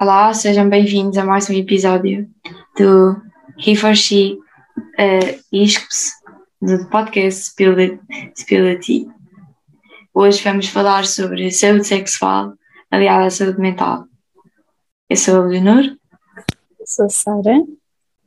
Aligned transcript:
Olá, 0.00 0.34
sejam 0.34 0.68
bem-vindos 0.68 1.16
a 1.16 1.24
mais 1.24 1.48
um 1.48 1.52
episódio 1.52 2.28
do 2.76 3.16
He 3.64 3.76
for 3.76 3.94
She 3.94 4.36
uh, 4.98 5.40
ISCPS, 5.52 6.10
do 6.60 6.88
podcast 6.88 7.54
Spility. 8.36 9.06
Hoje 10.12 10.42
vamos 10.42 10.66
falar 10.66 11.06
sobre 11.06 11.52
saúde 11.52 11.86
sexual 11.86 12.54
aliada 12.90 13.26
à 13.26 13.30
saúde 13.30 13.60
mental. 13.60 14.08
Eu 15.08 15.16
sou 15.16 15.42
a 15.42 15.46
Leonor. 15.46 15.84
Eu 15.84 16.86
sou 16.86 17.06
a 17.06 17.08
Sara. 17.08 17.64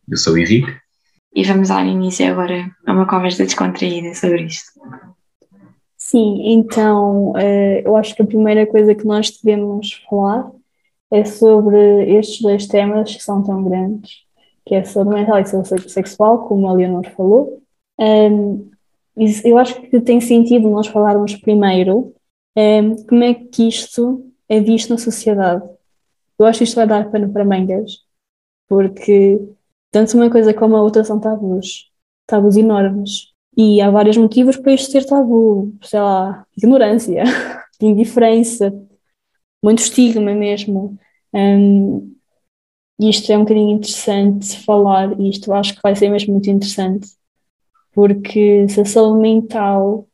Eu 0.10 0.18
sou 0.18 0.36
o 0.36 0.38
Henrique. 0.38 0.87
E 1.34 1.44
vamos 1.44 1.70
dar 1.70 1.86
início 1.86 2.30
agora 2.30 2.72
a 2.86 2.94
uma 2.94 3.08
conversa 3.08 3.44
descontraída 3.44 4.14
sobre 4.16 4.46
isto. 4.46 4.72
Sim, 5.96 6.54
então 6.54 7.32
uh, 7.32 7.82
eu 7.84 7.96
acho 7.96 8.16
que 8.16 8.22
a 8.22 8.26
primeira 8.26 8.66
coisa 8.66 8.96
que 8.96 9.06
nós 9.06 9.30
devemos 9.42 9.94
falar 10.10 10.50
é 11.12 11.26
sobre 11.26 12.18
estes 12.18 12.42
dois 12.42 12.68
temas 12.68 13.16
que 13.16 13.24
são 13.24 13.44
tão 13.44 13.64
grandes, 13.64 14.24
que 14.66 14.76
é 14.76 14.84
saúde 14.84 15.10
mental 15.12 15.38
e 15.38 15.42
a 15.42 15.46
saúde 15.46 15.92
sexual, 15.92 16.48
como 16.48 16.68
a 16.68 16.74
Leonor 16.74 17.10
falou. 17.12 17.62
Um, 18.00 18.70
eu 19.44 19.58
acho 19.58 19.82
que 19.82 20.00
tem 20.00 20.22
sentido 20.22 20.70
nós 20.70 20.88
falarmos 20.88 21.36
primeiro 21.36 22.14
um, 22.56 22.96
como 23.06 23.24
é 23.24 23.34
que 23.34 23.68
isto 23.68 24.26
é 24.48 24.60
visto 24.60 24.90
na 24.90 24.98
sociedade. 24.98 25.68
Eu 26.38 26.46
acho 26.46 26.60
que 26.60 26.64
isto 26.66 26.76
vai 26.76 26.88
dar 26.88 27.10
pano 27.10 27.32
para 27.32 27.44
mangas, 27.44 28.04
porque 28.68 29.40
tanto 29.98 30.16
uma 30.16 30.30
coisa 30.30 30.54
como 30.54 30.76
a 30.76 30.82
outra 30.84 31.04
são 31.04 31.20
tabus, 31.20 31.90
tabus 32.28 32.56
enormes. 32.56 33.34
E 33.58 33.82
há 33.82 33.90
vários 33.90 34.16
motivos 34.16 34.56
para 34.56 34.74
isto 34.74 34.92
ser 34.92 35.04
tabu, 35.06 35.74
sei 35.82 36.00
lá, 36.00 36.46
ignorância, 36.56 37.24
indiferença, 37.82 38.72
muito 39.64 39.80
estigma 39.80 40.36
mesmo. 40.36 40.96
Um, 41.34 42.16
isto 43.00 43.32
é 43.32 43.38
um 43.38 43.42
bocadinho 43.42 43.72
interessante 43.72 44.60
falar, 44.64 45.20
e 45.20 45.30
isto 45.32 45.52
acho 45.52 45.74
que 45.74 45.82
vai 45.82 45.96
ser 45.96 46.10
mesmo 46.10 46.34
muito 46.34 46.50
interessante, 46.50 47.08
porque 47.92 48.70
se 48.70 48.82
a 48.82 48.86
saúde 48.86 49.20
mental 49.20 50.08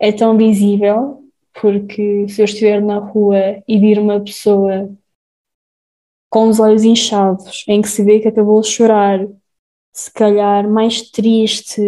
é 0.00 0.12
tão 0.12 0.36
visível, 0.38 1.22
porque 1.60 2.26
se 2.30 2.40
eu 2.40 2.46
estiver 2.46 2.80
na 2.80 2.98
rua 2.98 3.62
e 3.68 3.78
vir 3.78 3.98
uma 3.98 4.18
pessoa 4.18 4.90
com 6.36 6.50
os 6.50 6.60
olhos 6.60 6.84
inchados, 6.84 7.64
em 7.66 7.80
que 7.80 7.88
se 7.88 8.04
vê 8.04 8.20
que 8.20 8.28
acabou 8.28 8.60
de 8.60 8.66
chorar, 8.68 9.26
se 9.90 10.12
calhar 10.12 10.68
mais 10.68 11.10
triste, 11.10 11.80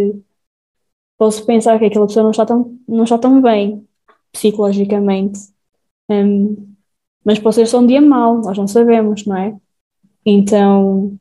posso 1.18 1.44
pensar 1.44 1.78
que 1.78 1.84
aquela 1.84 2.06
pessoa 2.06 2.22
não 2.22 2.30
está 2.30 2.46
tão, 2.46 2.78
não 2.88 3.04
está 3.04 3.18
tão 3.18 3.42
bem 3.42 3.86
psicologicamente. 4.32 5.38
Um, 6.08 6.74
mas 7.22 7.38
pode 7.38 7.56
ser 7.56 7.66
só 7.66 7.80
um 7.80 7.86
dia 7.86 8.00
mau, 8.00 8.38
nós 8.40 8.56
não 8.56 8.66
sabemos, 8.66 9.26
não 9.26 9.36
é? 9.36 9.54
Então 10.24 11.18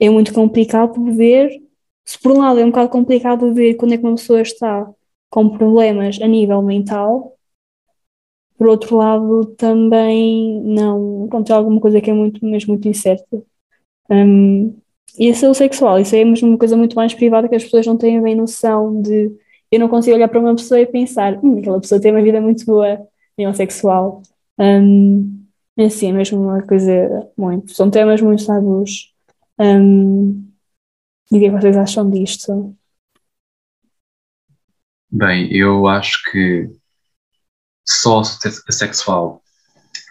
é 0.00 0.08
muito 0.08 0.32
complicado 0.32 0.94
ver. 1.14 1.62
Se 2.06 2.18
por 2.18 2.32
um 2.32 2.38
lado 2.38 2.58
é 2.58 2.64
um 2.64 2.70
bocado 2.70 2.88
complicado 2.88 3.52
ver 3.52 3.74
quando 3.74 3.92
é 3.92 3.98
que 3.98 4.04
uma 4.04 4.16
pessoa 4.16 4.40
está 4.40 4.90
com 5.28 5.50
problemas 5.58 6.18
a 6.22 6.26
nível 6.26 6.62
mental, 6.62 7.35
por 8.56 8.68
outro 8.68 8.96
lado, 8.96 9.46
também 9.56 10.60
não 10.62 11.26
encontrei 11.26 11.56
alguma 11.56 11.80
coisa 11.80 12.00
que 12.00 12.10
é 12.10 12.14
muito, 12.14 12.44
mesmo 12.44 12.72
muito 12.74 12.88
incerta. 12.88 13.42
Um, 14.10 14.76
e 15.18 15.30
a 15.30 15.34
saúde 15.34 15.58
sexual, 15.58 15.98
isso 15.98 16.14
é 16.16 16.24
mesmo 16.24 16.48
uma 16.48 16.58
coisa 16.58 16.76
muito 16.76 16.96
mais 16.96 17.14
privada 17.14 17.48
que 17.48 17.54
as 17.54 17.64
pessoas 17.64 17.86
não 17.86 17.96
têm 17.96 18.20
bem 18.22 18.34
noção 18.34 19.00
de. 19.02 19.30
Eu 19.70 19.80
não 19.80 19.88
consigo 19.88 20.16
olhar 20.16 20.28
para 20.28 20.40
uma 20.40 20.54
pessoa 20.54 20.80
e 20.80 20.86
pensar, 20.86 21.38
hum, 21.44 21.58
aquela 21.58 21.80
pessoa 21.80 22.00
tem 22.00 22.12
uma 22.12 22.22
vida 22.22 22.40
muito 22.40 22.64
boa 22.66 23.06
nível 23.36 23.54
sexual. 23.54 24.22
Um, 24.58 25.44
é 25.76 25.84
assim, 25.84 26.08
é 26.10 26.12
mesmo 26.12 26.40
uma 26.40 26.62
coisa 26.62 27.30
muito. 27.36 27.72
São 27.74 27.90
temas 27.90 28.20
muito 28.22 28.46
tabus. 28.46 29.12
Um, 29.58 30.46
e 31.30 31.36
o 31.36 31.40
que 31.40 31.46
é 31.46 31.50
vocês 31.50 31.76
acham 31.76 32.10
disto? 32.10 32.74
Bem, 35.10 35.52
eu 35.54 35.86
acho 35.86 36.30
que 36.30 36.70
só 37.88 38.20
a 38.20 38.72
sexual 38.72 39.42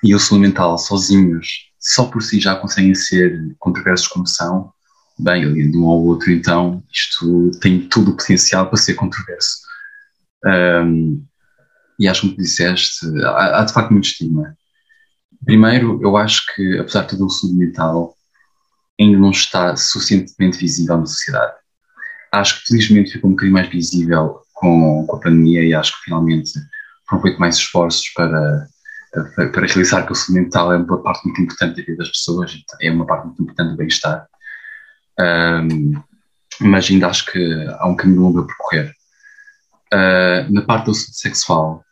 e 0.03 0.13
o 0.13 0.19
saúde 0.19 0.47
mental 0.47 0.77
sozinhos, 0.77 1.47
só 1.79 2.05
por 2.05 2.21
si 2.21 2.39
já 2.39 2.55
conseguem 2.55 2.95
ser 2.95 3.55
controversos 3.59 4.07
como 4.07 4.25
são, 4.25 4.71
bem, 5.17 5.43
ali 5.43 5.69
de 5.69 5.77
um 5.77 5.87
ao 5.87 6.03
outro, 6.03 6.31
então 6.31 6.83
isto 6.91 7.51
tem 7.59 7.87
todo 7.87 8.11
o 8.11 8.17
potencial 8.17 8.67
para 8.67 8.77
ser 8.77 8.95
controverso. 8.95 9.59
Um, 10.45 11.25
e 11.97 12.07
acho 12.07 12.29
que, 12.29 12.37
disseste, 12.37 13.05
há, 13.23 13.61
há, 13.61 13.63
de 13.63 13.73
facto 13.73 13.91
muito 13.91 14.05
estigma. 14.05 14.55
Primeiro, 15.43 15.99
eu 16.01 16.17
acho 16.17 16.43
que, 16.53 16.79
apesar 16.79 17.03
de 17.03 17.09
tudo 17.09 17.25
o 17.25 17.29
saúde 17.29 17.57
mental, 17.57 18.15
ainda 18.99 19.17
não 19.17 19.31
está 19.31 19.75
suficientemente 19.75 20.57
visível 20.57 20.97
na 20.97 21.05
sociedade. 21.05 21.53
Acho 22.31 22.59
que 22.59 22.67
felizmente 22.67 23.11
ficou 23.11 23.29
um 23.29 23.33
bocadinho 23.33 23.53
mais 23.53 23.69
visível 23.69 24.41
com, 24.53 25.05
com 25.07 25.15
a 25.15 25.19
pandemia 25.19 25.63
e 25.63 25.73
acho 25.73 25.93
que 25.93 26.05
finalmente 26.05 26.51
foram 27.07 27.21
feitos 27.21 27.39
mais 27.39 27.55
esforços 27.55 28.09
para, 28.09 28.67
para, 29.35 29.49
para 29.49 29.67
realizar 29.67 30.05
que 30.05 30.11
o 30.11 30.15
saúde 30.15 30.41
mental 30.41 30.73
é 30.73 30.77
uma 30.77 31.01
parte 31.01 31.25
muito 31.25 31.41
importante 31.41 31.77
da 31.77 31.85
vida 31.85 31.97
das 31.97 32.09
pessoas, 32.09 32.57
é 32.81 32.91
uma 32.91 33.05
parte 33.05 33.25
muito 33.27 33.43
importante 33.43 33.71
do 33.71 33.77
bem-estar. 33.77 34.27
Um, 35.19 35.93
mas 36.61 36.89
ainda 36.89 37.07
acho 37.07 37.25
que 37.25 37.67
há 37.79 37.87
um 37.87 37.95
caminho 37.95 38.21
longo 38.21 38.39
a 38.41 38.47
percorrer. 38.47 38.93
Uh, 39.93 40.51
na 40.51 40.61
parte 40.61 40.85
do 40.85 40.93
sexual, 40.93 41.83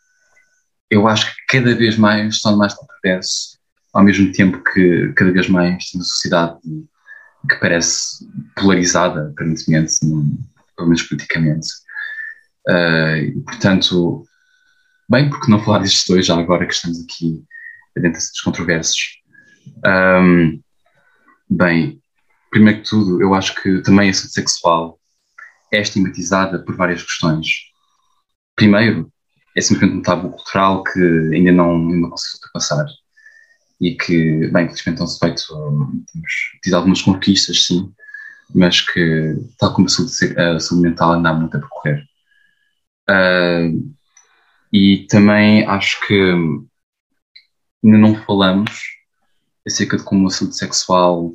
eu 0.90 1.08
acho 1.08 1.26
que 1.34 1.58
cada 1.58 1.74
vez 1.74 1.96
mais 1.96 2.34
estão 2.34 2.56
mais 2.56 2.74
controverso, 2.74 3.58
ao 3.92 4.02
mesmo 4.02 4.32
tempo 4.32 4.62
que 4.62 5.12
cada 5.16 5.30
vez 5.32 5.48
mais 5.48 5.90
temos 5.90 5.94
uma 5.94 6.04
sociedade 6.04 6.58
que 7.48 7.56
parece 7.56 8.26
polarizada, 8.56 9.28
aparentemente, 9.28 9.94
pelo 10.00 10.88
menos 10.88 11.02
politicamente. 11.02 11.68
Uh, 12.68 13.16
e, 13.16 13.40
portanto, 13.44 14.26
Bem, 15.08 15.28
porque 15.28 15.50
não 15.50 15.62
falar 15.62 15.80
destes 15.80 16.06
dois 16.06 16.26
já 16.26 16.38
agora 16.38 16.66
que 16.66 16.72
estamos 16.72 16.98
aqui 17.02 17.44
dentro 17.94 18.12
desses 18.12 18.40
controversos? 18.40 19.20
Um, 19.86 20.60
bem, 21.48 22.00
primeiro 22.50 22.82
que 22.82 22.88
tudo, 22.88 23.20
eu 23.20 23.34
acho 23.34 23.54
que 23.62 23.82
também 23.82 24.08
a 24.08 24.14
saúde 24.14 24.32
sexual 24.32 24.98
é 25.72 25.80
estigmatizada 25.80 26.58
por 26.64 26.74
várias 26.76 27.02
questões. 27.02 27.48
Primeiro, 28.56 29.12
é 29.56 29.60
simplesmente 29.60 29.98
um 29.98 30.02
tabu 30.02 30.30
cultural 30.30 30.82
que 30.84 31.00
ainda 31.34 31.52
não, 31.52 31.78
não 31.78 32.10
conseguiu 32.10 32.36
ultrapassar 32.36 32.86
e 33.80 33.94
que, 33.96 34.48
bem, 34.48 34.64
infelizmente 34.64 35.00
não 35.00 35.06
se 35.06 35.18
feito, 35.18 35.44
temos 36.12 36.32
tido 36.62 36.74
algumas 36.74 37.02
conquistas, 37.02 37.66
sim, 37.66 37.92
mas 38.54 38.80
que, 38.80 39.36
tal 39.58 39.74
como 39.74 39.86
a 39.86 39.90
saúde, 39.90 40.40
a 40.40 40.58
saúde 40.60 40.88
mental, 40.88 41.12
ainda 41.12 41.28
há 41.28 41.34
muito 41.34 41.56
a 41.56 41.60
percorrer. 41.60 42.04
Uh, 43.10 43.94
e 44.74 45.06
também 45.06 45.64
acho 45.68 46.04
que 46.04 46.20
ainda 47.84 47.96
não 47.96 48.16
falamos 48.24 48.72
acerca 49.64 49.96
de 49.96 50.02
como 50.02 50.26
a 50.26 50.30
saúde 50.30 50.56
sexual 50.56 51.30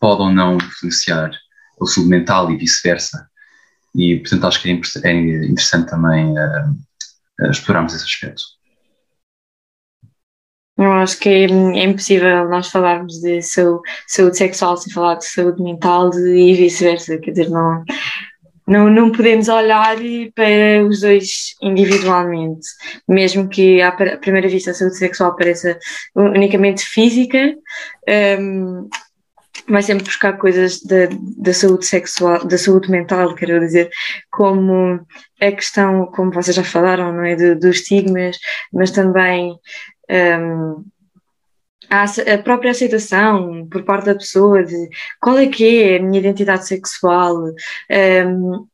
pode 0.00 0.22
ou 0.22 0.32
não 0.32 0.56
influenciar 0.56 1.30
a 1.80 1.86
saúde 1.86 2.10
mental 2.10 2.50
e 2.50 2.56
vice-versa. 2.56 3.30
E, 3.94 4.18
portanto, 4.18 4.48
acho 4.48 4.60
que 4.60 4.68
é, 4.68 5.08
é 5.08 5.12
interessante 5.46 5.88
também 5.88 6.32
uh, 6.32 7.50
explorarmos 7.50 7.94
esse 7.94 8.04
aspecto. 8.04 8.42
Eu 10.76 10.92
acho 10.92 11.20
que 11.20 11.28
é, 11.28 11.44
é 11.44 11.84
impossível 11.84 12.48
nós 12.48 12.68
falarmos 12.68 13.20
de 13.20 13.40
saúde 13.42 14.36
sexual 14.36 14.76
sem 14.76 14.92
falar 14.92 15.14
de 15.14 15.24
saúde 15.24 15.62
mental 15.62 16.12
e 16.12 16.52
vice-versa. 16.54 17.16
Quer 17.18 17.30
dizer, 17.30 17.48
não, 17.48 17.84
não, 18.66 18.90
não 18.90 19.12
podemos 19.12 19.48
olhar 19.48 19.96
para 20.34 20.84
os 20.86 21.00
dois 21.00 21.54
individualmente, 21.62 22.66
mesmo 23.08 23.48
que 23.48 23.80
à 23.80 23.92
primeira 23.92 24.48
vista 24.48 24.72
a 24.72 24.74
saúde 24.74 24.96
sexual 24.96 25.36
pareça 25.36 25.78
unicamente 26.14 26.84
física, 26.84 27.54
um, 28.40 28.88
vai 29.68 29.82
sempre 29.82 30.04
buscar 30.04 30.36
coisas 30.38 30.82
da, 30.82 31.08
da 31.38 31.52
saúde 31.52 31.86
sexual, 31.86 32.44
da 32.44 32.58
saúde 32.58 32.90
mental, 32.90 33.34
quero 33.34 33.60
dizer, 33.60 33.90
como 34.30 35.00
a 35.40 35.52
questão, 35.52 36.06
como 36.06 36.32
vocês 36.32 36.56
já 36.56 36.64
falaram, 36.64 37.12
não 37.12 37.24
é, 37.24 37.36
dos 37.36 37.76
estigmas, 37.76 38.36
mas 38.72 38.90
também 38.90 39.56
um, 40.10 40.84
a, 41.90 42.04
a, 42.04 42.38
própria 42.38 42.70
aceitação 42.70 43.66
por 43.68 43.84
parte 43.84 44.06
da 44.06 44.14
pessoa 44.14 44.64
de 44.64 44.88
qual 45.20 45.38
é 45.38 45.46
que 45.46 45.82
é 45.82 45.96
a 45.96 46.02
minha 46.02 46.20
identidade 46.20 46.66
sexual, 46.66 47.44
um, 48.26 48.66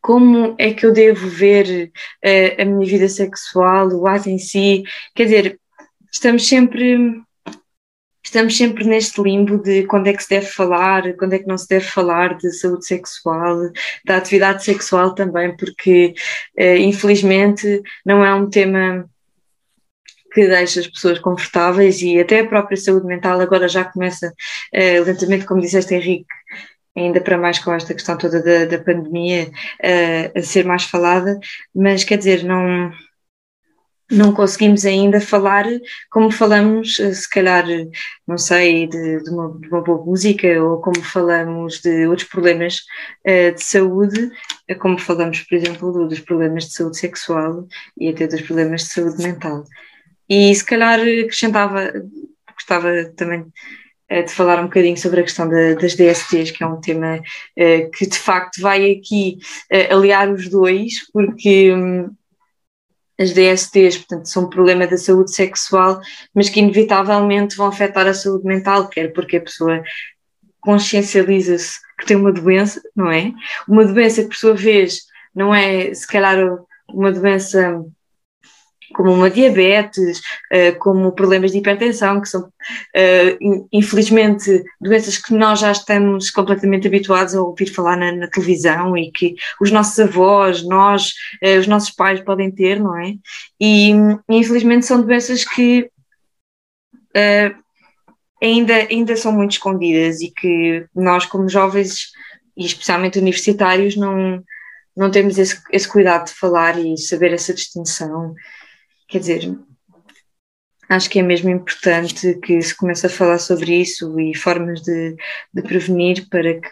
como 0.00 0.54
é 0.58 0.72
que 0.72 0.86
eu 0.86 0.92
devo 0.92 1.28
ver 1.28 1.90
uh, 2.24 2.62
a 2.62 2.64
minha 2.64 2.86
vida 2.86 3.08
sexual, 3.08 3.88
o 3.88 4.06
ato 4.06 4.30
em 4.30 4.38
si, 4.38 4.82
quer 5.14 5.24
dizer, 5.24 5.60
estamos 6.12 6.46
sempre 6.48 7.22
estamos 8.24 8.56
sempre 8.56 8.84
neste 8.84 9.22
limbo 9.22 9.58
de 9.58 9.84
quando 9.84 10.06
é 10.08 10.12
que 10.12 10.22
se 10.22 10.28
deve 10.28 10.46
falar, 10.46 11.14
quando 11.14 11.32
é 11.32 11.38
que 11.38 11.46
não 11.46 11.56
se 11.56 11.66
deve 11.66 11.86
falar 11.86 12.36
de 12.36 12.52
saúde 12.52 12.86
sexual, 12.86 13.70
da 14.04 14.18
atividade 14.18 14.64
sexual 14.64 15.14
também, 15.14 15.56
porque 15.56 16.14
uh, 16.58 16.76
infelizmente 16.76 17.82
não 18.04 18.24
é 18.24 18.34
um 18.34 18.48
tema 18.48 19.08
que 20.38 20.46
deixa 20.46 20.78
as 20.78 20.86
pessoas 20.86 21.18
confortáveis 21.18 22.00
e 22.00 22.20
até 22.20 22.40
a 22.40 22.46
própria 22.46 22.76
saúde 22.76 23.06
mental 23.06 23.40
agora 23.40 23.66
já 23.66 23.84
começa 23.84 24.28
uh, 24.28 25.04
lentamente, 25.04 25.44
como 25.44 25.60
disseste 25.60 25.94
Henrique, 25.94 26.26
ainda 26.96 27.20
para 27.20 27.36
mais 27.36 27.58
com 27.58 27.72
esta 27.72 27.92
questão 27.92 28.16
toda 28.16 28.40
da, 28.40 28.64
da 28.66 28.78
pandemia 28.78 29.48
uh, 29.48 30.38
a 30.38 30.42
ser 30.42 30.64
mais 30.64 30.84
falada, 30.84 31.40
mas 31.74 32.04
quer 32.04 32.18
dizer, 32.18 32.44
não 32.44 32.92
não 34.10 34.32
conseguimos 34.32 34.86
ainda 34.86 35.20
falar 35.20 35.66
como 36.10 36.30
falamos, 36.30 36.98
eh, 36.98 37.12
se 37.12 37.28
calhar, 37.28 37.66
não 38.26 38.38
sei, 38.38 38.86
de, 38.86 39.22
de, 39.22 39.28
uma, 39.28 39.52
de 39.60 39.68
uma, 39.68 39.82
boa 39.82 40.02
música 40.02 40.48
ou 40.62 40.80
como 40.80 41.02
falamos 41.02 41.82
de 41.82 42.06
outros 42.06 42.26
problemas 42.26 42.80
de 43.22 43.62
saúde, 43.62 44.30
como 44.80 44.98
falamos, 44.98 45.40
por 45.42 45.54
exemplo, 45.56 46.08
dos 46.08 46.20
problemas 46.20 46.64
de 46.64 46.72
saúde 46.72 46.96
sexual 46.96 47.66
e 47.98 48.08
até 48.08 48.26
dos 48.26 48.40
problemas 48.40 48.84
de 48.84 48.88
saúde 48.88 49.22
mental. 49.22 49.64
E 50.28 50.54
se 50.54 50.64
calhar 50.64 51.00
acrescentava, 51.00 51.92
gostava 52.54 53.04
também 53.16 53.40
uh, 53.40 54.24
de 54.24 54.32
falar 54.32 54.60
um 54.60 54.64
bocadinho 54.64 54.96
sobre 54.96 55.20
a 55.20 55.24
questão 55.24 55.48
da, 55.48 55.74
das 55.74 55.94
DSTs, 55.94 56.50
que 56.50 56.62
é 56.62 56.66
um 56.66 56.80
tema 56.80 57.16
uh, 57.16 57.90
que 57.90 58.06
de 58.06 58.18
facto 58.18 58.60
vai 58.60 58.92
aqui 58.92 59.38
aliar 59.90 60.30
os 60.30 60.48
dois, 60.48 61.10
porque. 61.12 61.72
Um, 61.72 62.10
as 63.20 63.32
DSTs, 63.32 63.98
portanto, 63.98 64.26
são 64.26 64.44
um 64.44 64.48
problema 64.48 64.86
da 64.86 64.96
saúde 64.96 65.34
sexual, 65.34 66.00
mas 66.32 66.48
que 66.48 66.60
inevitavelmente 66.60 67.56
vão 67.56 67.66
afetar 67.66 68.06
a 68.06 68.14
saúde 68.14 68.46
mental, 68.46 68.88
quer 68.88 69.12
porque 69.12 69.38
a 69.38 69.40
pessoa 69.40 69.82
consciencializa-se 70.60 71.80
que 71.98 72.06
tem 72.06 72.16
uma 72.16 72.32
doença, 72.32 72.80
não 72.94 73.10
é? 73.10 73.32
Uma 73.66 73.84
doença 73.84 74.22
que, 74.22 74.28
por 74.28 74.36
sua 74.36 74.54
vez, 74.54 75.02
não 75.34 75.54
é, 75.54 75.92
se 75.92 76.06
calhar, 76.06 76.38
uma 76.88 77.10
doença 77.10 77.84
como 78.94 79.12
uma 79.12 79.30
diabetes, 79.30 80.18
uh, 80.18 80.78
como 80.78 81.12
problemas 81.12 81.52
de 81.52 81.58
hipertensão, 81.58 82.20
que 82.20 82.28
são, 82.28 82.42
uh, 82.42 83.68
infelizmente, 83.72 84.64
doenças 84.80 85.18
que 85.18 85.34
nós 85.34 85.60
já 85.60 85.72
estamos 85.72 86.30
completamente 86.30 86.86
habituados 86.86 87.34
a 87.34 87.42
ouvir 87.42 87.66
falar 87.66 87.96
na, 87.96 88.12
na 88.12 88.28
televisão 88.28 88.96
e 88.96 89.10
que 89.10 89.34
os 89.60 89.70
nossos 89.70 89.98
avós, 89.98 90.62
nós, 90.64 91.12
uh, 91.42 91.58
os 91.58 91.66
nossos 91.66 91.90
pais 91.90 92.20
podem 92.20 92.50
ter, 92.50 92.80
não 92.80 92.96
é? 92.98 93.14
E, 93.60 93.90
infelizmente, 94.28 94.86
são 94.86 95.02
doenças 95.02 95.44
que 95.44 95.90
ainda, 98.40 98.74
ainda 98.74 99.16
são 99.16 99.32
muito 99.32 99.52
escondidas 99.52 100.20
e 100.20 100.30
que 100.30 100.86
nós, 100.94 101.26
como 101.26 101.48
jovens, 101.48 102.10
e 102.56 102.64
especialmente 102.64 103.18
universitários, 103.18 103.96
não, 103.96 104.42
não 104.96 105.10
temos 105.10 105.36
esse, 105.36 105.60
esse 105.72 105.88
cuidado 105.88 106.26
de 106.26 106.34
falar 106.34 106.78
e 106.78 106.96
saber 106.96 107.32
essa 107.32 107.52
distinção 107.52 108.34
quer 109.08 109.18
dizer, 109.18 109.58
acho 110.88 111.10
que 111.10 111.18
é 111.18 111.22
mesmo 111.22 111.50
importante 111.50 112.34
que 112.40 112.60
se 112.62 112.76
comece 112.76 113.06
a 113.06 113.10
falar 113.10 113.38
sobre 113.38 113.80
isso 113.80 114.18
e 114.20 114.34
formas 114.36 114.80
de, 114.82 115.16
de 115.52 115.62
prevenir 115.62 116.28
para 116.28 116.60
que 116.60 116.68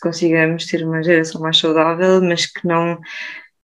consigamos 0.00 0.66
ter 0.66 0.84
uma 0.86 1.02
geração 1.02 1.40
mais 1.40 1.58
saudável, 1.58 2.22
mas 2.22 2.46
que 2.46 2.66
não, 2.66 2.98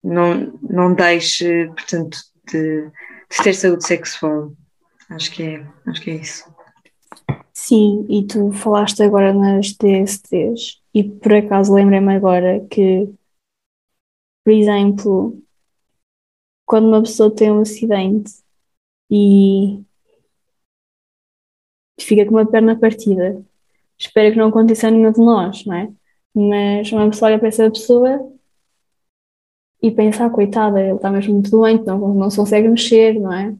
não, 0.02 0.58
não 0.62 0.94
deixe, 0.94 1.66
portanto, 1.68 2.18
de, 2.50 2.86
de 2.86 3.42
ter 3.42 3.54
saúde 3.54 3.86
sexual. 3.86 4.52
Acho 5.10 5.30
que 5.30 5.42
é, 5.42 5.66
acho 5.86 6.00
que 6.00 6.10
é 6.10 6.14
isso. 6.14 6.56
Sim, 7.52 8.06
e 8.08 8.26
tu 8.26 8.52
falaste 8.52 9.02
agora 9.02 9.32
nas 9.32 9.72
DSTs 9.72 10.80
e 10.92 11.02
por 11.02 11.34
acaso 11.34 11.74
lembrei-me 11.74 12.14
agora 12.14 12.64
que, 12.70 13.08
por 14.44 14.52
exemplo, 14.52 15.42
quando 16.66 16.88
uma 16.88 17.02
pessoa 17.02 17.34
tem 17.34 17.50
um 17.52 17.60
acidente 17.60 18.32
e 19.10 19.82
fica 22.00 22.24
com 22.26 22.32
uma 22.32 22.46
perna 22.46 22.78
partida, 22.78 23.42
espero 23.98 24.32
que 24.32 24.38
não 24.38 24.48
aconteça 24.48 24.88
a 24.88 24.90
nenhum 24.90 25.12
de 25.12 25.20
nós, 25.20 25.64
não 25.64 25.74
é? 25.74 25.92
Mas 26.34 26.92
uma 26.92 27.08
pessoa 27.08 27.30
olha 27.30 27.38
para 27.38 27.48
essa 27.48 27.70
pessoa 27.70 28.32
e 29.82 29.90
pensa, 29.90 30.26
ah, 30.26 30.30
coitada, 30.30 30.80
ele 30.80 30.96
está 30.96 31.10
mesmo 31.10 31.34
muito 31.34 31.50
doente, 31.50 31.84
não, 31.86 31.98
não 32.14 32.30
se 32.30 32.36
consegue 32.36 32.68
mexer, 32.68 33.18
não 33.20 33.32
é? 33.32 33.56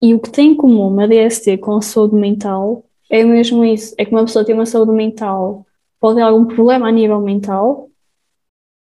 E 0.00 0.14
o 0.14 0.20
que 0.20 0.30
tem 0.30 0.52
em 0.52 0.56
comum 0.56 0.88
uma 0.88 1.06
DST 1.08 1.58
com 1.58 1.76
a 1.76 1.82
saúde 1.82 2.14
mental 2.16 2.84
é 3.10 3.24
mesmo 3.24 3.64
isso, 3.64 3.94
é 3.98 4.04
que 4.04 4.12
uma 4.12 4.24
pessoa 4.24 4.44
tem 4.44 4.54
uma 4.54 4.66
saúde 4.66 4.92
mental, 4.92 5.66
pode 6.00 6.16
ter 6.16 6.22
algum 6.22 6.46
problema 6.46 6.88
a 6.88 6.92
nível 6.92 7.20
mental, 7.20 7.90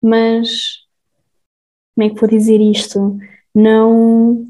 mas 0.02 0.85
como 1.96 2.08
é 2.08 2.10
que 2.10 2.20
vou 2.20 2.30
dizer 2.30 2.60
isto? 2.60 3.18
Não 3.54 4.48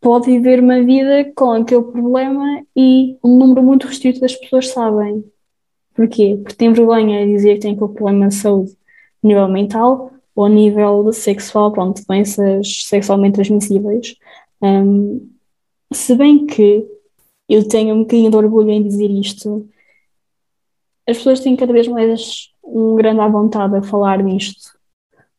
pode 0.00 0.26
viver 0.26 0.60
uma 0.60 0.82
vida 0.82 1.32
com 1.34 1.52
aquele 1.52 1.84
problema 1.84 2.64
e 2.76 3.16
um 3.22 3.38
número 3.38 3.62
muito 3.62 3.86
restrito 3.86 4.20
das 4.20 4.34
pessoas 4.34 4.68
sabem. 4.68 5.24
Porquê? 5.94 6.38
Porque 6.42 6.56
tem 6.56 6.72
vergonha 6.72 7.24
de 7.24 7.32
dizer 7.32 7.54
que 7.54 7.60
tem 7.60 7.74
aquele 7.74 7.92
problema 7.92 8.28
de 8.28 8.34
saúde 8.34 8.72
a 9.22 9.26
nível 9.26 9.48
mental 9.48 10.10
ou 10.34 10.46
a 10.46 10.48
nível 10.48 11.12
sexual, 11.12 11.70
pronto, 11.70 12.02
doenças 12.06 12.84
sexualmente 12.84 13.34
transmissíveis. 13.34 14.16
Um, 14.60 15.30
se 15.92 16.16
bem 16.16 16.46
que 16.46 16.84
eu 17.48 17.68
tenho 17.68 17.94
um 17.94 18.00
bocadinho 18.00 18.30
de 18.30 18.36
orgulho 18.36 18.70
em 18.70 18.82
dizer 18.82 19.10
isto, 19.10 19.68
as 21.06 21.18
pessoas 21.18 21.40
têm 21.40 21.54
cada 21.54 21.72
vez 21.72 21.86
mais 21.86 22.50
um 22.64 22.96
grande 22.96 23.20
à 23.20 23.28
vontade 23.28 23.76
a 23.76 23.82
falar 23.82 24.22
nisto. 24.22 24.71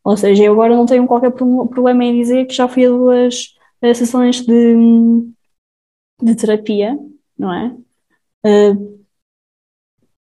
Ou 0.03 0.17
seja, 0.17 0.43
eu 0.43 0.53
agora 0.53 0.75
não 0.75 0.85
tenho 0.85 1.07
qualquer 1.07 1.31
problema 1.31 2.03
em 2.03 2.19
dizer 2.19 2.45
que 2.45 2.53
já 2.53 2.67
fui 2.67 2.85
a 2.85 2.89
duas 2.89 3.53
sessões 3.95 4.41
de, 4.41 4.75
de 6.21 6.35
terapia, 6.35 6.97
não 7.37 7.53
é? 7.53 7.75
Uh, 8.45 9.03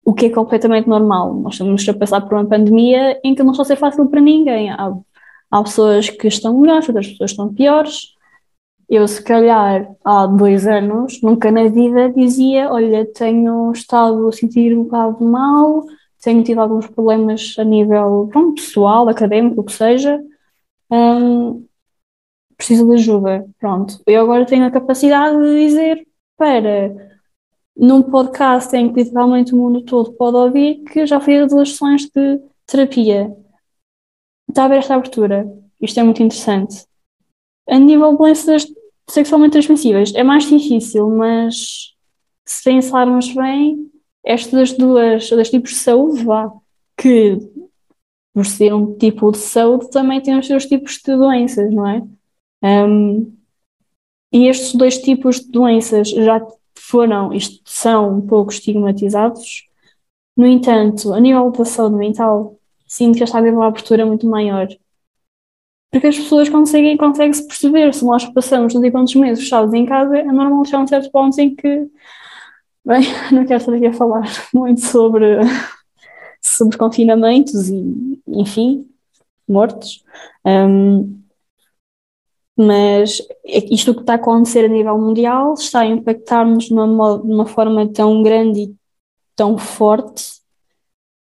o 0.06 0.14
que 0.14 0.28
é 0.28 0.30
completamente 0.30 0.88
normal. 0.88 1.34
Nós 1.34 1.56
estamos 1.56 1.88
a 1.90 1.94
passar 1.94 2.22
por 2.22 2.36
uma 2.36 2.46
pandemia 2.46 3.20
em 3.24 3.34
que 3.34 3.44
não 3.44 3.52
está 3.52 3.64
a 3.64 3.66
ser 3.66 3.76
fácil 3.76 4.08
para 4.08 4.22
ninguém. 4.22 4.70
Há, 4.72 4.94
há 5.52 5.64
pessoas 5.64 6.10
que 6.10 6.28
estão 6.28 6.60
melhores, 6.60 6.88
outras 6.88 7.08
pessoas 7.08 7.32
estão 7.32 7.54
piores. 7.54 8.14
Eu, 8.88 9.08
se 9.08 9.24
calhar, 9.24 9.92
há 10.06 10.28
dois 10.28 10.68
anos, 10.68 11.20
nunca 11.22 11.52
na 11.52 11.68
vida 11.68 12.12
dizia: 12.12 12.72
Olha, 12.72 13.06
tenho 13.14 13.72
estado 13.72 14.28
a 14.28 14.32
sentir 14.32 14.78
um 14.78 14.84
bocado 14.84 15.26
mal, 15.26 15.84
tenho 16.26 16.44
tido 16.44 16.60
alguns 16.60 16.88
problemas 16.88 17.56
a 17.60 17.64
nível 17.64 18.32
pessoal, 18.56 19.08
académico, 19.08 19.62
o 19.62 19.64
que 19.64 19.72
seja, 19.72 20.20
um, 20.90 21.64
preciso 22.58 22.88
de 22.88 22.96
ajuda. 22.96 23.48
Pronto, 23.60 24.02
eu 24.08 24.24
agora 24.24 24.44
tenho 24.44 24.66
a 24.66 24.72
capacidade 24.72 25.38
de 25.38 25.68
dizer 25.68 26.08
para 26.36 27.14
num 27.78 28.02
podcast 28.02 28.76
em 28.76 28.92
que 28.92 29.04
literalmente 29.04 29.54
o 29.54 29.58
mundo 29.58 29.84
todo 29.84 30.14
pode 30.14 30.36
ouvir 30.36 30.84
que 30.86 31.06
já 31.06 31.20
fiz 31.20 31.48
duas 31.48 31.70
sessões 31.70 32.10
de 32.10 32.42
terapia. 32.66 33.32
Está 34.50 34.66
a 34.66 34.76
esta 34.76 34.96
abertura. 34.96 35.48
Isto 35.80 36.00
é 36.00 36.04
muito 36.04 36.24
interessante. 36.24 36.88
A 37.70 37.78
nível 37.78 38.14
de 38.14 38.18
doenças 38.18 38.66
sexualmente 39.08 39.52
transmissíveis 39.52 40.12
é 40.16 40.24
mais 40.24 40.46
difícil, 40.46 41.08
mas 41.08 41.94
se 42.44 42.64
pensarmos 42.64 43.32
bem, 43.32 43.92
estas 44.26 44.74
duas, 44.74 45.30
dois 45.30 45.50
tipos 45.50 45.72
de 45.72 45.78
saúde, 45.78 46.24
vá, 46.24 46.52
que 46.98 47.38
por 48.34 48.46
ser 48.46 48.74
um 48.74 48.98
tipo 48.98 49.32
de 49.32 49.38
saúde 49.38 49.90
também 49.92 50.22
tem 50.22 50.38
os 50.38 50.48
seus 50.48 50.66
tipos 50.66 50.98
de 50.98 51.16
doenças, 51.16 51.72
não 51.72 51.88
é? 51.88 52.04
Um, 52.64 53.34
e 54.34 54.48
estes 54.48 54.76
dois 54.76 54.98
tipos 54.98 55.40
de 55.40 55.52
doenças 55.52 56.10
já 56.10 56.46
foram, 56.78 57.34
isto, 57.34 57.62
são 57.66 58.18
um 58.18 58.28
pouco 58.28 58.52
estigmatizados. 58.52 59.68
No 60.36 60.46
entanto, 60.46 61.14
a 61.14 61.20
nível 61.20 61.50
da 61.52 61.64
saúde 61.64 61.96
mental, 61.96 62.60
sinto 62.86 63.18
que 63.18 63.24
está 63.24 63.38
a 63.38 63.40
haver 63.40 63.54
uma 63.54 63.68
abertura 63.68 64.06
muito 64.06 64.28
maior. 64.28 64.68
Porque 65.92 66.08
as 66.08 66.18
pessoas 66.18 66.50
conseguem, 66.50 66.98
conseguem 66.98 67.32
se 67.32 67.48
perceber, 67.48 67.94
se 67.94 68.04
nós 68.04 68.26
passamos 68.26 68.74
não 68.74 68.82
sei 68.82 68.92
quantos 68.92 69.16
meses 69.16 69.44
fechados 69.46 69.74
em 69.74 69.86
casa, 69.86 70.18
é 70.18 70.26
normal 70.26 70.66
chegar 70.66 70.84
um 70.84 70.88
certo 70.88 71.10
ponto 71.12 71.40
em 71.40 71.56
que 71.56 71.90
Bem, 72.86 73.02
não 73.34 73.46
quero 73.46 73.60
estar 73.60 73.74
aqui 73.74 73.88
a 73.88 73.94
falar 73.94 74.24
muito 74.54 74.82
sobre, 74.82 75.40
sobre 76.40 76.78
confinamentos 76.78 77.68
e, 77.70 78.22
enfim, 78.28 78.88
mortes. 79.48 80.04
Um, 80.46 81.20
mas 82.56 83.22
isto 83.44 83.94
que 83.94 84.02
está 84.02 84.14
a 84.14 84.16
acontecer 84.16 84.66
a 84.66 84.70
nível 84.70 84.98
mundial 84.98 85.56
está 85.56 85.82
a 85.82 85.86
impactar-nos 85.86 86.66
de 86.66 86.74
uma, 86.74 87.20
de 87.20 87.32
uma 87.32 87.46
forma 87.46 87.92
tão 87.92 88.24
grande 88.24 88.62
e 88.62 88.76
tão 89.36 89.58
forte 89.58 90.42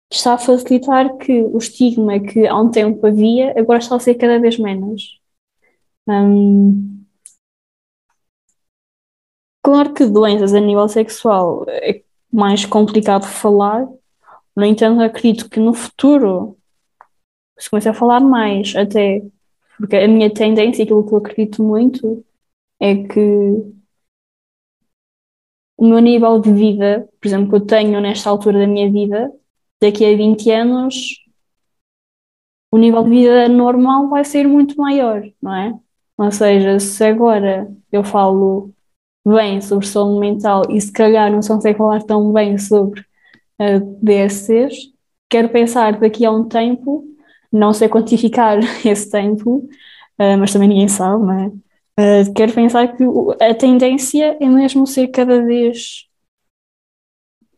que 0.10 0.16
está 0.16 0.36
a 0.36 0.38
facilitar 0.38 1.18
que 1.18 1.42
o 1.42 1.58
estigma 1.58 2.20
que 2.20 2.48
há 2.48 2.56
um 2.56 2.72
tempo 2.72 3.06
havia 3.06 3.60
agora 3.60 3.80
está 3.80 3.96
a 3.96 4.00
ser 4.00 4.16
cada 4.16 4.40
vez 4.40 4.58
menos. 4.58 5.20
Um, 6.08 6.97
Claro 9.68 9.94
que 9.94 10.06
doenças 10.06 10.54
a 10.54 10.62
nível 10.62 10.88
sexual 10.88 11.66
é 11.68 12.02
mais 12.32 12.66
complicado 12.66 13.26
falar, 13.26 13.86
no 14.56 14.64
entanto, 14.64 15.02
acredito 15.02 15.50
que 15.50 15.60
no 15.60 15.74
futuro 15.74 16.58
se 17.60 17.70
comece 17.70 17.90
a 17.90 17.94
falar 17.94 18.22
mais, 18.22 18.74
até 18.78 19.22
porque 19.78 19.98
a 19.98 20.08
minha 20.08 20.34
tendência, 20.34 20.86
aquilo 20.86 21.06
que 21.06 21.14
eu 21.14 21.18
acredito 21.18 21.62
muito, 21.62 22.26
é 22.80 22.96
que 22.96 23.20
o 25.76 25.86
meu 25.86 26.00
nível 26.00 26.40
de 26.40 26.54
vida, 26.54 27.10
por 27.20 27.28
exemplo, 27.28 27.50
que 27.50 27.56
eu 27.56 27.66
tenho 27.66 28.00
nesta 28.00 28.30
altura 28.30 28.60
da 28.60 28.68
minha 28.68 28.90
vida, 28.90 29.30
daqui 29.82 30.06
a 30.06 30.16
20 30.16 30.50
anos, 30.50 30.96
o 32.72 32.78
nível 32.78 33.04
de 33.04 33.10
vida 33.10 33.50
normal 33.50 34.08
vai 34.08 34.24
ser 34.24 34.48
muito 34.48 34.78
maior, 34.78 35.30
não 35.42 35.54
é? 35.54 35.78
Ou 36.18 36.32
seja, 36.32 36.80
se 36.80 37.04
agora 37.04 37.70
eu 37.92 38.02
falo 38.02 38.74
bem 39.34 39.62
sobre 39.62 39.86
saúde 39.86 40.20
mental 40.20 40.64
e 40.70 40.80
se 40.80 40.92
calhar 40.92 41.32
não 41.32 41.42
sei 41.42 41.74
falar 41.74 42.02
tão 42.04 42.32
bem 42.32 42.58
sobre 42.58 43.02
uh, 43.60 44.00
DSCs, 44.02 44.92
quero 45.30 45.50
pensar 45.50 46.00
daqui 46.00 46.26
a 46.26 46.32
um 46.32 46.48
tempo, 46.48 47.06
não 47.52 47.74
sei 47.74 47.90
quantificar 47.90 48.60
esse 48.86 49.10
tempo, 49.10 49.58
uh, 50.20 50.38
mas 50.40 50.54
também 50.54 50.70
ninguém 50.70 50.88
sabe, 50.88 51.24
não 51.24 51.40
é? 51.40 51.48
Uh, 52.00 52.34
quero 52.34 52.54
pensar 52.54 52.96
que 52.96 53.04
a 53.42 53.56
tendência 53.56 54.38
é 54.40 54.48
mesmo 54.48 54.86
ser 54.86 55.08
cada 55.08 55.44
vez 55.44 56.06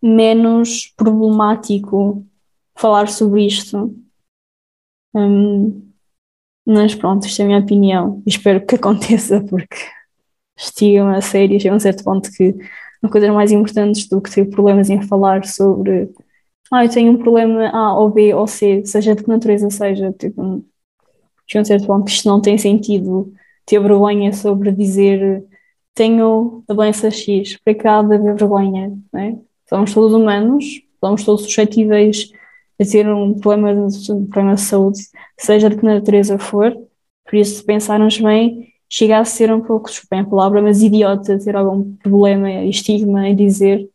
menos 0.01 0.93
problemático 0.95 2.25
falar 2.75 3.09
sobre 3.09 3.45
isto. 3.45 3.93
Um, 5.13 5.89
mas 6.65 6.95
pronto, 6.95 7.25
isto 7.25 7.41
é 7.41 7.43
a 7.43 7.47
minha 7.47 7.59
opinião. 7.59 8.23
Espero 8.25 8.65
que 8.65 8.75
aconteça 8.75 9.43
porque 9.43 9.75
estigam 10.59 11.09
a 11.09 11.21
sério, 11.21 11.59
chega 11.59 11.73
a 11.73 11.77
um 11.77 11.79
certo 11.79 12.03
ponto 12.03 12.29
que 12.31 12.55
uma 13.01 13.09
coisa 13.11 13.31
mais 13.31 13.51
importantes 13.51 14.07
do 14.07 14.21
que 14.21 14.29
ter 14.29 14.45
problemas 14.49 14.89
em 14.89 15.01
falar 15.01 15.45
sobre 15.45 16.09
ah, 16.71 16.85
eu 16.85 16.89
tenho 16.89 17.13
um 17.13 17.17
problema 17.17 17.69
A 17.69 17.97
ou 17.97 18.09
B 18.11 18.33
ou 18.33 18.45
C, 18.45 18.85
seja 18.85 19.15
de 19.15 19.23
que 19.23 19.29
natureza 19.29 19.69
seja, 19.71 20.13
tipo, 20.13 20.41
a 20.41 21.59
um 21.59 21.65
certo 21.65 21.87
ponto 21.87 22.05
que 22.05 22.11
isto 22.11 22.27
não 22.27 22.41
tem 22.41 22.57
sentido 22.57 23.33
ter 23.65 23.79
vergonha 23.79 24.31
sobre 24.33 24.71
dizer 24.71 25.43
tenho 25.95 26.63
a 26.67 26.73
doença 26.73 27.11
X, 27.11 27.57
para 27.63 27.73
que 27.73 27.87
há 27.87 28.01
de 28.01 28.15
haver 28.15 28.35
vergonha, 28.35 28.97
né? 29.11 29.37
Somos 29.67 29.93
todos 29.93 30.13
humanos, 30.13 30.81
somos 30.99 31.23
todos 31.25 31.43
suscetíveis 31.43 32.31
a 32.79 32.85
ter 32.85 33.07
um 33.09 33.37
problema 33.37 33.87
de, 33.89 34.11
um 34.11 34.25
problema 34.25 34.55
de 34.55 34.61
saúde, 34.61 34.99
seja 35.37 35.69
de 35.69 35.75
que 35.77 35.85
natureza 35.85 36.39
for, 36.39 36.73
por 37.25 37.35
isso 37.35 37.65
pensarmos 37.65 38.17
bem, 38.19 38.68
chega 38.89 39.19
a 39.19 39.25
ser 39.25 39.51
um 39.53 39.61
pouco, 39.61 39.89
desculpem 39.89 40.21
a 40.21 40.25
palavra, 40.25 40.61
mas 40.61 40.81
idiota 40.81 41.37
ter 41.39 41.55
algum 41.55 41.95
problema, 41.97 42.51
estigma 42.65 43.27
em 43.27 43.35
dizer 43.35 43.89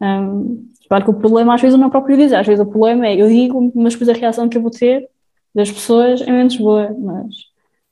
um, 0.00 0.66
Claro 0.88 1.04
que 1.04 1.10
o 1.10 1.14
problema 1.14 1.54
às 1.54 1.60
vezes 1.60 1.76
não 1.78 1.86
é 1.86 1.88
o 1.88 1.90
próprio 1.90 2.16
dizer, 2.16 2.36
às 2.36 2.46
vezes 2.46 2.64
o 2.64 2.68
problema 2.68 3.06
é 3.06 3.20
eu 3.20 3.28
digo, 3.28 3.72
mas 3.74 3.94
depois 3.94 4.08
a 4.08 4.12
reação 4.12 4.48
que 4.48 4.56
eu 4.56 4.62
vou 4.62 4.70
ter 4.70 5.08
das 5.54 5.70
pessoas 5.70 6.20
é 6.22 6.30
menos 6.30 6.56
boa, 6.56 6.94
mas 6.98 7.34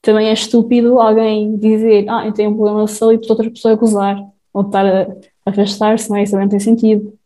também 0.02 0.28
é 0.28 0.32
estúpido 0.32 1.00
alguém 1.00 1.56
dizer, 1.58 2.06
ah, 2.08 2.26
eu 2.26 2.32
tenho 2.32 2.50
um 2.50 2.56
problema 2.56 2.84
de 2.84 2.90
saúde 2.92 3.26
e 3.26 3.30
outra 3.30 3.50
pessoa 3.50 3.74
acusar 3.74 4.16
ou 4.52 4.62
estar 4.62 4.86
a 4.86 5.06
afastar-se, 5.46 6.08
não 6.10 6.16
é? 6.16 6.22
Isso 6.22 6.32
também 6.32 6.46
não 6.46 6.50
tem 6.50 6.60
sentido. 6.60 7.18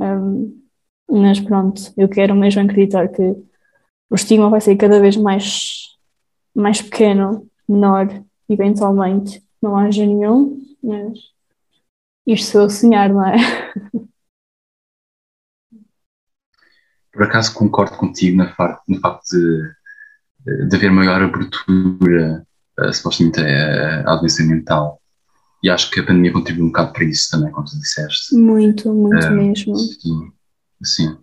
Um, 0.00 0.60
mas 1.10 1.40
pronto, 1.40 1.80
eu 1.96 2.08
quero 2.08 2.34
mesmo 2.34 2.62
acreditar 2.62 3.08
que 3.08 3.22
o 4.10 4.14
estigma 4.14 4.50
vai 4.50 4.60
ser 4.60 4.76
cada 4.76 5.00
vez 5.00 5.16
mais, 5.16 5.96
mais 6.54 6.82
pequeno, 6.82 7.48
menor, 7.68 8.08
eventualmente 8.48 9.42
não 9.60 9.76
haja 9.76 10.06
nenhum, 10.06 10.56
mas 10.82 11.18
isto 12.26 12.52
sou 12.52 12.62
eu 12.62 12.70
sonhar, 12.70 13.10
não 13.10 13.26
é? 13.26 13.36
Por 17.12 17.24
acaso 17.24 17.52
concordo 17.54 17.96
contigo 17.96 18.36
na 18.36 18.54
no 18.86 19.00
facto 19.00 19.24
de, 19.32 20.68
de 20.68 20.76
haver 20.76 20.90
maior 20.90 21.20
abertura, 21.20 22.46
uh, 22.78 22.92
supostamente, 22.92 23.40
à 23.40 24.14
doença 24.16 24.44
mental. 24.44 25.02
E 25.62 25.68
acho 25.68 25.90
que 25.90 25.98
a 25.98 26.06
pandemia 26.06 26.32
contribuiu 26.32 26.66
um 26.66 26.68
bocado 26.68 26.92
para 26.92 27.04
isso 27.04 27.28
também, 27.30 27.50
como 27.50 27.66
tu 27.66 27.76
disseste. 27.78 28.36
Muito, 28.36 28.94
muito 28.94 29.26
uh, 29.26 29.32
mesmo. 29.32 29.76
Sim, 29.76 30.32
sim. 30.84 31.18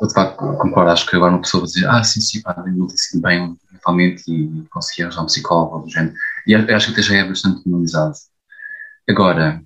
Eu, 0.00 0.06
de 0.06 0.14
facto, 0.14 0.36
concordo. 0.36 0.90
Acho 0.90 1.06
que 1.06 1.16
agora 1.16 1.32
uma 1.32 1.40
pessoa 1.42 1.62
vai 1.62 1.68
dizer: 1.72 1.88
Ah, 1.88 2.04
sim, 2.04 2.20
sim, 2.20 2.40
pá, 2.42 2.54
não 2.68 2.86
tem 2.86 2.96
sido 2.96 3.20
bem 3.20 3.56
mentalmente 3.72 4.22
e 4.28 4.64
consegui 4.70 5.02
arranjar 5.02 5.22
um 5.22 5.26
psicólogo 5.26 5.80
do 5.80 5.90
género. 5.90 6.14
E 6.50 6.54
acho 6.56 6.86
que 6.86 6.92
até 6.94 7.02
já 7.02 7.14
é 7.14 7.24
bastante 7.24 7.64
normalizado. 7.64 8.14
Agora, 9.08 9.62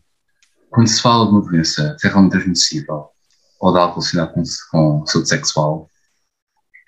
quando 0.69 0.87
se 0.87 1.01
fala 1.01 1.25
de 1.25 1.33
uma 1.33 1.41
doença 1.41 1.97
realmente 2.03 2.33
transmissível, 2.33 3.07
ou 3.59 3.73
de 3.73 3.79
algo 3.79 3.95
relacionado 3.95 4.35
com, 4.35 4.43
com 4.71 5.07
saúde 5.07 5.31
sexual, 5.31 5.91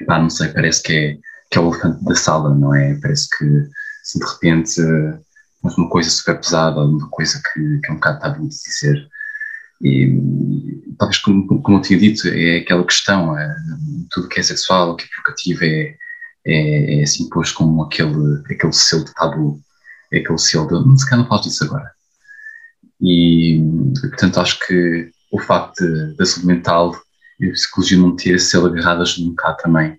pá, 0.06 0.18
não 0.18 0.28
sei, 0.28 0.48
parece 0.48 0.82
que 0.82 0.92
é, 0.92 1.18
que 1.50 1.56
é 1.56 1.60
o 1.62 1.68
elefante 1.70 2.04
da 2.04 2.14
sala, 2.14 2.54
não 2.54 2.74
é? 2.74 2.94
Parece 3.00 3.26
que 3.38 3.70
se 4.02 4.18
de 4.18 4.26
repente 4.26 4.82
uma 5.62 5.88
coisa 5.88 6.10
super 6.10 6.36
pesada, 6.38 6.78
uma 6.78 7.08
coisa 7.08 7.40
que, 7.42 7.80
que 7.80 7.88
é 7.88 7.92
um 7.92 7.94
bocado 7.94 8.20
tabu 8.20 8.46
de 8.46 8.54
dizer. 8.54 9.08
E 9.80 10.94
talvez, 10.98 11.18
como, 11.22 11.62
como 11.62 11.78
eu 11.78 11.82
tinha 11.82 11.98
dito, 11.98 12.28
é 12.28 12.58
aquela 12.58 12.84
questão: 12.84 13.34
é, 13.38 13.56
tudo 14.10 14.28
que 14.28 14.40
é 14.40 14.42
sexual, 14.42 14.94
que 14.94 15.04
é 15.04 15.08
provocativo, 15.08 15.64
é, 15.64 15.96
é, 16.44 17.00
é 17.00 17.02
assim 17.02 17.30
posto 17.30 17.56
como 17.56 17.82
aquele, 17.82 18.42
aquele 18.50 18.72
selo 18.74 19.06
de 19.06 19.14
tabu, 19.14 19.58
é 20.12 20.18
aquele 20.18 20.38
selo 20.38 20.66
de. 20.66 20.86
Não 20.86 20.96
se 20.96 21.04
calhar 21.08 21.22
não 21.22 21.28
falo 21.28 21.42
disso 21.42 21.64
agora. 21.64 21.90
E, 23.00 23.60
portanto, 24.00 24.40
acho 24.40 24.58
que 24.66 25.10
o 25.30 25.38
facto 25.40 25.84
da 26.16 26.24
saúde 26.24 26.46
mental 26.46 26.96
e 27.38 27.48
a 27.48 27.52
psicologia 27.52 27.98
não 27.98 28.16
ter 28.16 28.36
esse 28.36 28.50
selo 28.50 28.66
agarradas 28.66 29.18
um 29.18 29.30
bocado 29.30 29.58
também. 29.58 29.98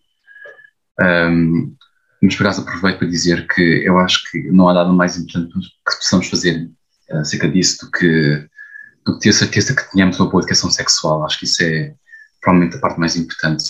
Um, 1.00 1.76
mas 2.22 2.36
por 2.36 2.48
acaso 2.48 2.62
aproveito 2.62 2.98
para 2.98 3.08
dizer 3.08 3.48
que 3.48 3.62
eu 3.62 4.00
acho 4.00 4.24
que 4.32 4.50
não 4.52 4.68
há 4.68 4.74
nada 4.74 4.92
mais 4.92 5.18
importante 5.18 5.54
que 5.54 5.96
possamos 5.96 6.28
fazer 6.28 6.68
acerca 7.12 7.48
disso 7.48 7.86
do 7.86 7.92
que, 7.92 8.48
do 9.06 9.14
que 9.14 9.20
ter 9.20 9.34
certeza 9.34 9.76
que 9.76 9.92
tenhamos 9.92 10.20
uma 10.20 10.30
boa 10.30 10.42
educação 10.42 10.72
sexual. 10.72 11.24
Acho 11.24 11.40
que 11.40 11.46
isso 11.46 11.64
é 11.64 11.94
provavelmente 12.42 12.78
a 12.78 12.80
parte 12.80 13.00
mais 13.00 13.16
importante. 13.16 13.64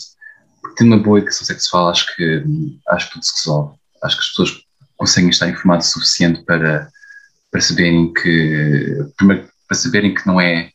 Porque 0.62 0.78
tendo 0.78 0.96
uma 0.96 1.04
boa 1.04 1.18
educação 1.18 1.46
sexual, 1.46 1.90
acho 1.90 2.16
que, 2.16 2.44
acho 2.90 3.08
que 3.08 3.14
tudo 3.14 3.26
se 3.26 3.34
resolve. 3.36 3.78
Acho 4.04 4.16
que 4.16 4.22
as 4.22 4.30
pessoas 4.30 4.67
conseguem 4.98 5.30
estar 5.30 5.48
informadas 5.48 5.88
o 5.88 5.92
suficiente 5.94 6.44
para, 6.44 6.90
para 7.52 7.62
saberem 7.62 8.12
que, 8.14 8.98
primeiro, 9.16 9.50
para 9.68 9.78
saberem 9.78 10.14
que 10.14 10.26
não 10.26 10.42
é 10.42 10.72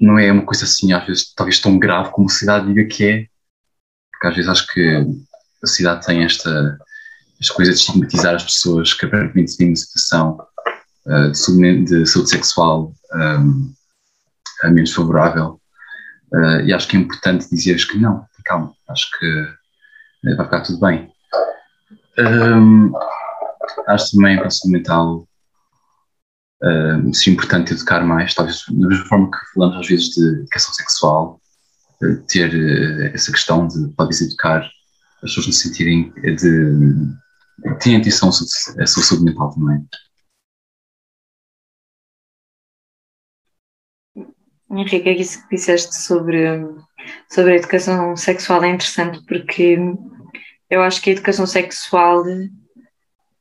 não 0.00 0.18
é 0.18 0.30
uma 0.30 0.44
coisa 0.44 0.64
assim, 0.64 0.92
às 0.92 1.06
vezes, 1.06 1.32
talvez 1.34 1.58
tão 1.58 1.78
grave 1.78 2.10
como 2.10 2.26
a 2.26 2.30
sociedade 2.30 2.66
diga 2.66 2.84
que 2.84 3.04
é, 3.04 3.26
porque 4.12 4.26
às 4.26 4.34
vezes 4.34 4.50
acho 4.50 4.66
que 4.68 5.06
a 5.62 5.66
sociedade 5.66 6.06
tem 6.06 6.24
esta, 6.24 6.78
esta 7.40 7.54
coisa 7.54 7.72
de 7.72 7.78
estigmatizar 7.78 8.34
as 8.34 8.44
pessoas 8.44 8.92
que 8.92 9.06
aparentemente 9.06 9.56
têm 9.56 9.68
uma 9.68 9.76
situação 9.76 10.38
uh, 11.06 11.30
de, 11.30 11.84
de, 11.84 12.06
saúde, 12.06 12.30
sexual 12.30 12.94
um, 13.14 13.74
menos 14.64 14.92
favorável. 14.92 15.60
Uh, 16.32 16.60
e 16.66 16.72
acho 16.72 16.88
que 16.88 16.96
é 16.96 17.00
importante 17.00 17.48
dizeres 17.50 17.84
que 17.84 17.98
não, 17.98 18.26
calma, 18.44 18.72
acho 18.88 19.08
que 19.18 19.26
uh, 19.26 20.36
vai 20.36 20.44
ficar 20.44 20.60
tudo 20.62 20.80
bem. 20.80 21.10
Um, 22.18 22.92
acho 23.88 24.12
também 24.12 24.38
a 24.38 24.50
saúde 24.50 24.72
mental 24.72 25.28
uh, 26.62 27.14
seria 27.14 27.34
importante 27.34 27.74
educar 27.74 28.02
mais, 28.04 28.34
talvez 28.34 28.64
da 28.68 28.88
mesma 28.88 29.04
forma 29.06 29.30
que 29.30 29.36
falamos 29.52 29.76
às 29.78 29.86
vezes 29.86 30.08
de 30.10 30.26
educação 30.40 30.72
sexual, 30.74 31.40
uh, 32.02 32.26
ter 32.26 32.48
uh, 32.54 33.14
essa 33.14 33.30
questão 33.30 33.68
de 33.68 33.92
talvez 33.94 34.22
educar 34.22 34.64
as 35.16 35.20
pessoas 35.20 35.46
no 35.46 35.52
sentirem 35.52 36.10
de, 36.22 36.36
de 36.36 37.78
terem 37.80 38.00
atenção 38.00 38.30
à 38.30 38.32
sua 38.86 39.02
saúde 39.02 39.24
mental 39.24 39.50
também. 39.50 39.86
Henrique, 44.70 45.10
isso 45.10 45.42
que 45.48 45.56
disseste 45.56 45.94
sobre, 45.94 46.44
sobre 47.30 47.52
a 47.52 47.56
educação 47.56 48.16
sexual 48.16 48.64
é 48.64 48.70
interessante 48.70 49.22
porque 49.26 49.78
eu 50.70 50.82
acho 50.82 51.00
que 51.00 51.10
a 51.10 51.12
educação 51.12 51.46
sexual 51.46 52.24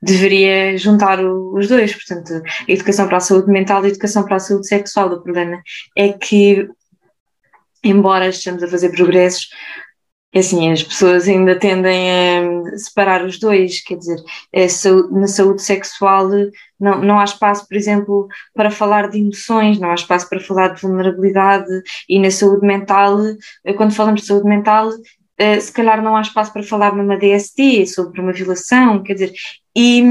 deveria 0.01 0.77
juntar 0.77 1.23
o, 1.23 1.55
os 1.55 1.67
dois, 1.67 1.93
portanto, 1.93 2.43
a 2.67 2.71
educação 2.71 3.07
para 3.07 3.17
a 3.17 3.21
saúde 3.21 3.51
mental 3.51 3.83
e 3.83 3.87
a 3.87 3.89
educação 3.89 4.23
para 4.23 4.35
a 4.35 4.39
saúde 4.39 4.67
sexual. 4.67 5.11
O 5.11 5.21
problema 5.21 5.61
é 5.95 6.13
que, 6.13 6.67
embora 7.83 8.27
estejamos 8.27 8.63
a 8.63 8.67
fazer 8.67 8.89
progressos, 8.89 9.49
é 10.35 10.39
assim, 10.39 10.69
as 10.69 10.83
pessoas 10.83 11.29
ainda 11.29 11.57
tendem 11.57 12.11
a 12.11 12.77
separar 12.77 13.23
os 13.23 13.39
dois, 13.39 13.81
quer 13.81 13.97
dizer, 13.97 14.17
na 15.09 15.27
saúde 15.27 15.61
sexual 15.61 16.29
não, 16.77 17.01
não 17.01 17.19
há 17.19 17.23
espaço, 17.23 17.65
por 17.65 17.77
exemplo, 17.77 18.27
para 18.53 18.69
falar 18.69 19.09
de 19.09 19.17
emoções, 19.17 19.79
não 19.79 19.89
há 19.89 19.95
espaço 19.95 20.27
para 20.27 20.41
falar 20.41 20.73
de 20.73 20.81
vulnerabilidade, 20.81 21.71
e 22.09 22.19
na 22.19 22.29
saúde 22.29 22.67
mental, 22.67 23.17
quando 23.77 23.95
falamos 23.95 24.21
de 24.21 24.27
saúde 24.27 24.49
mental, 24.49 24.89
Uh, 25.39 25.59
se 25.59 25.71
calhar 25.71 26.01
não 26.01 26.15
há 26.15 26.21
espaço 26.21 26.53
para 26.53 26.63
falar 26.63 26.95
numa 26.95 27.17
DST 27.17 27.87
sobre 27.87 28.21
uma 28.21 28.31
violação, 28.31 29.03
quer 29.03 29.13
dizer, 29.13 29.33
e 29.75 30.01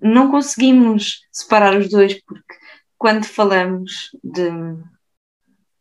não 0.00 0.30
conseguimos 0.30 1.20
separar 1.30 1.76
os 1.76 1.88
dois 1.88 2.14
porque 2.24 2.54
quando 2.98 3.24
falamos 3.24 4.10
de 4.24 4.50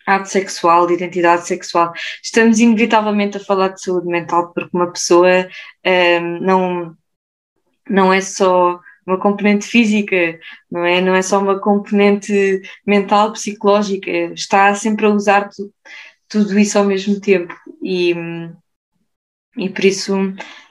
arte 0.05 0.29
sexual, 0.29 0.85
de 0.85 0.93
identidade 0.93 1.47
sexual, 1.47 1.91
estamos 2.21 2.59
inevitavelmente 2.59 3.37
a 3.37 3.39
falar 3.39 3.69
de 3.69 3.81
saúde 3.81 4.07
mental, 4.07 4.53
porque 4.53 4.75
uma 4.75 4.91
pessoa 4.91 5.47
um, 5.85 6.39
não, 6.41 6.97
não 7.89 8.13
é 8.13 8.21
só 8.21 8.79
uma 9.05 9.19
componente 9.19 9.65
física, 9.67 10.39
não 10.69 10.83
é? 10.83 11.01
Não 11.01 11.13
é 11.15 11.21
só 11.21 11.39
uma 11.39 11.59
componente 11.59 12.61
mental, 12.85 13.33
psicológica, 13.33 14.09
está 14.33 14.73
sempre 14.75 15.05
a 15.05 15.09
usar 15.09 15.49
tu, 15.49 15.71
tudo 16.27 16.57
isso 16.59 16.77
ao 16.77 16.85
mesmo 16.85 17.19
tempo. 17.19 17.53
E, 17.83 18.13
e 19.57 19.69
por 19.69 19.85
isso 19.85 20.13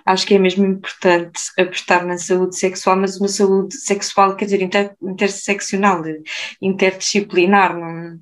acho 0.05 0.27
que 0.27 0.35
é 0.35 0.39
mesmo 0.39 0.67
importante 0.67 1.41
apostar 1.59 2.07
na 2.07 2.19
saúde 2.19 2.57
sexual, 2.57 2.97
mas 2.97 3.19
uma 3.19 3.29
saúde 3.29 3.75
sexual, 3.75 4.37
quer 4.37 4.45
dizer, 4.45 4.63
inter, 4.63 4.95
interseccional, 5.03 6.03
interdisciplinar, 6.61 7.79
não, 7.79 8.21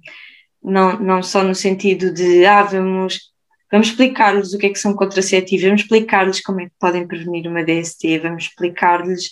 não, 0.63 1.01
não 1.01 1.23
só 1.23 1.43
no 1.43 1.55
sentido 1.55 2.13
de, 2.13 2.47
ah, 2.47 2.63
vamos, 2.63 3.33
vamos 3.71 3.89
explicar-lhes 3.89 4.53
o 4.53 4.59
que 4.59 4.67
é 4.67 4.71
que 4.71 4.79
são 4.79 4.95
contraceptivos, 4.95 5.65
vamos 5.65 5.83
explicar-lhes 5.83 6.41
como 6.41 6.61
é 6.61 6.67
que 6.67 6.75
podem 6.79 7.07
prevenir 7.07 7.49
uma 7.49 7.65
DST, 7.65 8.21
vamos 8.21 8.45
explicar-lhes 8.45 9.31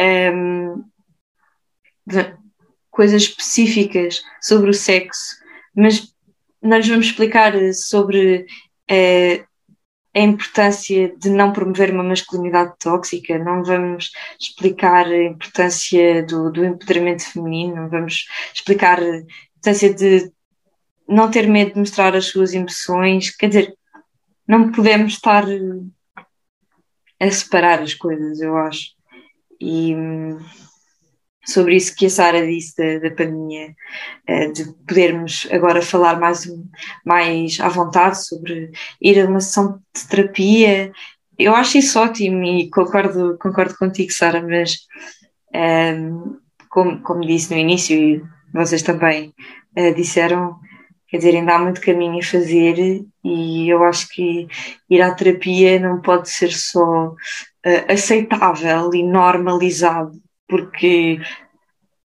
um, 0.00 0.84
coisas 2.90 3.22
específicas 3.22 4.22
sobre 4.40 4.70
o 4.70 4.74
sexo, 4.74 5.36
mas 5.74 6.14
nós 6.62 6.86
vamos 6.86 7.06
explicar 7.06 7.54
sobre 7.72 8.46
uh, 8.90 9.49
a 10.14 10.20
importância 10.20 11.14
de 11.16 11.30
não 11.30 11.52
promover 11.52 11.92
uma 11.92 12.02
masculinidade 12.02 12.74
tóxica, 12.78 13.38
não 13.38 13.62
vamos 13.62 14.10
explicar 14.38 15.06
a 15.06 15.24
importância 15.24 16.24
do, 16.24 16.50
do 16.50 16.64
empoderamento 16.64 17.30
feminino, 17.30 17.76
não 17.76 17.88
vamos 17.88 18.26
explicar 18.52 19.00
a 19.00 19.18
importância 19.18 19.94
de 19.94 20.32
não 21.08 21.30
ter 21.30 21.46
medo 21.48 21.74
de 21.74 21.78
mostrar 21.78 22.14
as 22.16 22.26
suas 22.26 22.54
emoções, 22.54 23.34
quer 23.34 23.48
dizer, 23.48 23.74
não 24.46 24.72
podemos 24.72 25.14
estar 25.14 25.44
a 27.20 27.30
separar 27.30 27.80
as 27.82 27.94
coisas, 27.94 28.40
eu 28.40 28.56
acho. 28.56 28.94
E 29.60 29.94
sobre 31.46 31.76
isso 31.76 31.94
que 31.96 32.06
a 32.06 32.10
Sara 32.10 32.46
disse 32.46 32.76
da, 32.76 33.08
da 33.08 33.14
pandemia, 33.14 33.74
eh, 34.26 34.48
de 34.48 34.64
podermos 34.86 35.48
agora 35.50 35.82
falar 35.82 36.18
mais, 36.18 36.46
mais 37.04 37.58
à 37.60 37.68
vontade 37.68 38.24
sobre 38.26 38.70
ir 39.00 39.20
a 39.20 39.26
uma 39.26 39.40
sessão 39.40 39.80
de 39.94 40.08
terapia. 40.08 40.92
Eu 41.38 41.54
acho 41.54 41.78
isso 41.78 41.98
ótimo 41.98 42.44
e 42.44 42.68
concordo, 42.70 43.38
concordo 43.38 43.76
contigo, 43.76 44.12
Sara, 44.12 44.42
mas 44.42 44.76
um, 45.54 45.58
ehm, 45.58 46.36
como, 46.68 47.00
como 47.02 47.26
disse 47.26 47.52
no 47.52 47.58
início, 47.58 47.96
e 47.96 48.22
vocês 48.54 48.82
também 48.82 49.34
uh, 49.76 49.94
disseram, 49.94 50.56
quer 51.08 51.18
dizer, 51.18 51.36
ainda 51.36 51.56
há 51.56 51.58
muito 51.58 51.80
caminho 51.80 52.18
a 52.18 52.22
fazer 52.22 53.04
e 53.24 53.68
eu 53.68 53.82
acho 53.84 54.08
que 54.10 54.46
ir 54.88 55.02
à 55.02 55.14
terapia 55.14 55.80
não 55.80 56.00
pode 56.00 56.30
ser 56.30 56.52
só 56.52 57.08
uh, 57.08 57.92
aceitável 57.92 58.94
e 58.94 59.02
normalizado 59.02 60.12
porque 60.50 61.20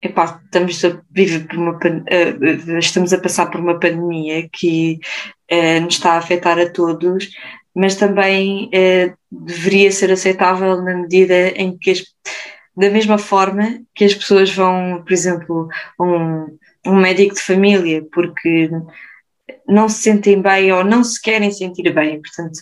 epá, 0.02 0.40
estamos 0.44 0.84
a 0.84 1.00
viver 1.10 1.46
por 1.46 1.56
uma 1.56 1.72
uh, 1.76 2.78
estamos 2.78 3.12
a 3.12 3.20
passar 3.20 3.46
por 3.46 3.60
uma 3.60 3.78
pandemia 3.78 4.48
que 4.52 4.98
uh, 5.50 5.80
nos 5.80 5.94
está 5.94 6.14
a 6.14 6.18
afetar 6.18 6.58
a 6.58 6.68
todos, 6.68 7.30
mas 7.74 7.94
também 7.94 8.66
uh, 8.66 9.16
deveria 9.30 9.92
ser 9.92 10.10
aceitável 10.10 10.82
na 10.82 10.96
medida 10.96 11.50
em 11.50 11.78
que 11.78 11.92
as, 11.92 12.02
da 12.76 12.90
mesma 12.90 13.16
forma 13.16 13.80
que 13.94 14.04
as 14.04 14.14
pessoas 14.14 14.52
vão, 14.52 15.02
por 15.04 15.12
exemplo, 15.12 15.68
um, 16.00 16.58
um 16.84 16.96
médico 16.96 17.36
de 17.36 17.42
família, 17.42 18.04
porque 18.12 18.70
não 19.68 19.88
se 19.88 20.02
sentem 20.02 20.42
bem 20.42 20.72
ou 20.72 20.82
não 20.82 21.04
se 21.04 21.20
querem 21.22 21.50
sentir 21.52 21.92
bem, 21.94 22.20
portanto, 22.20 22.58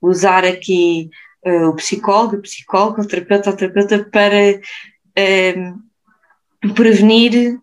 usar 0.00 0.44
aqui 0.44 1.08
o 1.44 1.74
psicólogo, 1.74 2.36
o 2.36 2.42
psicólogo, 2.42 3.02
o 3.02 3.06
terapeuta, 3.06 3.50
o 3.50 3.56
terapeuta 3.56 4.04
para 4.12 4.60
prevenir 6.74 7.58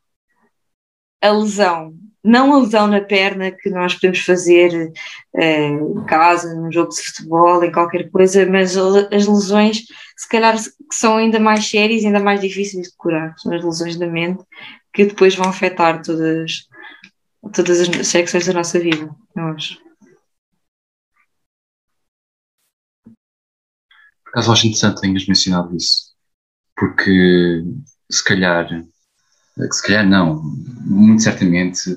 a 1.22 1.32
lesão. 1.32 1.94
Não 2.24 2.54
a 2.54 2.60
lesão 2.60 2.88
na 2.88 3.00
perna 3.00 3.50
que 3.50 3.70
nós 3.70 3.94
podemos 3.94 4.20
fazer 4.20 4.92
eh, 5.36 5.68
em 5.68 6.06
casa, 6.06 6.54
num 6.54 6.72
jogo 6.72 6.90
de 6.90 7.02
futebol, 7.02 7.64
em 7.64 7.72
qualquer 7.72 8.10
coisa, 8.12 8.46
mas 8.46 8.76
as 8.78 9.26
lesões, 9.26 9.86
se 10.18 10.28
calhar, 10.28 10.56
que 10.58 10.96
são 10.96 11.16
ainda 11.16 11.40
mais 11.40 11.70
sérias, 11.70 12.04
ainda 12.04 12.20
mais 12.20 12.42
difíceis 12.42 12.90
de 12.90 12.96
curar. 12.98 13.34
São 13.38 13.54
as 13.54 13.64
lesões 13.64 13.96
da 13.96 14.06
mente 14.06 14.44
que 14.94 15.06
depois 15.06 15.36
vão 15.36 15.48
afetar 15.48 16.02
todas, 16.02 16.68
todas 17.54 17.80
as 17.80 18.08
secções 18.08 18.46
da 18.46 18.54
nossa 18.54 18.80
vida, 18.80 19.10
eu 19.36 19.44
acho. 19.46 19.80
Por 24.24 24.32
acaso 24.32 24.52
acho 24.52 24.68
interessante 24.68 25.02
tenhas 25.02 25.28
mencionado 25.28 25.76
isso, 25.76 26.09
porque 26.80 27.62
se 28.10 28.24
calhar, 28.24 28.68
se 29.70 29.84
calhar 29.84 30.08
não, 30.08 30.42
muito 30.86 31.22
certamente, 31.22 31.96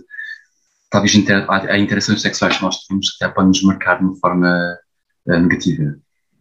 talvez 0.90 1.14
a 1.48 1.78
interações 1.78 2.20
sexuais 2.20 2.56
que 2.56 2.62
nós 2.62 2.84
temos 2.86 3.16
até 3.16 3.32
podem 3.32 3.48
nos 3.48 3.62
marcar 3.62 3.98
de 3.98 4.04
uma 4.04 4.16
forma 4.16 4.78
uh, 5.26 5.38
negativa. 5.38 5.96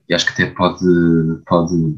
E 0.10 0.14
acho 0.14 0.26
que 0.26 0.32
até 0.32 0.48
pode, 0.54 0.84
pode 1.46 1.96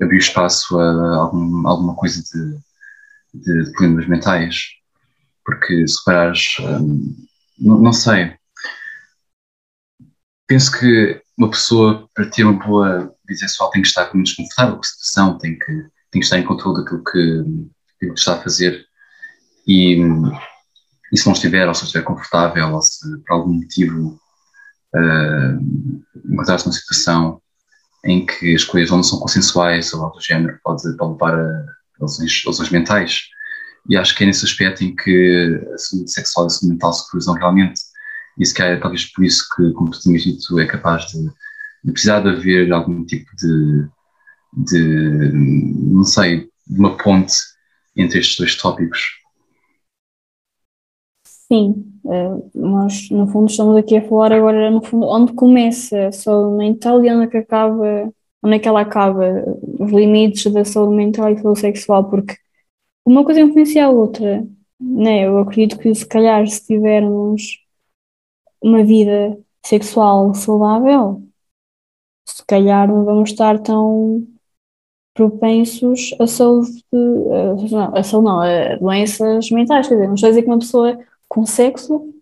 abrir 0.00 0.18
espaço 0.18 0.78
a 0.78 1.16
algum, 1.16 1.66
alguma 1.66 1.96
coisa 1.96 2.22
de, 2.22 2.58
de, 3.34 3.64
de, 3.64 3.72
problemas 3.72 4.08
mentais. 4.08 4.68
Porque 5.44 5.86
se 5.86 6.02
parares, 6.04 6.56
um, 6.60 7.26
não, 7.58 7.80
não 7.80 7.92
sei, 7.92 8.34
penso 10.46 10.78
que 10.78 11.20
uma 11.36 11.50
pessoa, 11.50 12.08
para 12.14 12.30
ter 12.30 12.44
uma 12.44 12.64
boa 12.64 13.15
vida 13.26 13.40
sexual, 13.40 13.70
tem 13.70 13.82
que 13.82 13.88
estar 13.88 14.12
menos 14.14 14.32
confortável 14.32 14.74
com 14.74 14.80
a 14.80 14.84
situação, 14.84 15.38
tem 15.38 15.58
que 15.58 15.86
tem 16.10 16.20
que 16.20 16.24
estar 16.24 16.38
em 16.38 16.44
controle 16.44 16.82
daquilo 16.82 17.04
que, 17.04 17.44
que 18.00 18.06
está 18.12 18.34
a 18.34 18.42
fazer. 18.42 18.86
E, 19.66 20.00
e 21.12 21.18
se 21.18 21.26
não 21.26 21.32
estiver, 21.32 21.66
ou 21.68 21.74
se 21.74 21.84
estiver 21.84 22.04
confortável, 22.04 22.72
ou 22.72 22.82
se 22.82 23.18
por 23.22 23.34
algum 23.34 23.52
motivo 23.52 24.18
uh, 24.94 26.30
encontrar-se 26.32 26.66
numa 26.66 26.72
situação 26.72 27.40
em 28.04 28.24
que 28.24 28.54
as 28.54 28.64
coisas 28.64 28.90
não 28.90 29.02
são 29.02 29.18
consensuais 29.18 29.92
ou 29.92 30.04
algo 30.04 30.16
do 30.16 30.22
género, 30.22 30.58
pode, 30.62 30.96
pode 30.96 31.12
levar 31.12 31.34
a 31.34 31.66
lesões, 32.00 32.70
mentais. 32.70 33.22
E 33.88 33.96
acho 33.96 34.14
que 34.16 34.24
é 34.24 34.26
nesse 34.26 34.44
aspecto 34.44 34.84
em 34.84 34.94
que 34.94 35.60
a 35.74 35.78
saúde 35.78 36.10
sexual 36.10 36.46
e 36.46 36.48
a 36.48 36.50
saúde 36.50 36.72
mental 36.72 36.92
se 36.92 37.10
cruzam 37.10 37.34
realmente. 37.34 37.80
E 38.38 38.46
se 38.46 38.54
calhar 38.54 38.76
é 38.76 38.80
talvez 38.80 39.04
por 39.06 39.24
isso 39.24 39.44
que, 39.56 39.72
como 39.72 39.90
tu 39.90 40.00
tinhas 40.00 40.22
dito, 40.22 40.58
é 40.60 40.66
capaz 40.66 41.06
de 41.06 41.18
precisar 41.92 42.20
de 42.20 42.30
haver 42.30 42.72
algum 42.72 43.04
tipo 43.04 43.30
de 43.36 43.88
de, 44.56 45.32
não 45.32 46.04
sei, 46.04 46.48
de 46.66 46.78
uma 46.78 46.96
ponte 46.96 47.34
entre 47.96 48.18
estes 48.18 48.38
dois 48.38 48.56
tópicos. 48.56 49.00
Sim, 51.26 51.84
eh, 52.06 52.48
nós 52.54 53.08
no 53.10 53.28
fundo 53.28 53.50
estamos 53.50 53.76
aqui 53.76 53.96
a 53.96 54.08
falar 54.08 54.32
agora 54.32 54.70
no 54.70 54.82
fundo 54.82 55.06
onde 55.06 55.32
começa 55.32 56.08
a 56.08 56.12
saúde 56.12 56.56
mental 56.56 57.04
e 57.04 57.10
onde 57.10 57.26
é 57.26 57.26
que 57.28 57.36
acaba, 57.36 58.12
onde 58.42 58.56
é 58.56 58.58
que 58.58 58.66
ela 58.66 58.80
acaba, 58.80 59.44
os 59.78 59.92
limites 59.92 60.52
da 60.52 60.64
saúde 60.64 60.96
mental 60.96 61.30
e 61.30 61.40
saúde 61.40 61.60
sexual, 61.60 62.10
porque 62.10 62.34
uma 63.04 63.24
coisa 63.24 63.40
influencia 63.40 63.86
a 63.86 63.90
outra, 63.90 64.44
né? 64.80 65.26
Eu 65.26 65.38
acredito 65.38 65.78
que 65.78 65.94
se 65.94 66.06
calhar 66.06 66.46
se 66.48 66.66
tivermos 66.66 67.64
uma 68.60 68.84
vida 68.84 69.38
sexual 69.64 70.34
saudável, 70.34 71.22
se 72.26 72.44
calhar 72.46 72.88
não 72.88 73.04
vamos 73.04 73.30
estar 73.30 73.58
tão 73.60 74.26
propensos 75.14 76.14
a 76.20 76.26
saúde, 76.26 76.84
a, 77.74 78.00
a 78.00 78.02
saúde 78.02 78.26
não, 78.26 78.40
a 78.40 78.76
doenças 78.76 79.50
mentais, 79.50 79.88
quer 79.88 79.94
dizer, 79.94 80.06
não 80.08 80.14
estou 80.14 80.28
a 80.28 80.30
dizer 80.30 80.42
que 80.42 80.48
uma 80.48 80.58
pessoa 80.58 80.98
com 81.28 81.46
sexo 81.46 82.12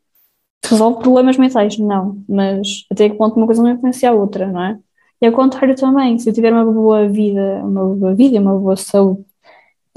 resolve 0.65 1.03
problemas 1.03 1.37
mentais, 1.37 1.79
não, 1.79 2.23
mas 2.29 2.87
até 2.91 3.09
que 3.11 3.17
ponto 3.17 3.37
uma 3.37 3.47
coisa 3.47 3.63
não 3.63 3.71
influencia 3.73 4.11
a 4.11 4.13
outra, 4.15 4.47
não 4.51 4.63
é? 4.63 4.81
E 5.21 5.27
ao 5.27 5.33
contrário 5.33 5.75
também, 5.77 6.19
se 6.19 6.29
eu 6.29 6.35
tiver 6.35 6.53
uma 6.53 6.65
boa 6.65 7.09
vida, 7.09 7.63
uma 7.65 7.95
boa 7.97 8.15
vida, 8.15 8.41
uma 8.41 8.59
boa 8.59 8.77
saúde 8.77 9.25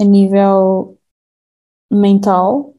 a 0.00 0.04
nível 0.04 0.98
mental, 1.90 2.74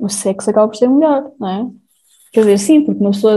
o 0.00 0.08
sexo 0.08 0.50
acaba 0.50 0.68
por 0.68 0.76
ser 0.76 0.88
melhor, 0.88 1.32
não 1.38 1.48
é? 1.48 1.70
Quer 2.32 2.40
dizer, 2.40 2.58
sim, 2.58 2.84
porque 2.84 3.00
uma 3.00 3.10
pessoa 3.12 3.36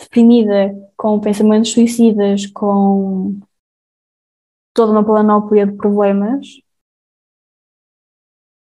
deprimida, 0.00 0.74
com 0.96 1.20
pensamentos 1.20 1.72
suicidas, 1.72 2.46
com 2.46 3.40
toda 4.74 4.92
uma 4.92 5.04
panóplia 5.04 5.66
de 5.66 5.76
problemas, 5.76 6.46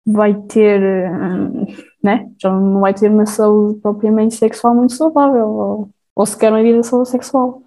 vai 0.05 0.33
ter, 0.47 0.81
hum, 0.81 1.65
né? 2.03 2.31
Já 2.41 2.49
não 2.51 2.81
vai 2.81 2.93
ter 2.93 3.09
uma 3.11 3.25
saúde 3.25 3.79
propriamente 3.81 4.35
sexual 4.35 4.75
muito 4.75 4.93
saudável, 4.93 5.47
ou, 5.47 5.89
ou 6.15 6.25
sequer 6.25 6.51
uma 6.51 6.63
vida 6.63 6.81
sexual. 7.05 7.63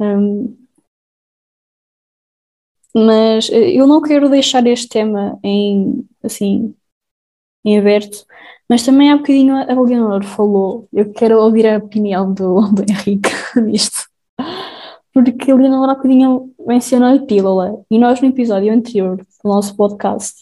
Um, 0.00 0.56
mas 2.94 3.50
eh, 3.50 3.72
eu 3.72 3.86
não 3.86 4.00
quero 4.00 4.28
deixar 4.30 4.66
este 4.66 4.88
tema 4.88 5.38
em, 5.42 6.08
assim, 6.22 6.74
em 7.64 7.78
aberto, 7.78 8.26
mas 8.68 8.82
também 8.82 9.10
há 9.10 9.16
bocadinho 9.16 9.56
a 9.56 9.80
Leonor 9.80 10.24
falou, 10.24 10.88
eu 10.92 11.12
quero 11.12 11.38
ouvir 11.38 11.66
a 11.66 11.78
opinião 11.78 12.32
do, 12.32 12.60
do 12.72 12.82
Henrique 12.88 13.30
nisto, 13.56 14.08
porque 15.12 15.50
a 15.50 15.54
Leonor 15.54 15.90
há 15.90 15.94
bocadinho 15.94 16.52
mencionou 16.66 17.16
a 17.16 17.26
pílula, 17.26 17.84
e 17.90 17.98
nós 17.98 18.20
no 18.20 18.28
episódio 18.28 18.72
anterior 18.72 19.16
do 19.16 19.48
nosso 19.48 19.76
podcast 19.76 20.34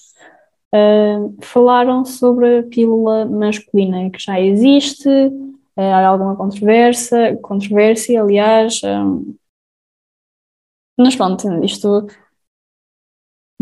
uh, 0.74 1.36
falaram 1.40 2.04
sobre 2.04 2.58
a 2.58 2.62
pílula 2.62 3.26
masculina, 3.26 4.10
que 4.10 4.18
já 4.18 4.40
existe, 4.40 5.08
uh, 5.08 5.80
há 5.80 6.06
alguma 6.06 6.36
controvérsia, 6.36 7.36
controvérsia 7.42 8.22
aliás, 8.22 8.80
um, 8.84 9.34
mas 10.98 11.16
pronto, 11.16 11.48
isto 11.64 12.06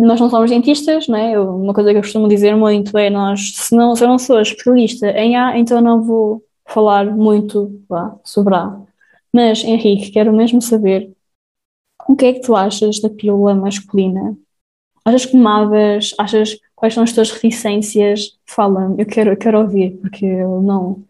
nós 0.06 0.20
não 0.20 0.30
somos 0.30 0.50
dentistas, 0.50 1.08
né? 1.08 1.34
Eu, 1.34 1.56
uma 1.56 1.74
coisa 1.74 1.90
que 1.90 1.98
eu 1.98 2.02
costumo 2.02 2.28
dizer 2.28 2.56
muito 2.56 2.96
é 2.96 3.10
nós, 3.10 3.52
se 3.54 3.74
não, 3.74 3.94
se 3.94 4.04
eu 4.04 4.08
não 4.08 4.18
sou 4.18 4.40
especialista 4.40 5.10
em 5.10 5.36
A, 5.36 5.58
então 5.58 5.80
não 5.80 6.02
vou 6.02 6.44
falar 6.66 7.06
muito 7.06 7.82
lá, 7.88 8.18
sobre 8.24 8.54
A. 8.54 8.80
Mas, 9.32 9.62
Henrique, 9.62 10.10
quero 10.10 10.32
mesmo 10.32 10.60
saber 10.60 11.12
o 12.08 12.16
que 12.16 12.26
é 12.26 12.32
que 12.32 12.40
tu 12.40 12.56
achas 12.56 13.00
da 13.00 13.08
pílula 13.08 13.54
masculina? 13.54 14.36
Achas 15.04 15.26
que 15.26 15.32
tomavas? 15.32 16.14
Achas 16.18 16.56
quais 16.74 16.94
são 16.94 17.02
as 17.02 17.12
tuas 17.12 17.30
reticências? 17.30 18.38
Fala-me, 18.46 19.00
eu 19.02 19.06
quero, 19.06 19.30
eu 19.30 19.36
quero 19.36 19.60
ouvir, 19.60 19.98
porque 19.98 20.24
eu 20.24 20.60
não. 20.60 21.04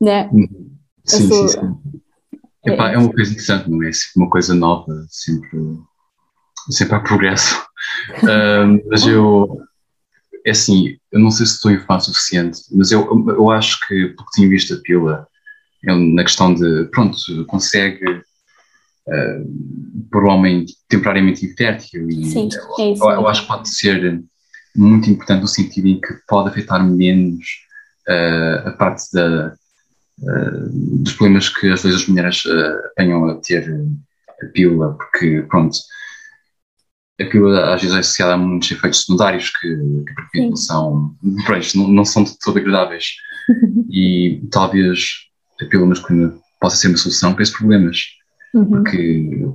Né? 0.00 0.28
Uhum. 0.32 0.76
Sim, 1.04 1.28
sou... 1.28 1.48
sim, 1.48 1.60
sim. 1.60 2.00
Epá, 2.64 2.90
é, 2.90 2.94
é 2.94 2.98
uma 2.98 3.12
coisa 3.12 3.30
interessante, 3.32 3.70
não 3.70 3.82
é? 3.82 3.90
Uma 4.16 4.30
coisa 4.30 4.54
nova, 4.54 5.06
sempre, 5.08 5.58
sempre 6.70 6.94
há 6.94 7.00
progresso. 7.00 7.64
Uh, 8.22 8.82
mas 8.88 9.06
eu, 9.06 9.60
é 10.44 10.50
assim, 10.50 10.96
eu 11.10 11.20
não 11.20 11.30
sei 11.30 11.46
se 11.46 11.54
estou 11.54 11.70
informado 11.70 12.02
o 12.02 12.06
suficiente, 12.06 12.60
mas 12.72 12.90
eu, 12.90 13.06
eu 13.28 13.50
acho 13.50 13.78
que, 13.86 14.08
porque 14.08 14.32
tinha 14.34 14.48
visto 14.48 14.74
a 14.74 14.78
pílula, 14.78 15.26
é 15.84 15.94
na 15.94 16.22
questão 16.22 16.54
de, 16.54 16.84
pronto, 16.86 17.16
consegue 17.46 18.04
uh, 18.06 20.08
por 20.10 20.24
um 20.24 20.30
homem 20.30 20.64
temporariamente 20.88 21.44
infértil 21.44 22.08
e 22.08 22.24
Sim, 22.26 22.48
é 22.78 22.92
isso, 22.92 23.04
eu, 23.04 23.10
eu, 23.10 23.28
acho 23.28 23.42
que 23.42 23.48
pode 23.48 23.68
ser 23.68 24.22
muito 24.74 25.10
importante 25.10 25.42
no 25.42 25.48
sentido 25.48 25.88
em 25.88 26.00
que 26.00 26.14
pode 26.28 26.48
afetar 26.48 26.84
menos 26.84 27.44
uh, 28.08 28.68
a 28.68 28.72
parte 28.72 29.12
da, 29.12 29.54
uh, 30.20 30.68
dos 31.02 31.12
problemas 31.14 31.48
que 31.48 31.70
às 31.70 31.82
vezes 31.82 32.02
as 32.02 32.08
mulheres 32.08 32.44
uh, 32.44 33.30
a 33.30 33.34
ter 33.34 33.68
a 34.42 34.46
pílula, 34.46 34.96
porque, 34.96 35.44
pronto, 35.48 35.76
a 37.22 37.30
pílula 37.30 37.74
às 37.74 37.80
vezes 37.80 37.96
é 37.96 38.00
associada 38.00 38.34
a 38.34 38.36
muitos 38.36 38.70
efeitos 38.70 39.00
secundários 39.00 39.50
que, 39.50 39.76
que 40.32 40.40
não 40.40 40.56
são, 40.56 41.14
pronto, 41.44 41.78
não, 41.78 41.88
não 41.88 42.04
são 42.04 42.24
de 42.24 42.38
todo 42.38 42.58
agradáveis 42.58 43.06
e 43.90 44.42
talvez 44.50 45.28
a 45.60 45.64
pílula 45.64 45.90
masculina 45.90 46.34
possa 46.60 46.76
ser 46.76 46.88
uma 46.88 46.96
solução 46.96 47.34
para 47.34 47.42
esses 47.42 47.56
problemas, 47.56 47.98
uhum. 48.54 48.68
porque, 48.68 49.46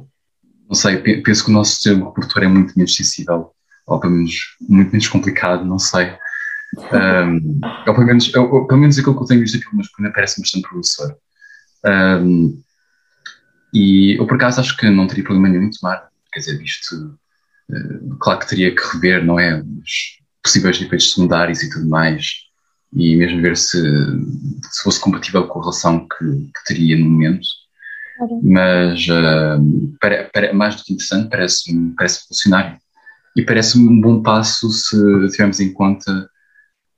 não 0.68 0.76
sei, 0.76 0.98
penso 1.22 1.46
que 1.46 1.52
o 1.52 1.54
nosso 1.54 1.72
sistema 1.74 2.08
reprodutor 2.08 2.44
é 2.44 2.48
muito 2.48 2.74
menos 2.76 2.96
sensível, 2.96 3.52
ou 3.86 4.00
pelo 4.00 4.14
menos 4.14 4.34
muito 4.68 4.92
menos 4.92 5.08
complicado, 5.08 5.64
não 5.64 5.80
sei. 5.80 6.14
Um, 6.92 7.62
ou 7.88 7.94
pelo 7.94 8.06
menos, 8.06 8.34
ou, 8.36 8.68
pelo 8.68 8.82
menos 8.82 9.00
aquilo 9.00 9.16
que 9.16 9.24
eu 9.24 9.28
tenho 9.28 9.40
visto 9.40 9.54
da 9.54 9.60
pílula 9.62 9.78
masculina 9.78 10.14
parece 10.14 10.42
bastante 10.42 10.68
promissor. 10.68 11.16
Um, 11.86 12.62
e 13.74 14.20
eu 14.20 14.28
por 14.28 14.36
acaso 14.36 14.60
acho 14.60 14.76
que 14.76 14.90
não 14.90 15.08
teria 15.08 15.24
problema 15.24 15.50
nenhum 15.50 15.64
em 15.64 15.72
tomar, 15.72 16.10
quer 16.34 16.40
dizer, 16.40 16.58
visto 16.58 17.18
claro 18.20 18.40
que 18.40 18.50
teria 18.50 18.76
que 18.76 18.82
rever, 18.94 19.26
não 19.26 19.40
é? 19.40 19.62
Os 19.62 20.18
possíveis 20.44 20.82
efeitos 20.82 21.10
secundários 21.10 21.62
e 21.62 21.70
tudo 21.70 21.88
mais, 21.90 22.48
e 22.94 23.16
mesmo 23.16 23.42
ver 23.42 23.58
se, 23.58 23.82
se 23.82 24.84
fosse 24.84 25.00
compatível 25.00 25.46
com 25.48 25.60
a 25.60 25.62
relação 25.64 26.08
que, 26.08 26.26
que 26.26 26.66
teria 26.66 26.98
no 26.98 27.10
momento. 27.10 27.48
Mas 28.42 29.08
uh, 29.08 29.98
para, 30.00 30.30
para, 30.34 30.54
mais 30.54 30.76
do 30.76 30.84
que 30.84 30.94
interessante, 30.94 31.30
parece-me 31.30 31.94
parece 31.96 32.28
funcionário. 32.28 32.78
E 33.36 33.44
parece-me 33.44 33.88
um 33.88 34.02
bom 34.02 34.24
passo 34.24 34.70
se 34.72 34.98
tivermos 35.30 35.60
em 35.60 35.72
conta, 35.72 36.30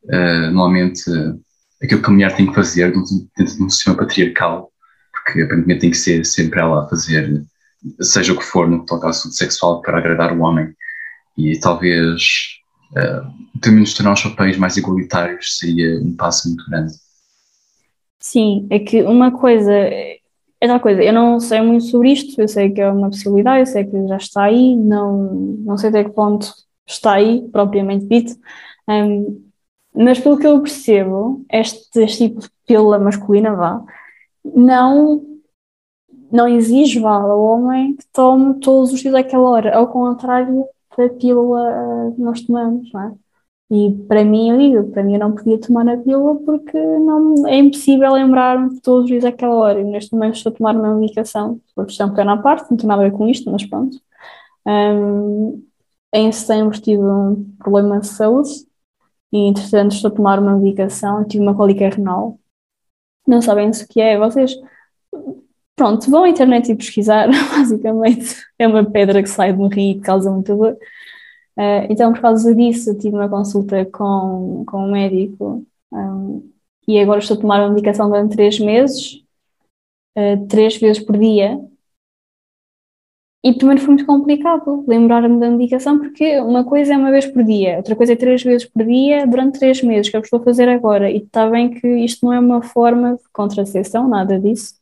uh, 0.05 0.51
normalmente, 0.51 1.09
uh, 1.09 1.41
aquilo 1.81 2.01
que 2.01 2.07
a 2.07 2.11
mulher 2.11 2.35
tem 2.35 2.47
que 2.47 2.55
fazer 2.55 2.93
dentro 2.93 3.57
de 3.57 3.63
um 3.63 3.69
sistema 3.69 3.97
patriarcal, 3.97 4.71
porque 5.11 5.41
aparentemente 5.41 5.81
tem 5.81 5.91
que 5.91 5.97
ser 5.97 6.25
sempre 6.25 6.59
ela 6.59 6.85
a 6.85 6.87
fazer, 6.87 7.43
seja 8.01 8.33
o 8.33 8.37
que 8.37 8.43
for, 8.43 8.67
no 8.67 8.81
que 8.81 8.87
toca 8.87 9.05
ao 9.05 9.11
assunto 9.11 9.35
sexual, 9.35 9.81
para 9.81 9.97
agradar 9.97 10.37
o 10.37 10.41
homem. 10.41 10.73
E 11.37 11.59
talvez, 11.59 12.21
uh, 12.91 13.59
pelo 13.61 13.75
menos, 13.75 13.93
tornar 13.93 14.13
os 14.13 14.23
papéis 14.23 14.57
mais 14.57 14.77
igualitários 14.77 15.57
seria 15.57 15.99
um 15.99 16.15
passo 16.15 16.47
muito 16.49 16.69
grande. 16.69 16.93
Sim, 18.19 18.67
é 18.69 18.79
que 18.79 19.01
uma 19.03 19.31
coisa 19.31 19.71
é 20.61 20.67
tal 20.67 20.79
coisa, 20.79 21.01
eu 21.01 21.13
não 21.13 21.39
sei 21.39 21.61
muito 21.61 21.85
sobre 21.85 22.11
isto, 22.11 22.39
eu 22.39 22.47
sei 22.47 22.69
que 22.69 22.81
é 22.81 22.91
uma 22.91 23.09
possibilidade, 23.09 23.61
eu 23.61 23.65
sei 23.65 23.85
que 23.85 24.07
já 24.07 24.17
está 24.17 24.43
aí, 24.43 24.75
não, 24.75 25.33
não 25.59 25.77
sei 25.77 25.89
até 25.89 26.03
que 26.03 26.09
ponto 26.09 26.53
está 26.85 27.13
aí, 27.13 27.47
propriamente 27.49 28.05
dito, 28.05 28.37
um, 28.87 29.41
mas 29.95 30.19
pelo 30.19 30.37
que 30.37 30.45
eu 30.45 30.61
percebo, 30.61 31.45
este, 31.49 32.01
este 32.01 32.27
tipo 32.27 32.41
de 32.41 32.49
pílula 32.67 32.99
masculina, 32.99 33.55
vá, 33.55 33.81
não, 34.43 35.23
não 36.31 36.45
vá, 37.01 37.15
ao 37.15 37.41
homem 37.43 37.95
que 37.95 38.05
tome 38.13 38.59
todos 38.59 38.93
os 38.93 38.99
dias 39.01 39.13
àquela 39.15 39.49
hora, 39.49 39.75
ao 39.75 39.87
contrário 39.87 40.65
da 40.97 41.09
pílula 41.09 42.13
que 42.15 42.21
nós 42.21 42.41
tomamos, 42.41 42.91
não 42.93 43.01
é? 43.01 43.13
E 43.71 43.91
para 44.07 44.25
mim, 44.25 44.49
eu 44.49 44.57
digo, 44.57 44.91
para 44.91 45.03
mim 45.03 45.13
eu 45.13 45.19
não 45.19 45.35
podia 45.35 45.59
tomar 45.59 45.87
a 45.87 45.97
pílula 45.97 46.35
porque 46.43 46.77
não, 46.77 47.47
é 47.47 47.57
impossível 47.57 48.13
lembrar-me 48.13 48.79
todos 48.81 49.03
os 49.03 49.09
dias 49.09 49.23
àquela 49.25 49.55
hora. 49.55 49.79
E 49.79 49.83
neste 49.83 50.11
momento 50.13 50.35
estou 50.35 50.51
a 50.51 50.55
tomar 50.55 50.75
uma 50.75 50.95
medicação, 50.95 51.61
por 51.75 51.85
questão 51.85 52.09
pequena 52.09 52.33
à 52.33 52.37
parte, 52.37 52.69
não 52.71 52.77
tem 52.77 52.87
nada 52.87 53.03
a 53.03 53.09
ver 53.09 53.15
com 53.15 53.27
isto, 53.27 53.49
mas 53.51 53.65
pronto. 53.65 53.99
Um, 54.65 55.63
em 56.13 56.31
setembro 56.31 56.79
tive 56.81 57.03
um 57.03 57.45
problema 57.59 57.99
de 57.99 58.07
saúde 58.07 58.49
e, 59.31 59.39
entretanto, 59.47 59.93
estou 59.93 60.09
a 60.11 60.15
tomar 60.15 60.39
uma 60.39 60.57
medicação. 60.57 61.23
Tive 61.25 61.43
uma 61.43 61.55
cólica 61.55 61.89
renal. 61.89 62.39
Não 63.27 63.41
sabem 63.41 63.69
o 63.69 63.87
que 63.87 64.01
é. 64.01 64.17
Vocês, 64.17 64.55
pronto, 65.79 66.11
vão 66.11 66.25
à 66.25 66.29
internet 66.29 66.69
e 66.69 66.75
pesquisar. 66.75 67.29
Basicamente, 67.55 68.35
é 68.59 68.67
uma 68.67 68.83
pedra 68.83 69.23
que 69.23 69.29
sai 69.29 69.53
de 69.53 69.61
um 69.61 69.67
rim 69.67 69.91
e 69.91 70.01
causa 70.01 70.29
muita 70.29 70.53
dor. 70.55 70.73
Uh, 71.57 71.87
então, 71.89 72.11
por 72.11 72.21
causa 72.21 72.53
disso, 72.53 72.97
tive 72.97 73.15
uma 73.15 73.29
consulta 73.29 73.85
com, 73.85 74.65
com 74.67 74.85
um 74.85 74.91
médico 74.91 75.65
um, 75.91 76.51
e 76.87 76.99
agora 76.99 77.19
estou 77.19 77.37
a 77.37 77.39
tomar 77.39 77.61
uma 77.61 77.69
medicação 77.69 78.09
durante 78.09 78.35
três 78.35 78.59
meses, 78.59 79.23
uh, 80.17 80.45
três 80.47 80.77
vezes 80.77 81.01
por 81.01 81.17
dia. 81.17 81.57
E 83.41 83.53
primeiro 83.53 83.79
foi 83.81 83.93
muito 83.93 84.05
complicado 84.05 84.83
lembrar-me 84.85 85.39
da 85.39 85.49
medicação, 85.49 85.97
porque 85.97 86.41
uma 86.41 86.65
coisa 86.65 86.93
é 86.93 86.97
uma 86.97 87.09
vez 87.09 87.25
por 87.25 87.41
dia, 87.41 87.77
outra 87.77 87.95
coisa 87.95 88.11
é 88.11 88.15
três 88.17 88.43
vezes 88.43 88.67
por 88.67 88.83
dia 88.83 89.25
durante 89.25 89.59
três 89.59 89.81
meses, 89.81 90.09
que 90.09 90.17
é 90.17 90.19
o 90.19 90.21
que 90.21 90.27
estou 90.27 90.41
a 90.41 90.43
fazer 90.43 90.67
agora. 90.67 91.09
E 91.09 91.17
está 91.19 91.49
bem 91.49 91.69
que 91.69 91.87
isto 91.87 92.25
não 92.25 92.33
é 92.33 92.39
uma 92.39 92.61
forma 92.61 93.15
de 93.15 93.23
contracepção, 93.31 94.09
nada 94.09 94.37
disso. 94.37 94.78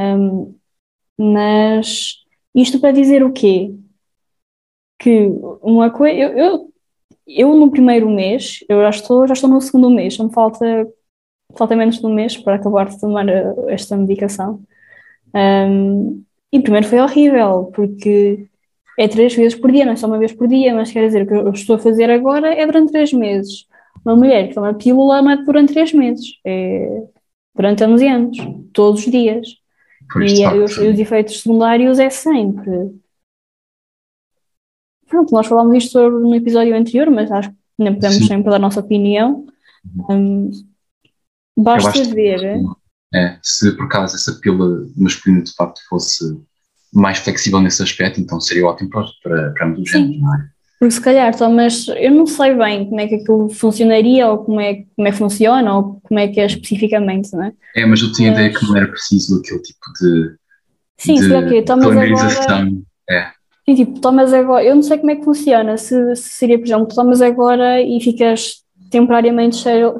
Um, 0.00 0.54
mas 1.18 2.16
isto 2.54 2.80
para 2.80 2.92
dizer 2.92 3.22
o 3.22 3.32
quê? 3.32 3.74
que 5.00 5.26
uma 5.62 5.90
coisa. 5.90 6.16
Eu, 6.16 6.30
eu, 6.38 6.72
eu, 7.26 7.54
no 7.56 7.70
primeiro 7.70 8.08
mês, 8.08 8.62
eu 8.68 8.82
já 8.82 8.90
estou, 8.90 9.26
já 9.26 9.32
estou 9.34 9.50
no 9.50 9.60
segundo 9.60 9.90
mês, 9.90 10.14
só 10.14 10.24
me 10.24 10.32
falta, 10.32 10.86
falta 11.56 11.76
menos 11.76 11.98
de 11.98 12.06
um 12.06 12.14
mês 12.14 12.36
para 12.36 12.56
acabar 12.56 12.88
de 12.88 13.00
tomar 13.00 13.28
eh, 13.28 13.54
esta 13.68 13.96
medicação. 13.96 14.62
Um, 15.34 16.24
e 16.52 16.60
primeiro 16.60 16.86
foi 16.86 17.00
horrível, 17.00 17.70
porque 17.74 18.46
é 18.98 19.08
três 19.08 19.34
vezes 19.34 19.58
por 19.58 19.72
dia, 19.72 19.84
não 19.84 19.92
é 19.94 19.96
só 19.96 20.06
uma 20.06 20.18
vez 20.18 20.32
por 20.32 20.48
dia, 20.48 20.74
mas 20.74 20.92
quer 20.92 21.06
dizer, 21.06 21.22
o 21.22 21.26
que 21.26 21.34
eu 21.34 21.50
estou 21.52 21.76
a 21.76 21.78
fazer 21.78 22.10
agora 22.10 22.52
é 22.54 22.66
durante 22.66 22.92
três 22.92 23.12
meses. 23.12 23.66
Uma 24.04 24.16
mulher 24.16 24.48
que 24.48 24.54
toma 24.54 24.74
pílula 24.74 25.32
é 25.32 25.36
durante 25.38 25.72
três 25.72 25.92
meses, 25.92 26.38
é 26.44 27.02
durante 27.54 27.84
anos 27.84 28.02
e 28.02 28.08
anos, 28.08 28.38
todos 28.72 29.04
os 29.04 29.10
dias. 29.10 29.48
Pois 30.12 30.32
e, 30.32 30.46
os, 30.46 30.76
os 30.76 30.98
efeitos 30.98 31.40
secundários 31.40 31.98
é 31.98 32.10
sempre 32.10 33.00
pronto, 35.10 35.32
nós 35.32 35.46
falámos 35.46 35.76
isto 35.76 35.98
no 36.08 36.34
episódio 36.34 36.74
anterior, 36.74 37.10
mas 37.10 37.30
acho 37.30 37.50
que 37.50 37.56
nem 37.78 37.92
podemos 37.92 38.16
Sim. 38.16 38.26
sempre 38.26 38.50
dar 38.50 38.56
a 38.56 38.60
nossa 38.60 38.80
opinião. 38.80 39.46
Um, 40.08 40.50
basta 41.58 42.04
ver. 42.04 42.62
é, 43.12 43.38
se 43.42 43.72
por 43.72 43.86
acaso 43.86 44.14
essa 44.14 44.32
pílula 44.40 44.86
masculina 44.96 45.42
de 45.42 45.52
facto 45.52 45.80
fosse 45.88 46.24
mais 46.94 47.18
flexível 47.18 47.60
nesse 47.60 47.82
aspecto, 47.82 48.20
então 48.20 48.40
seria 48.40 48.66
ótimo 48.66 48.90
para, 48.90 49.06
para, 49.22 49.50
para 49.52 49.66
ambos 49.66 49.80
os 49.82 49.90
géneros, 49.90 50.20
não 50.22 50.34
é? 50.34 50.49
Porque 50.80 50.94
se 50.94 51.00
calhar, 51.02 51.30
mas 51.50 51.88
eu 51.88 52.10
não 52.10 52.26
sei 52.26 52.54
bem 52.54 52.86
como 52.88 52.98
é 52.98 53.06
que 53.06 53.16
aquilo 53.16 53.50
funcionaria 53.50 54.26
ou 54.30 54.38
como 54.38 54.58
é, 54.58 54.76
como 54.96 55.06
é 55.06 55.10
que 55.10 55.18
funciona 55.18 55.76
ou 55.76 56.00
como 56.02 56.18
é 56.18 56.26
que 56.26 56.40
é 56.40 56.46
especificamente, 56.46 57.34
não 57.34 57.44
é? 57.44 57.52
É, 57.76 57.84
mas 57.84 58.00
eu 58.00 58.10
tinha 58.12 58.30
mas... 58.30 58.38
ideia 58.38 58.58
que 58.58 58.66
não 58.66 58.76
era 58.78 58.88
preciso 58.88 59.40
aquele 59.40 59.60
tipo 59.60 59.92
de. 60.00 60.36
Sim, 60.96 61.14
de, 61.16 61.28
será 61.28 61.46
que 61.46 61.62
tomas 61.62 61.94
agora. 61.94 62.68
É. 63.10 63.30
E 63.68 63.74
tipo, 63.74 64.00
tomas 64.00 64.32
agora, 64.32 64.64
eu 64.64 64.74
não 64.74 64.82
sei 64.82 64.96
como 64.96 65.10
é 65.10 65.16
que 65.16 65.24
funciona, 65.24 65.76
se, 65.76 66.16
se 66.16 66.28
seria, 66.30 66.58
por 66.58 66.64
exemplo, 66.64 66.94
tomas 66.94 67.20
agora 67.20 67.82
e 67.82 68.00
ficas 68.00 68.64
temporariamente 68.90 69.56
cheio 69.56 69.98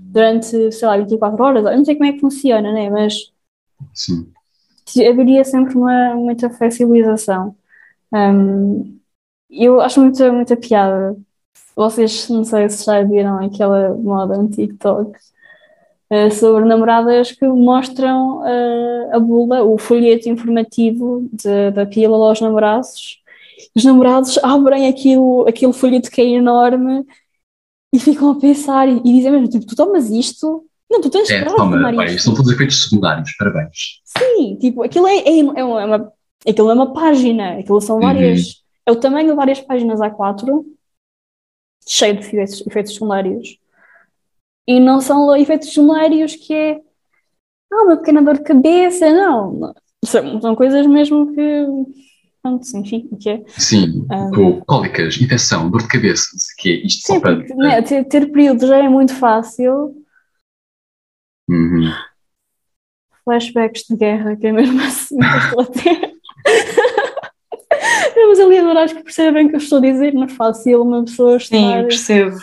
durante, 0.00 0.72
sei 0.72 0.88
lá, 0.88 0.96
24 0.96 1.44
horas, 1.44 1.64
eu 1.66 1.76
não 1.76 1.84
sei 1.84 1.94
como 1.94 2.08
é 2.08 2.12
que 2.14 2.20
funciona, 2.20 2.72
né? 2.72 2.88
Mas 2.88 3.32
Sim. 3.92 4.32
haveria 5.06 5.44
sempre 5.44 5.76
uma, 5.76 6.14
muita 6.14 6.48
flexibilização. 6.48 7.54
Um, 8.10 8.98
eu 9.64 9.80
acho 9.80 10.00
muita, 10.00 10.32
muita 10.32 10.56
piada. 10.56 11.16
Vocês 11.74 12.28
não 12.28 12.44
sei 12.44 12.68
se 12.68 12.84
já 12.84 13.02
viram 13.02 13.44
aquela 13.44 13.94
moda 13.94 14.36
no 14.36 14.48
TikTok 14.48 15.10
uh, 16.10 16.30
sobre 16.32 16.64
namoradas 16.64 17.32
que 17.32 17.46
mostram 17.46 18.38
uh, 18.38 19.14
a 19.14 19.18
bula, 19.20 19.62
o 19.62 19.76
folheto 19.78 20.28
informativo 20.28 21.28
de, 21.32 21.70
da 21.72 21.84
pílula 21.86 22.28
aos 22.28 22.40
namorados. 22.40 23.18
Os 23.74 23.84
namorados 23.84 24.38
abrem 24.42 24.88
aquilo, 24.88 25.46
aquele 25.48 25.72
folheto 25.72 26.10
que 26.10 26.20
é 26.20 26.24
enorme 26.24 27.04
e 27.92 27.98
ficam 27.98 28.30
a 28.30 28.38
pensar 28.40 28.88
e, 28.88 28.96
e 28.98 29.12
dizem 29.12 29.32
mesmo, 29.32 29.48
tipo, 29.48 29.66
tu 29.66 29.76
tomas 29.76 30.10
isto? 30.10 30.64
Não, 30.90 31.00
tu 31.00 31.10
tens 31.10 31.28
É, 31.30 31.42
que 31.42 31.54
tomar 31.54 32.06
isto. 32.06 32.22
são 32.22 32.34
todos 32.34 32.52
efeitos 32.52 32.84
secundários, 32.84 33.34
parabéns. 33.38 34.00
Sim, 34.04 34.56
tipo, 34.56 34.82
aquilo 34.82 35.06
é, 35.06 35.18
é, 35.18 35.38
é 35.40 35.64
uma, 35.64 36.12
é 36.46 36.50
aquilo 36.50 36.70
é 36.70 36.74
uma 36.74 36.92
página, 36.92 37.58
aquilo 37.58 37.80
são 37.80 37.98
várias, 38.00 38.62
é 38.86 38.92
o 38.92 38.96
tamanho 39.00 39.28
de 39.30 39.34
várias 39.34 39.60
páginas 39.60 40.00
A4, 40.00 40.64
cheio 41.86 42.14
de 42.14 42.20
efeitos, 42.20 42.66
efeitos 42.66 42.94
secundários. 42.94 43.58
E 44.66 44.80
não 44.80 45.00
são 45.00 45.34
efeitos 45.36 45.72
secundários 45.72 46.34
que 46.36 46.54
é, 46.54 46.80
ah, 47.72 47.82
uma 47.84 47.96
pequena 47.96 48.22
dor 48.22 48.38
de 48.38 48.44
cabeça, 48.44 49.10
não. 49.12 49.74
São, 50.04 50.40
são 50.40 50.54
coisas 50.56 50.86
mesmo 50.86 51.34
que, 51.34 51.66
pronto, 52.42 52.64
enfim, 52.76 53.08
que 53.20 53.28
é. 53.30 53.44
Sim, 53.48 54.06
Ah. 54.10 54.30
com 54.34 54.60
cólicas, 54.64 55.20
infecção, 55.20 55.70
dor 55.70 55.82
de 55.82 55.88
cabeça, 55.88 56.24
o 56.34 56.62
quê, 56.62 56.82
isto 56.84 57.06
Sim, 57.06 57.20
para. 57.20 57.36
porque 57.36 57.54
né, 57.54 57.82
ter, 57.82 58.04
ter 58.04 58.30
períodos 58.30 58.68
já 58.68 58.78
é 58.78 58.88
muito 58.88 59.14
fácil, 59.14 60.02
Uhum. 61.48 61.92
flashbacks 63.24 63.84
de 63.88 63.96
guerra, 63.96 64.36
que 64.36 64.46
é 64.48 64.52
mesmo 64.52 64.80
assim, 64.82 65.16
que 65.18 65.24
eu 65.24 65.38
estou 65.38 65.60
a 65.60 65.66
ter. 65.66 66.16
Mas 68.36 68.44
ali 68.44 68.58
agora 68.58 68.84
acho 68.84 68.94
que 68.94 69.02
percebem 69.02 69.46
o 69.46 69.48
que 69.48 69.54
eu 69.54 69.60
estou 69.60 69.78
a 69.78 69.80
dizer, 69.80 70.12
não 70.12 70.24
é 70.24 70.28
fácil 70.28 70.82
uma 70.82 71.02
pessoa 71.02 71.40
Sim, 71.40 71.68
estar. 71.68 71.82
percebo. 71.84 72.36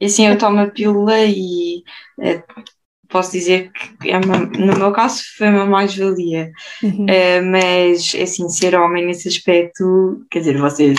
E 0.00 0.06
assim, 0.06 0.26
eu 0.26 0.36
tomo 0.36 0.58
a 0.60 0.66
pílula 0.66 1.20
e 1.20 1.84
eh, 2.20 2.42
posso 3.08 3.30
dizer 3.30 3.70
que 4.00 4.10
é 4.10 4.18
uma- 4.18 4.38
no 4.46 4.76
meu 4.76 4.90
caso 4.90 5.22
foi 5.38 5.48
uma 5.48 5.64
mais-valia. 5.64 6.50
Uhum. 6.82 7.06
Eh, 7.08 7.40
mas 7.40 8.12
assim, 8.20 8.48
ser 8.48 8.74
homem 8.74 9.06
nesse 9.06 9.28
aspecto, 9.28 10.24
quer 10.28 10.40
dizer, 10.40 10.58
vocês, 10.58 10.98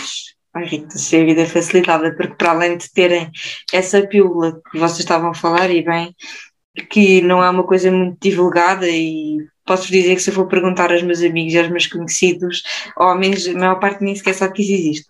ai 0.54 0.65
Rita, 0.65 0.97
se 0.97 1.17
a 1.17 1.25
vida 1.25 1.41
é 1.41 1.45
facilitada, 1.45 2.15
porque 2.15 2.36
para 2.36 2.51
além 2.51 2.77
de 2.77 2.89
terem 2.93 3.30
essa 3.73 4.01
pílula 4.08 4.62
que 4.71 4.77
vocês 4.80 4.99
estavam 4.99 5.32
a 5.32 5.36
falar, 5.36 5.69
e 5.69 5.82
bem, 5.84 6.15
que 6.89 7.21
não 7.21 7.43
é 7.43 7.49
uma 7.49 7.63
coisa 7.63 7.91
muito 7.91 8.17
divulgada 8.21 8.88
e 8.88 9.38
posso 9.71 9.88
dizer 9.91 10.15
que 10.15 10.21
se 10.21 10.29
eu 10.29 10.34
for 10.34 10.47
perguntar 10.47 10.91
aos 10.91 11.03
meus 11.03 11.21
amigos 11.21 11.53
e 11.53 11.60
aos 11.60 11.69
meus 11.69 11.88
conhecidos, 11.88 12.63
homens, 12.97 13.47
a 13.47 13.53
maior 13.53 13.79
parte 13.79 14.03
nem 14.03 14.15
sequer 14.15 14.34
sabe 14.34 14.53
que 14.53 14.62
isso 14.63 14.73
existe. 14.73 15.07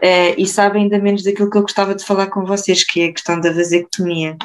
Eh, 0.00 0.34
e 0.36 0.46
sabem 0.46 0.82
ainda 0.82 0.98
menos 0.98 1.22
daquilo 1.22 1.50
que 1.50 1.56
eu 1.56 1.62
gostava 1.62 1.94
de 1.94 2.04
falar 2.04 2.26
com 2.26 2.44
vocês, 2.44 2.84
que 2.84 3.00
é 3.02 3.06
a 3.06 3.12
questão 3.12 3.40
da 3.40 3.50
vasectomia. 3.52 4.36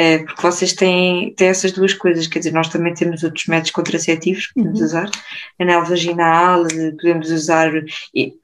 Eh, 0.00 0.18
porque 0.18 0.42
vocês 0.42 0.72
têm, 0.74 1.34
têm 1.34 1.48
essas 1.48 1.72
duas 1.72 1.92
coisas, 1.92 2.28
quer 2.28 2.38
dizer, 2.38 2.52
nós 2.52 2.68
também 2.68 2.94
temos 2.94 3.24
outros 3.24 3.46
métodos 3.46 3.72
contraceptivos 3.72 4.46
que 4.46 4.54
podemos 4.54 4.78
Uhum. 4.78 4.86
usar, 4.86 5.10
anel 5.58 5.84
vaginal, 5.84 6.64
eh, 6.66 6.92
podemos 7.00 7.30
usar, 7.32 7.72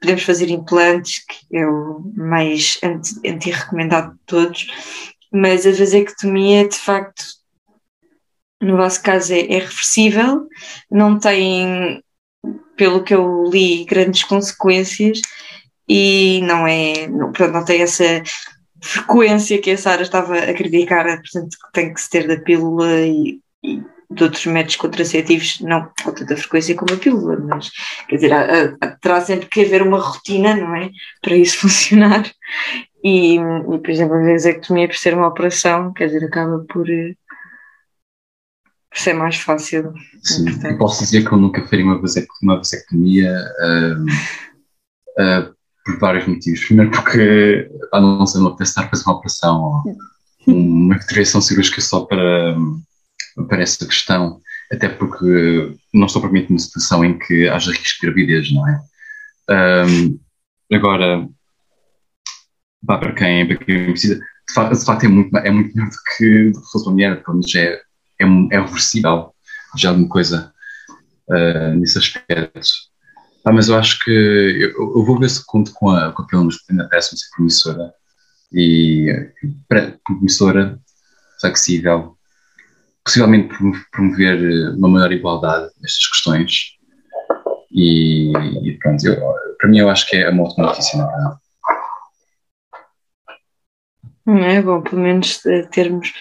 podemos 0.01 0.23
fazer 0.23 0.49
implantes, 0.49 1.23
que 1.25 1.57
é 1.57 1.65
o 1.65 2.01
mais 2.17 2.77
anti- 2.83 3.21
anti-recomendado 3.25 4.11
de 4.11 4.19
todos, 4.25 4.67
mas 5.31 5.65
a 5.65 5.71
vasectomia, 5.71 6.67
de 6.67 6.75
facto, 6.77 7.23
no 8.65 8.77
vosso 8.77 9.01
caso 9.03 9.33
é, 9.33 9.41
é 9.41 9.59
reversível, 9.59 10.47
não 10.91 11.19
tem, 11.19 12.01
pelo 12.77 13.03
que 13.03 13.13
eu 13.13 13.43
li, 13.51 13.85
grandes 13.85 14.23
consequências 14.23 15.21
e 15.87 16.41
não 16.43 16.67
é, 16.67 17.07
não, 17.07 17.31
não 17.51 17.65
tem 17.65 17.81
essa 17.81 18.23
frequência 18.81 19.61
que 19.61 19.71
a 19.71 19.77
Sara 19.77 20.03
estava 20.03 20.37
a 20.37 20.53
criticar, 20.53 21.05
portanto, 21.05 21.49
que 21.51 21.71
tem 21.73 21.93
que 21.93 22.01
se 22.01 22.09
ter 22.09 22.27
da 22.27 22.37
pílula 22.39 23.01
e, 23.01 23.39
e 23.63 23.81
de 24.09 24.23
outros 24.23 24.45
métodos 24.45 24.75
contraceptivos, 24.77 25.59
não 25.61 25.89
com 26.03 26.11
tanta 26.13 26.37
frequência 26.37 26.75
como 26.75 26.93
a 26.93 26.97
pílula, 26.97 27.37
mas 27.39 27.71
quer 28.07 28.15
dizer, 28.17 28.33
há- 28.33 28.75
há- 28.81 28.91
terá 29.01 29.21
sempre 29.21 29.47
que 29.47 29.61
haver 29.65 29.81
uma 29.81 29.99
rotina, 29.99 30.55
não 30.55 30.75
é? 30.75 30.89
Para 31.21 31.35
isso 31.35 31.57
funcionar. 31.61 32.23
E, 33.03 33.35
e 33.37 33.79
por 33.79 33.89
exemplo, 33.89 34.15
a 34.15 34.23
vasectomia, 34.31 34.87
por 34.87 34.95
ser 34.97 35.13
uma 35.13 35.27
operação, 35.27 35.93
quer 35.93 36.07
dizer, 36.07 36.25
acaba 36.25 36.65
por, 36.69 36.89
eh, 36.89 37.13
por 38.95 39.01
ser 39.01 39.13
mais 39.13 39.35
fácil. 39.35 39.93
Sim, 40.23 40.45
Portanto. 40.45 40.71
eu 40.71 40.77
posso 40.77 41.03
dizer 41.03 41.27
que 41.27 41.33
eu 41.33 41.37
nunca 41.37 41.61
faria 41.67 41.83
uma 41.83 41.99
vasec- 41.99 42.27
uma 42.41 42.55
vasectomia 42.55 43.29
ahm, 43.59 44.05
ah, 45.19 45.51
por 45.83 45.99
vários 45.99 46.25
motivos. 46.25 46.63
Primeiro 46.63 46.91
porque 46.91 47.69
a 47.91 47.99
não 47.99 48.25
ser 48.25 48.37
uma 48.39 48.55
estar 48.61 48.85
a 48.85 48.89
fazer 48.89 49.03
uma 49.05 49.15
operação 49.17 49.83
uma 50.47 50.95
intervenção 50.95 51.41
cirúrgica 51.41 51.81
só 51.81 52.05
para, 52.05 52.55
para 53.49 53.61
essa 53.61 53.85
questão, 53.85 54.39
até 54.71 54.87
porque 54.87 55.75
não 55.93 56.05
estou 56.05 56.21
propriamente 56.21 56.51
numa 56.51 56.59
situação 56.59 57.03
em 57.03 57.17
que 57.19 57.49
haja 57.49 57.71
risco 57.71 57.99
de 57.99 58.05
gravidez, 58.07 58.53
não 58.53 58.67
é? 58.67 58.79
Ahm, 59.49 60.17
agora, 60.71 61.27
pá, 62.85 62.97
para 62.97 63.13
quem, 63.13 63.45
para 63.47 63.57
quem 63.57 63.91
precisa, 63.91 64.15
de 64.15 64.53
facto, 64.53 64.79
de 64.79 64.85
facto 64.85 65.03
é, 65.03 65.07
muito, 65.07 65.35
é 65.37 65.51
muito 65.51 65.75
melhor 65.75 65.89
do 65.89 65.97
que, 66.15 66.51
do 66.51 66.61
que 66.61 66.71
fosse 66.71 66.85
uma 66.85 66.93
mulher, 66.93 67.23
pelo 67.23 67.37
menos 67.37 67.55
é, 67.55 67.81
é, 68.21 68.25
é 68.25 68.59
reversível 68.61 69.33
já 69.77 69.89
alguma 69.89 70.09
coisa 70.09 70.53
ah, 71.29 71.69
nesse 71.75 71.97
aspecto. 71.97 72.61
Ah, 73.45 73.51
mas 73.53 73.69
eu 73.69 73.77
acho 73.77 73.99
que 74.03 74.11
eu, 74.11 74.71
eu 74.97 75.05
vou 75.05 75.19
ver 75.19 75.29
se 75.29 75.45
conto 75.45 75.71
com 75.73 75.89
a, 75.89 76.11
com 76.11 76.23
a 76.23 76.27
pílula 76.27 76.47
masculina, 76.47 76.87
parece-me 76.89 77.19
ser 77.19 77.27
promissora 77.35 77.93
e 78.53 79.29
promissora, 80.05 80.79
flexível, 81.41 82.17
possivelmente 83.03 83.49
promo- 83.55 83.85
promover 83.91 84.75
uma 84.75 84.89
maior 84.89 85.11
igualdade 85.11 85.71
nestas 85.81 86.07
questões. 86.07 86.75
E, 87.71 88.31
e 88.63 88.77
pronto, 88.79 89.05
eu- 89.05 89.21
para 89.59 89.69
mim 89.69 89.79
eu 89.79 89.89
acho 89.89 90.07
que 90.07 90.15
é 90.17 90.29
uma 90.29 90.43
ótima 90.43 90.67
notícia, 90.67 90.97
na 90.97 91.07
verdade. 91.07 91.37
Não 94.25 94.43
é 94.43 94.61
bom, 94.61 94.81
pelo 94.81 95.01
menos 95.01 95.45
eh, 95.45 95.63
termos 95.71 96.11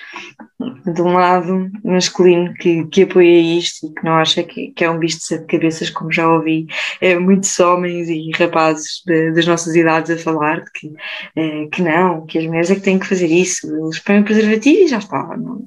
de 0.87 1.01
um 1.01 1.15
lado 1.15 1.71
masculino 1.83 2.53
que, 2.55 2.85
que 2.87 3.03
apoia 3.03 3.59
isto 3.59 3.87
e 3.87 3.95
que 3.95 4.05
não 4.05 4.13
acha 4.17 4.43
que, 4.43 4.73
que 4.73 4.85
é 4.85 4.91
um 4.91 4.99
bicho 4.99 5.19
de 5.19 5.25
sete 5.25 5.47
cabeças, 5.47 5.89
como 5.91 6.13
já 6.13 6.29
ouvi 6.29 6.67
é, 7.01 7.19
muitos 7.19 7.59
homens 7.59 8.09
e 8.09 8.31
rapazes 8.37 9.03
de- 9.07 9.33
das 9.33 9.47
nossas 9.47 9.75
idades 9.75 10.11
a 10.11 10.19
falar 10.19 10.63
de 10.63 10.71
que, 10.73 10.93
eh, 11.37 11.67
que 11.73 11.83
não, 11.83 12.27
que 12.27 12.39
as 12.39 12.45
mulheres 12.47 12.71
é 12.71 12.75
que 12.75 12.83
têm 12.83 12.99
que 12.99 13.07
fazer 13.07 13.29
isso, 13.29 13.67
eles 13.67 13.99
põem 13.99 14.21
o 14.21 14.25
preservativo 14.25 14.81
e 14.83 14.89
já 14.89 14.99
está. 14.99 15.37
Não, 15.37 15.65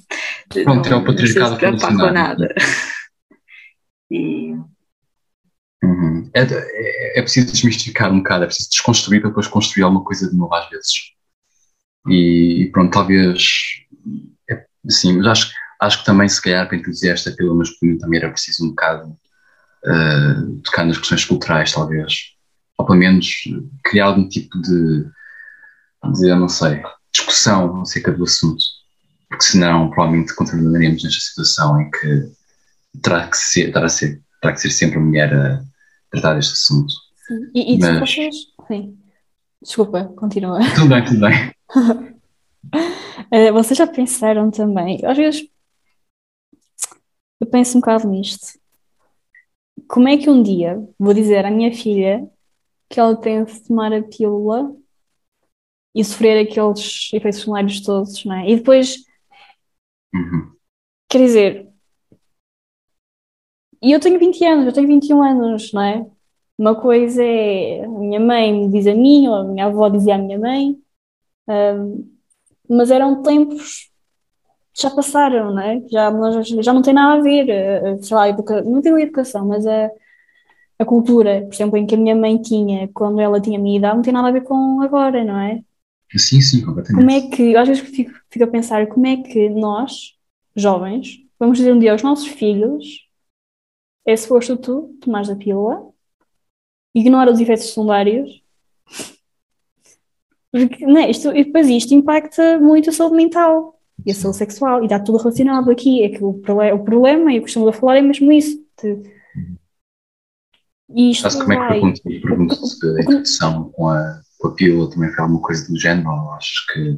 Pronto, 0.63 0.88
é 0.88 0.95
o 0.95 1.00
não 1.00 1.04
patriarcado 1.04 1.54
se 1.54 1.58
preocupar 1.58 1.97
com 1.97 2.12
nada. 2.12 2.54
E, 4.10 4.56
Uhum. 5.84 6.30
É, 6.34 6.41
é, 6.41 7.19
é 7.19 7.21
preciso 7.21 7.52
desmistificar 7.52 8.12
um 8.12 8.17
bocado, 8.17 8.45
é 8.45 8.47
preciso 8.47 8.69
desconstruir 8.69 9.19
para 9.21 9.30
depois 9.30 9.47
construir 9.47 9.84
alguma 9.84 10.04
coisa 10.04 10.30
de 10.30 10.36
novo 10.36 10.54
às 10.56 10.67
vezes. 10.69 11.17
E, 12.10 12.70
pronto, 12.72 12.91
talvez. 12.91 13.46
É, 14.50 14.65
sim, 14.89 15.17
mas 15.17 15.28
acho, 15.28 15.52
acho 15.82 16.00
que 16.00 16.06
também, 16.06 16.28
se 16.28 16.41
calhar, 16.41 16.67
para 16.67 16.78
introduzir 16.78 17.12
esta 17.12 17.32
pílula 17.32 17.58
masculina 17.58 18.00
também 18.00 18.20
era 18.20 18.32
preciso 18.32 18.65
um 18.65 18.70
bocado 18.70 19.10
uh, 19.86 20.62
tocar 20.63 20.86
nas 20.86 20.98
questões 20.98 21.26
culturais, 21.26 21.72
talvez. 21.72 22.13
Ou 22.78 22.86
pelo 22.86 23.00
menos 23.00 23.28
criar 23.84 24.06
algum 24.06 24.28
tipo 24.28 24.62
de, 24.62 25.04
de, 26.13 26.28
não 26.36 26.48
sei, 26.48 26.82
discussão 27.12 27.82
acerca 27.82 28.12
do 28.12 28.24
assunto. 28.24 28.63
Porque 29.30 29.43
senão, 29.43 29.89
provavelmente, 29.89 30.36
continuaremos 30.36 31.04
nesta 31.04 31.20
situação 31.20 31.82
em 31.82 31.89
que 31.91 32.32
terá 33.02 33.28
que 33.28 33.38
ser, 33.38 33.72
terá, 33.74 33.89
ser, 33.89 34.22
terá 34.41 34.54
que 34.54 34.62
ser 34.62 34.70
sempre 34.70 34.98
a 34.98 35.02
mulher 35.02 35.34
a 35.34 35.62
tratar 36.12 36.36
deste 36.36 36.54
assunto. 36.54 36.93
Sim. 37.28 37.52
E, 37.54 37.76
e 37.76 37.80
Mas- 37.80 38.00
vocês. 38.00 38.36
Sim. 38.67 38.98
Desculpa, 39.62 40.06
continua. 40.15 40.60
Tudo 40.76 40.88
bem, 40.88 41.04
tudo 41.04 41.20
bem. 41.20 41.52
Eh, 43.32 43.52
vocês 43.52 43.78
já 43.78 43.88
pensaram 43.88 44.50
também? 44.52 45.00
Às 45.06 45.18
vezes 45.18 45.50
eu 47.40 47.48
penso 47.50 47.78
um 47.78 47.82
bocado 47.82 48.08
nisto. 48.08 48.60
Como 49.88 50.08
é 50.08 50.18
que 50.18 50.30
um 50.30 50.42
dia 50.44 50.82
vou 51.00 51.14
dizer 51.14 51.46
à 51.46 51.52
minha 51.52 51.74
filha 51.74 52.30
que 52.90 53.00
ela 53.00 53.16
tem 53.20 53.44
de 53.46 53.62
tomar 53.64 53.94
a 53.94 54.04
pílula 54.04 54.76
e 55.96 56.04
sofrer 56.04 56.46
aqueles 56.46 57.10
efeitos 57.14 57.40
secundários 57.40 57.82
todos, 57.82 58.24
não 58.26 58.36
é? 58.36 58.50
E 58.50 58.56
depois, 58.58 58.98
Uhum. 60.14 60.58
quer 61.10 61.20
dizer, 61.20 61.68
e 63.82 63.92
eu 63.92 64.00
tenho 64.00 64.20
20 64.20 64.44
anos, 64.46 64.66
eu 64.66 64.74
tenho 64.74 64.88
21 64.88 65.22
anos, 65.24 65.72
não 65.74 65.82
é? 65.82 66.06
Uma 66.58 66.76
coisa 66.80 67.24
é 67.24 67.84
a 67.86 67.88
minha 67.88 68.20
mãe 68.20 68.52
me 68.54 68.72
diz 68.72 68.88
a 68.88 68.94
mim, 68.96 69.28
ou 69.28 69.36
a 69.36 69.44
minha 69.44 69.66
avó 69.68 69.90
dizia 69.90 70.16
à 70.16 70.18
minha 70.18 70.40
mãe, 70.40 70.76
um, 71.48 72.10
mas 72.70 72.92
eram 72.92 73.22
tempos 73.22 73.90
que 74.74 74.82
já 74.82 74.92
passaram, 74.92 75.54
não 75.54 75.62
é? 75.62 75.82
Já, 75.90 76.12
já 76.62 76.74
não 76.74 76.82
tem 76.82 76.94
nada 76.94 77.20
a 77.20 77.24
ver, 77.24 77.50
eh, 77.50 77.82
eh, 77.94 77.98
sei 78.02 78.16
lá, 78.16 78.30
educa... 78.30 78.62
não 78.62 78.82
tem 78.82 78.94
a 78.94 79.02
educação, 79.02 79.48
mas 79.48 79.66
a, 79.66 79.90
a 80.80 80.86
cultura, 80.86 81.42
por 81.42 81.54
exemplo, 81.54 81.78
em 81.78 81.88
que 81.88 81.96
a 81.96 81.98
minha 81.98 82.16
mãe 82.16 82.40
tinha 82.42 82.88
quando 82.94 83.20
ela 83.20 83.42
tinha 83.42 83.58
a 83.58 83.62
minha 83.62 83.78
idade, 83.78 83.96
não 83.96 84.04
tem 84.04 84.14
nada 84.14 84.28
a 84.28 84.32
ver 84.32 84.44
com 84.44 84.82
agora, 84.82 85.24
não 85.24 85.40
é? 85.40 85.62
Sim, 86.16 86.42
sim, 86.42 86.64
completamente. 86.64 87.04
Como 87.04 87.12
é 87.12 87.30
que, 87.30 87.56
às 87.56 87.68
vezes 87.68 87.84
fico, 87.84 88.12
fico 88.30 88.46
a 88.46 88.48
pensar, 88.48 88.88
como 88.88 89.08
é 89.08 89.18
que 89.18 89.50
nós, 89.50 90.14
jovens, 90.56 91.18
vamos 91.40 91.58
dizer 91.58 91.74
um 91.74 91.80
dia 91.80 91.92
aos 91.92 92.04
nossos 92.04 92.28
filhos, 92.28 93.08
é 94.06 94.16
suposto 94.16 94.56
tu 94.58 94.98
tomares 95.02 95.30
a 95.30 95.36
pílula, 95.36 95.86
ignora 96.96 97.32
os 97.32 97.40
efeitos 97.40 97.68
secundários, 97.68 98.42
porque, 100.52 100.86
não 100.86 100.98
é, 100.98 101.10
isto, 101.10 101.36
e 101.36 101.44
depois 101.44 101.68
isto 101.68 101.94
impacta 101.94 102.60
muito 102.60 102.90
a 102.90 102.94
saúde 102.94 103.16
mental 103.16 103.80
e 104.06 104.12
a 104.12 104.16
saúde 104.16 104.38
sexual, 104.38 104.82
e 104.82 104.86
está 104.86 105.00
tudo 105.00 105.18
relacionado 105.18 105.70
aqui. 105.72 106.04
É 106.04 106.10
que 106.10 106.24
o, 106.24 106.30
o 106.30 106.84
problema, 106.84 107.32
e 107.32 107.38
eu 107.38 107.42
costumo 107.42 107.72
falar, 107.72 107.98
é 107.98 108.02
mesmo 108.02 108.32
isso. 108.32 108.64
De, 108.82 109.02
e 110.90 111.12
isto 111.12 111.30
Sabe 111.30 111.44
como 111.44 111.54
é 111.54 111.58
que 111.58 111.74
pergunto, 111.74 112.02
pergunto 112.22 112.68
se 112.68 112.88
a 112.88 113.02
introdução 113.02 113.70
com 113.72 113.90
a, 113.90 114.22
com 114.40 114.48
a 114.48 114.54
pílula 114.54 114.90
também 114.90 115.12
foi 115.12 115.22
alguma 115.22 115.42
coisa 115.42 115.68
do 115.68 115.78
género? 115.78 116.10
Acho 116.32 116.66
que 116.74 116.98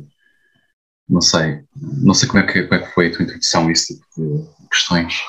não 1.10 1.22
sei, 1.22 1.64
não 1.76 2.14
sei 2.14 2.28
como 2.28 2.40
é 2.40 2.46
que, 2.46 2.64
como 2.64 2.76
é 2.76 2.86
que 2.86 2.94
foi 2.94 3.08
a 3.08 3.12
tua 3.12 3.24
introdução 3.24 3.68
a 3.68 3.72
esse 3.72 3.96
tipo 3.96 4.06
de 4.16 4.68
questões. 4.70 5.24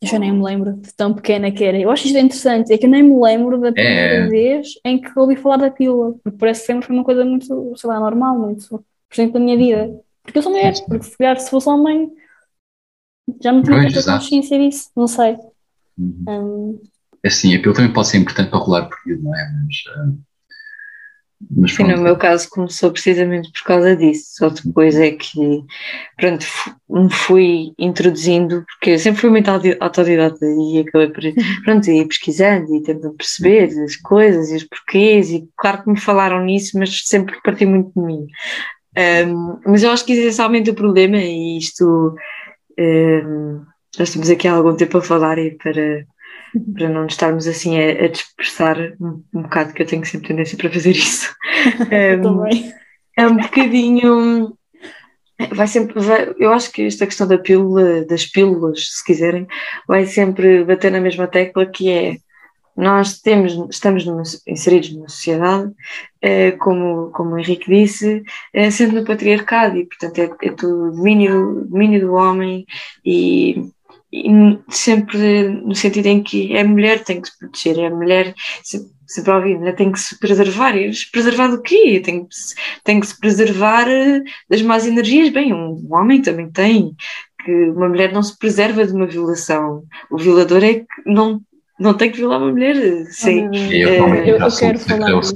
Eu 0.00 0.08
já 0.08 0.18
nem 0.18 0.32
me 0.32 0.42
lembro 0.42 0.74
de 0.74 0.92
tão 0.94 1.14
pequena 1.14 1.50
que 1.50 1.64
era. 1.64 1.78
Eu 1.78 1.90
acho 1.90 2.06
isto 2.06 2.18
interessante, 2.18 2.72
é 2.72 2.78
que 2.78 2.86
eu 2.86 2.90
nem 2.90 3.02
me 3.02 3.18
lembro 3.20 3.58
da 3.60 3.72
primeira 3.72 4.26
é. 4.26 4.28
vez 4.28 4.74
em 4.84 5.00
que 5.00 5.18
ouvi 5.18 5.36
falar 5.36 5.56
da 5.56 5.70
pílula, 5.70 6.12
porque 6.22 6.38
parece 6.38 6.60
que 6.60 6.66
sempre 6.66 6.86
foi 6.86 6.94
uma 6.94 7.04
coisa 7.04 7.24
muito, 7.24 7.74
sei 7.76 7.88
lá, 7.88 7.98
normal, 7.98 8.38
muito 8.38 8.84
presente 9.08 9.32
da 9.32 9.40
minha 9.40 9.56
vida. 9.56 10.00
Porque 10.22 10.38
eu 10.38 10.42
sou 10.42 10.52
mulher, 10.52 10.74
porque 10.86 11.04
se 11.04 11.16
calhar 11.16 11.38
se 11.38 11.50
fosse 11.50 11.68
homem 11.68 12.12
já 13.42 13.52
não 13.52 13.62
tinha 13.62 13.92
tanta 13.92 14.12
consciência 14.12 14.58
disso, 14.58 14.90
não 14.94 15.06
sei. 15.06 15.36
Uhum. 15.96 16.24
Um, 16.28 16.82
é 17.22 17.28
assim, 17.28 17.54
a 17.54 17.58
pílula 17.58 17.76
também 17.76 17.92
pode 17.92 18.08
ser 18.08 18.18
importante 18.18 18.50
para 18.50 18.58
rolar 18.58 18.88
período, 18.88 19.24
não 19.24 19.34
é? 19.34 19.50
Mas, 19.64 19.96
um, 19.96 20.18
mas 21.50 21.74
Sim, 21.74 21.84
no 21.84 21.98
meu 21.98 22.16
caso 22.16 22.48
começou 22.50 22.90
precisamente 22.90 23.50
por 23.52 23.62
causa 23.64 23.96
disso, 23.96 24.30
só 24.34 24.48
depois 24.48 24.96
é 24.96 25.12
que, 25.12 25.64
pronto, 26.16 26.46
me 26.88 27.10
fui 27.10 27.72
introduzindo, 27.78 28.64
porque 28.66 28.90
eu 28.90 28.98
sempre 28.98 29.20
fui 29.20 29.30
muito 29.30 29.48
autodidata 29.48 30.44
e 30.44 30.80
acabei 30.80 31.08
por, 31.08 31.22
pronto, 31.64 31.90
ir 31.90 32.06
pesquisando 32.06 32.74
e 32.74 32.82
tentando 32.82 33.14
perceber 33.14 33.68
as 33.84 33.96
coisas 33.96 34.50
e 34.50 34.56
os 34.56 34.64
porquês 34.64 35.30
e 35.30 35.48
claro 35.56 35.82
que 35.82 35.90
me 35.90 36.00
falaram 36.00 36.44
nisso, 36.44 36.78
mas 36.78 37.02
sempre 37.04 37.40
parti 37.42 37.66
muito 37.66 37.92
de 37.94 38.06
mim. 38.06 38.26
Um, 39.26 39.58
mas 39.66 39.82
eu 39.82 39.90
acho 39.90 40.04
que 40.04 40.12
essencialmente 40.12 40.70
o 40.70 40.74
problema, 40.74 41.18
e 41.18 41.58
isto 41.58 42.14
um, 42.78 43.64
nós 43.98 44.08
estamos 44.08 44.30
aqui 44.30 44.46
há 44.48 44.52
algum 44.52 44.76
tempo 44.76 44.98
a 44.98 45.02
falar 45.02 45.38
e 45.38 45.52
para 45.52 46.04
para 46.74 46.88
não 46.88 47.06
estarmos 47.06 47.46
assim 47.46 47.78
a, 47.78 48.04
a 48.04 48.08
dispersar 48.08 48.78
um, 49.00 49.22
um, 49.34 49.42
bocado, 49.42 49.72
que 49.72 49.82
eu 49.82 49.86
tenho 49.86 50.04
sempre 50.04 50.28
tendência 50.28 50.56
para 50.56 50.70
fazer 50.70 50.92
isso. 50.92 51.34
Um, 51.90 52.44
é 53.16 53.26
um 53.26 53.36
bocadinho. 53.36 54.56
Vai 55.52 55.66
sempre, 55.66 56.00
vai, 56.00 56.34
eu 56.38 56.52
acho 56.52 56.70
que 56.70 56.82
esta 56.82 57.06
questão 57.06 57.26
da 57.26 57.38
pílula, 57.38 58.04
das 58.04 58.26
pílulas, 58.26 58.88
se 58.88 59.04
quiserem, 59.04 59.46
vai 59.86 60.04
sempre 60.06 60.64
bater 60.64 60.92
na 60.92 61.00
mesma 61.00 61.26
tecla 61.26 61.66
que 61.66 61.90
é 61.90 62.16
nós 62.76 63.20
temos, 63.20 63.52
estamos 63.70 64.04
numa, 64.04 64.22
inseridos 64.48 64.92
numa 64.92 65.08
sociedade, 65.08 65.72
eh, 66.20 66.52
como, 66.52 67.10
como 67.12 67.34
o 67.34 67.38
Henrique 67.38 67.70
disse, 67.70 68.22
eh, 68.52 68.70
sempre 68.70 68.96
no 68.96 69.06
patriarcado, 69.06 69.76
e 69.76 69.86
portanto 69.86 70.18
é, 70.18 70.48
é 70.48 70.50
do 70.50 70.90
domínio, 70.90 71.66
domínio 71.66 72.00
do 72.00 72.14
homem 72.14 72.66
e 73.04 73.70
sempre 74.68 75.48
no 75.48 75.74
sentido 75.74 76.06
em 76.06 76.22
que 76.22 76.56
a 76.56 76.64
mulher 76.64 77.02
tem 77.02 77.20
que 77.20 77.28
se 77.28 77.38
proteger, 77.38 77.92
a 77.92 77.94
mulher 77.94 78.34
sempre 79.06 79.32
ouvir, 79.32 79.74
tem 79.76 79.92
que 79.92 80.00
se 80.00 80.18
preservar. 80.18 80.76
E 80.76 80.90
preservar 81.12 81.48
do 81.48 81.62
quê? 81.62 82.00
Tem 82.04 82.24
que, 82.24 82.34
se, 82.34 82.54
tem 82.82 83.00
que 83.00 83.06
se 83.06 83.18
preservar 83.18 83.88
eh, 83.88 84.22
das 84.48 84.62
más 84.62 84.86
energias. 84.86 85.30
Bem, 85.30 85.52
um 85.52 85.86
homem 85.90 86.22
também 86.22 86.50
tem, 86.50 86.94
que 87.44 87.52
uma 87.70 87.88
mulher 87.88 88.12
não 88.12 88.22
se 88.22 88.36
preserva 88.38 88.86
de 88.86 88.92
uma 88.92 89.06
violação. 89.06 89.84
O 90.10 90.18
violador 90.18 90.64
é 90.64 90.74
que 90.74 90.86
não, 91.06 91.40
não 91.78 91.94
tem 91.94 92.10
que 92.10 92.18
violar 92.18 92.40
uma 92.40 92.52
mulher. 92.52 93.06
Sim. 93.10 93.50
eu, 93.70 93.88
eu, 93.88 94.14
eu, 94.14 94.38
eu 94.38 94.56
quero 94.56 94.78
falar 94.78 95.20
disso. 95.20 95.34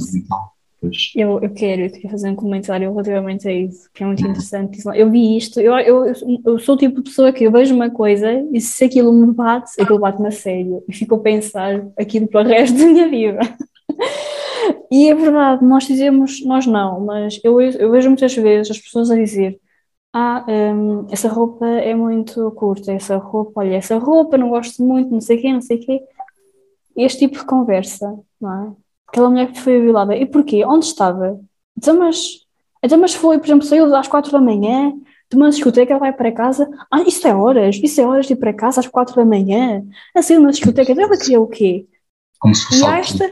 Eu, 1.17 1.41
eu 1.41 1.51
quero, 1.53 1.83
eu 1.83 1.91
queria 1.91 2.11
fazer 2.11 2.31
um 2.31 2.37
comentário 2.37 2.89
relativamente 2.91 3.49
a 3.49 3.53
isso, 3.53 3.91
que 3.93 4.03
é 4.03 4.07
muito 4.07 4.23
interessante. 4.23 4.81
Eu 4.95 5.11
vi 5.11 5.37
isto, 5.37 5.61
eu, 5.61 5.77
eu, 5.79 6.05
eu 6.47 6.59
sou 6.61 6.77
o 6.77 6.79
tipo 6.79 6.97
de 6.97 7.03
pessoa 7.11 7.33
que 7.33 7.45
eu 7.45 7.51
vejo 7.51 7.75
uma 7.75 7.91
coisa 7.91 8.31
e 8.53 8.61
se 8.61 8.85
aquilo 8.85 9.13
me 9.13 9.33
bate, 9.33 9.73
aquilo 9.81 9.99
bate-me 9.99 10.29
a 10.29 10.31
sério 10.31 10.83
e 10.89 10.93
fico 10.95 11.17
a 11.17 11.19
pensar 11.19 11.85
aquilo 11.99 12.29
para 12.29 12.47
o 12.47 12.49
resto 12.49 12.79
da 12.79 12.87
minha 12.87 13.09
vida. 13.09 13.41
E 14.91 15.09
é 15.11 15.15
verdade, 15.15 15.65
nós 15.65 15.87
dizemos, 15.87 16.45
nós 16.45 16.67
não, 16.67 17.01
mas 17.05 17.41
eu, 17.45 17.61
eu 17.61 17.91
vejo 17.91 18.09
muitas 18.09 18.35
vezes 18.35 18.71
as 18.71 18.79
pessoas 18.79 19.11
a 19.11 19.17
dizer 19.17 19.61
ah, 20.13 20.45
um, 20.49 21.07
essa 21.11 21.29
roupa 21.29 21.67
é 21.67 21.95
muito 21.95 22.51
curta, 22.53 22.93
essa 22.93 23.17
roupa, 23.19 23.61
olha, 23.61 23.77
essa 23.77 23.99
roupa 23.99 24.39
não 24.39 24.49
gosto 24.51 24.83
muito, 24.83 25.11
não 25.11 25.21
sei 25.21 25.39
o 25.39 25.41
quê, 25.41 25.53
não 25.53 25.61
sei 25.61 25.77
o 25.79 25.81
quê. 25.81 26.01
Este 26.97 27.21
tipo 27.21 27.39
de 27.39 27.47
conversa, 27.47 28.19
não 28.41 28.73
é? 28.73 28.88
Aquela 29.09 29.31
mulher 29.31 29.53
que 29.53 29.61
foi 29.61 29.81
violada. 29.81 30.17
E 30.17 30.27
porquê? 30.27 30.65
Onde 30.65 30.85
estava? 30.85 31.41
Então, 31.77 31.99
mas, 31.99 32.47
então, 32.83 32.99
mas 32.99 33.15
foi, 33.15 33.39
por 33.39 33.47
exemplo, 33.47 33.67
saiu 33.67 33.95
às 33.95 34.09
quatro 34.09 34.33
da 34.33 34.41
manhã, 34.41 34.93
de 35.31 35.37
uma 35.37 35.51
discoteca, 35.51 35.93
ela 35.93 36.01
vai 36.01 36.13
para 36.13 36.33
casa. 36.33 36.69
Ah, 36.91 37.03
isso 37.03 37.27
é 37.27 37.35
horas, 37.35 37.79
isso 37.83 38.01
é 38.01 38.07
horas 38.07 38.27
de 38.27 38.33
ir 38.33 38.37
para 38.37 38.53
casa 38.53 38.81
às 38.81 38.87
quatro 38.87 39.15
da 39.17 39.25
manhã. 39.25 39.83
A 40.15 40.23
sair 40.23 40.37
de 40.37 40.43
uma 40.43 40.51
discoteca, 40.51 40.93
ela 40.93 41.19
queria 41.19 41.41
o 41.41 41.47
quê? 41.47 41.87
Como 42.41 42.55
se 42.55 42.67
fosse 42.67 42.85
algo 42.85 42.97
esta... 42.97 43.29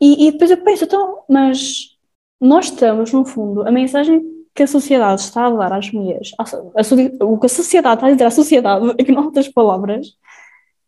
e, 0.00 0.28
e 0.28 0.32
depois 0.32 0.50
eu 0.50 0.58
penso, 0.58 0.84
então, 0.84 1.24
mas 1.28 1.96
nós 2.40 2.66
estamos, 2.66 3.12
no 3.12 3.24
fundo, 3.24 3.66
a 3.66 3.70
mensagem 3.70 4.22
que 4.54 4.62
a 4.62 4.66
sociedade 4.66 5.20
está 5.20 5.46
a 5.46 5.50
dar 5.50 5.72
às 5.72 5.90
mulheres, 5.92 6.32
a, 6.38 6.42
a, 6.42 7.24
o 7.24 7.38
que 7.38 7.46
a 7.46 7.48
sociedade 7.48 7.94
está 7.94 8.06
a 8.08 8.10
dizer 8.10 8.24
à 8.24 8.30
sociedade, 8.30 8.94
em 8.98 9.16
outras 9.16 9.48
palavras, 9.48 10.08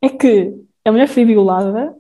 é 0.03 0.09
que 0.09 0.55
a 0.85 0.91
mulher 0.91 1.07
foi 1.07 1.25
violada, 1.25 1.95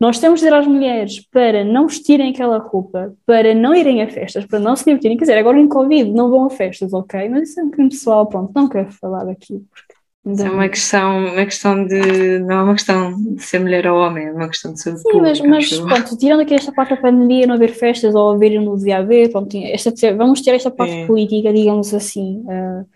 nós 0.00 0.18
temos 0.18 0.40
de 0.40 0.46
dizer 0.46 0.56
às 0.56 0.66
mulheres 0.66 1.20
para 1.30 1.62
não 1.62 1.86
vestirem 1.86 2.30
aquela 2.30 2.56
roupa, 2.56 3.14
para 3.26 3.54
não 3.54 3.74
irem 3.74 4.02
a 4.02 4.08
festas, 4.08 4.46
para 4.46 4.58
não 4.58 4.74
se 4.74 4.86
divertirem. 4.86 5.16
Quer 5.18 5.24
dizer, 5.24 5.38
agora 5.38 5.60
em 5.60 5.68
Covid 5.68 6.10
não 6.10 6.30
vão 6.30 6.46
a 6.46 6.50
festas, 6.50 6.94
ok? 6.94 7.28
Mas 7.28 7.50
isso 7.50 7.60
é 7.60 7.62
um 7.62 7.66
bocadinho 7.66 7.90
pessoal, 7.90 8.26
pronto, 8.26 8.50
não 8.54 8.66
quero 8.66 8.90
falar 8.92 9.28
aqui. 9.28 9.62
Porque... 9.70 10.42
É 10.42 10.50
uma 10.50 10.68
questão, 10.68 11.32
uma 11.32 11.44
questão 11.44 11.86
de. 11.86 12.38
Não 12.40 12.56
é 12.56 12.62
uma 12.62 12.74
questão 12.74 13.14
de 13.14 13.42
ser 13.42 13.58
mulher 13.58 13.86
ou 13.86 13.98
homem, 13.98 14.26
é 14.26 14.32
uma 14.32 14.48
questão 14.48 14.72
de 14.72 14.80
saúde 14.80 15.00
Sim, 15.00 15.10
pública, 15.10 15.48
mas, 15.48 15.70
mas 15.72 15.80
pronto, 15.80 16.18
tirando 16.18 16.40
aqui 16.40 16.54
esta 16.54 16.72
parte 16.72 16.90
da 16.90 17.00
pandemia, 17.00 17.46
não 17.46 17.54
haver 17.54 17.70
festas 17.70 18.14
ou 18.14 18.30
haver 18.32 18.60
no 18.60 18.76
dia 18.78 18.98
a 18.98 19.02
ver, 19.02 19.30
pronto, 19.30 19.56
esta, 19.56 19.92
vamos 20.14 20.42
ter 20.42 20.54
esta 20.54 20.70
parte 20.70 20.92
é. 20.92 21.06
política, 21.06 21.52
digamos 21.52 21.92
assim. 21.94 22.42
Uh, 22.44 22.86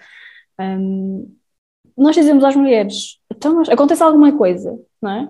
ah, 0.59 0.77
um, 0.79 1.35
nós 1.97 2.15
dizemos 2.15 2.45
às 2.45 2.57
mulheres, 2.57 3.19
então, 3.35 3.63
acontece 3.71 4.03
alguma 4.03 4.33
coisa, 4.33 4.79
não 5.01 5.11
é? 5.11 5.29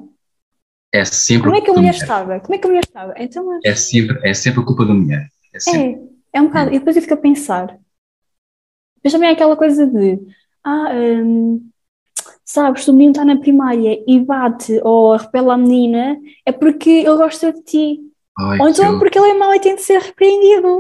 É 0.95 1.05
sempre. 1.05 1.51
Como 1.51 1.57
é 1.57 1.61
que 1.61 1.71
a 1.71 1.75
mulher, 1.75 1.89
mulher 1.89 2.03
estava? 2.03 2.39
Como 2.39 2.55
é 2.55 2.59
que 2.59 2.67
a 2.67 2.69
mulher 2.69 2.85
estava? 2.85 3.15
Então, 3.17 3.45
mas... 3.45 3.65
é, 3.65 3.75
sempre, 3.75 4.17
é 4.23 4.33
sempre 4.33 4.61
a 4.61 4.65
culpa 4.65 4.87
da 4.87 4.95
mulher. 4.95 5.27
É, 5.53 5.59
sempre. 5.59 6.09
é, 6.33 6.39
é 6.39 6.41
um 6.41 6.47
bocado. 6.47 6.73
E 6.73 6.79
depois 6.79 6.95
eu 6.95 7.03
fico 7.03 7.15
a 7.15 7.17
pensar. 7.17 7.77
Mas 9.03 9.13
também 9.13 9.29
é 9.29 9.33
aquela 9.33 9.57
coisa 9.57 9.85
de. 9.89 10.21
Ah, 10.63 10.93
hum, 10.95 11.69
sabes, 12.45 12.85
se 12.85 12.91
o 12.91 12.93
menino 12.93 13.11
está 13.11 13.25
na 13.25 13.41
primária 13.41 14.01
e 14.07 14.21
bate 14.21 14.81
ou 14.85 15.17
repele 15.17 15.51
a 15.51 15.57
menina, 15.57 16.17
é 16.47 16.53
porque 16.53 16.91
ele 16.91 17.17
gosta 17.17 17.53
de 17.53 17.63
ti. 17.63 18.01
Ai, 18.39 18.61
ou 18.61 18.69
então 18.69 18.95
é 18.95 18.99
porque 19.01 19.19
ele 19.19 19.31
é 19.31 19.35
mau 19.35 19.53
e 19.53 19.59
tem 19.59 19.75
de 19.75 19.83
ser 19.83 20.01
repreendido. 20.01 20.77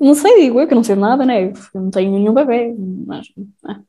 Não 0.00 0.16
sei, 0.16 0.40
digo 0.40 0.60
eu 0.60 0.66
que 0.66 0.74
não 0.74 0.82
sei 0.82 0.96
nada, 0.96 1.24
né? 1.24 1.52
Eu 1.72 1.80
não 1.80 1.90
tenho 1.90 2.10
nenhum 2.10 2.34
bebê, 2.34 2.74
mas. 3.06 3.28
Né? 3.62 3.80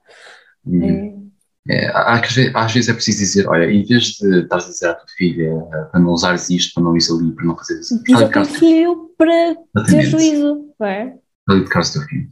Hum. 0.67 0.83
É, 0.83 1.26
é, 1.69 1.91
às, 1.93 2.73
vezes 2.73 2.89
é 2.89 2.93
preciso 2.93 3.19
dizer, 3.19 3.47
olha, 3.47 3.69
em 3.69 3.83
vez 3.83 4.03
de 4.03 4.43
estás 4.43 4.65
a 4.65 4.69
dizer 4.69 4.87
à 4.87 4.93
tua 4.93 5.07
filha 5.17 5.49
eh, 5.49 5.83
para 5.91 5.99
não 5.99 6.11
usares 6.11 6.49
isto, 6.49 6.73
para 6.73 6.83
não 6.83 6.95
ir 6.95 7.01
ali, 7.11 7.31
para 7.33 7.45
não 7.45 7.57
fazer 7.57 7.79
isso. 7.79 8.03
Diz 8.03 8.21
ao 8.21 8.29
teu 8.29 8.45
filho 8.45 9.11
para 9.17 9.55
ter 9.85 10.03
juízo, 10.03 10.73
não 10.79 10.87
é? 10.87 11.17
Para 11.45 11.57
educar 11.57 11.81
o 11.81 11.91
teu 11.91 12.01
filho. 12.03 12.29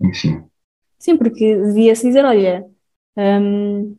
Enfim. 0.00 0.44
Sim, 0.98 1.16
porque 1.16 1.56
devia-se 1.56 2.06
dizer, 2.06 2.24
olha, 2.24 2.66
hum, 3.16 3.96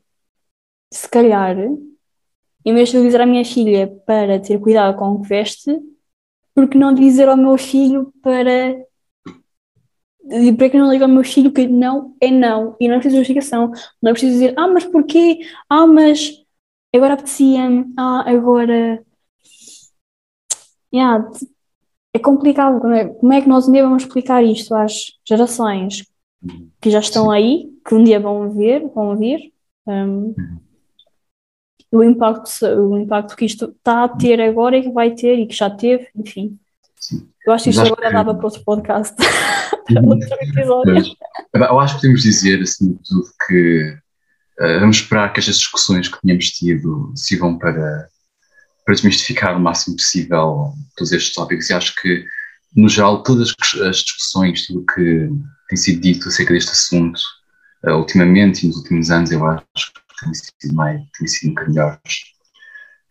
se 0.91 1.09
calhar, 1.09 1.57
em 1.57 2.73
vez 2.73 2.89
de 2.89 3.01
dizer 3.01 3.21
à 3.21 3.25
minha 3.25 3.45
filha 3.45 3.87
para 4.05 4.39
ter 4.39 4.59
cuidado 4.59 4.97
com 4.97 5.13
o 5.13 5.21
que 5.21 5.29
veste, 5.29 5.71
porque 6.53 6.77
não 6.77 6.93
dizer 6.93 7.27
ao 7.27 7.37
meu 7.37 7.57
filho 7.57 8.13
para 8.21 8.75
e 10.29 10.53
para 10.53 10.69
que 10.69 10.77
não 10.77 10.91
liga 10.91 11.05
ao 11.05 11.11
meu 11.11 11.23
filho 11.23 11.51
que 11.51 11.67
não 11.67 12.15
é 12.21 12.31
não 12.31 12.75
e 12.79 12.87
não 12.87 12.95
é 12.95 12.99
preciso 12.99 13.17
justificação, 13.17 13.71
não 14.01 14.11
é 14.11 14.13
preciso 14.13 14.33
dizer 14.33 14.53
ah, 14.57 14.67
mas 14.67 14.85
porquê? 14.85 15.39
Ah, 15.69 15.87
mas 15.87 16.43
agora 16.93 17.13
apetecia-me, 17.13 17.93
ah, 17.97 18.23
agora 18.27 19.03
yeah, 20.93 21.29
é 22.13 22.19
complicado. 22.19 22.79
Como 23.19 23.33
é 23.33 23.41
que 23.41 23.49
nós 23.49 23.67
um 23.67 23.71
dia 23.73 23.83
vamos 23.83 24.03
explicar 24.03 24.43
isto 24.43 24.73
às 24.73 25.11
gerações 25.27 26.03
que 26.81 26.89
já 26.89 26.99
estão 26.99 27.29
aí, 27.29 27.69
que 27.85 27.93
um 27.93 28.03
dia 28.03 28.19
vão 28.19 28.49
ver, 28.51 28.87
vão 28.93 29.17
vir? 29.17 29.51
Um, 29.85 30.33
o 31.91 32.03
impacto, 32.03 32.65
o 32.65 32.97
impacto 32.97 33.35
que 33.35 33.45
isto 33.45 33.65
está 33.65 34.03
a 34.03 34.09
ter 34.09 34.41
agora 34.41 34.77
e 34.77 34.83
que 34.83 34.91
vai 34.91 35.11
ter 35.13 35.39
e 35.39 35.47
que 35.47 35.55
já 35.55 35.69
teve, 35.69 36.09
enfim. 36.15 36.57
Sim. 36.99 37.29
Eu 37.45 37.53
acho 37.53 37.65
que 37.65 37.69
isto 37.69 37.81
agora 37.81 38.07
que... 38.07 38.13
dava 38.13 38.33
para 38.33 38.45
outro 38.45 38.63
podcast, 38.63 39.15
para 39.85 40.01
outro 40.01 40.27
episódio. 40.41 41.15
eu 41.53 41.79
acho 41.79 41.95
que 41.95 42.01
podemos 42.01 42.23
dizer, 42.23 42.61
assim 42.61 42.93
de 42.93 42.99
tudo, 43.03 43.29
que 43.47 43.97
uh, 44.59 44.79
vamos 44.79 44.97
esperar 44.97 45.31
que 45.31 45.39
estas 45.39 45.59
discussões 45.59 46.07
que 46.07 46.19
tínhamos 46.21 46.49
tido 46.49 47.13
sirvam 47.15 47.57
para, 47.59 48.09
para 48.83 48.95
desmistificar 48.95 49.55
o 49.55 49.59
máximo 49.59 49.95
possível 49.95 50.73
todos 50.97 51.11
estes 51.11 51.35
tópicos. 51.35 51.69
E 51.69 51.73
acho 51.73 51.95
que, 51.95 52.25
no 52.75 52.89
geral, 52.89 53.21
todas 53.21 53.53
as 53.87 53.97
discussões, 53.97 54.65
tudo 54.65 54.79
o 54.79 54.85
que 54.85 55.29
tem 55.69 55.77
sido 55.77 56.01
dito 56.01 56.27
acerca 56.29 56.51
deste 56.51 56.71
assunto, 56.71 57.21
uh, 57.85 57.91
ultimamente 57.91 58.63
e 58.63 58.67
nos 58.67 58.77
últimos 58.77 59.11
anos, 59.11 59.31
eu 59.31 59.45
acho 59.45 59.93
que 59.93 60.25
tem 60.25 60.33
sido, 60.33 60.73
mais, 60.73 60.99
tem 61.19 61.27
sido 61.27 61.51
um 61.51 61.53
bocadinho 61.53 61.75
melhores 61.75 62.23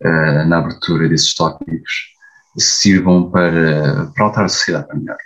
uh, 0.03 0.49
na 0.49 0.59
abertura 0.59 1.09
desses 1.09 1.33
tópicos 1.35 2.14
sirvam 2.59 3.31
para, 3.31 4.11
para 4.13 4.25
alterar 4.25 4.47
a 4.47 4.49
sociedade 4.49 4.87
para 4.87 4.97
melhor. 4.97 5.19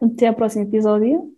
Até 0.00 0.28
ao 0.28 0.34
próximo 0.34 0.64
episódio. 0.64 1.32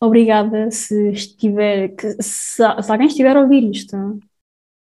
Obrigada 0.00 0.70
se 0.70 1.12
estiver, 1.12 1.94
que, 1.94 2.22
se, 2.22 2.56
se, 2.56 2.62
alguém 2.62 3.06
estiver 3.06 3.36
a 3.36 3.40
ouvir 3.40 3.70
isto 3.70 3.96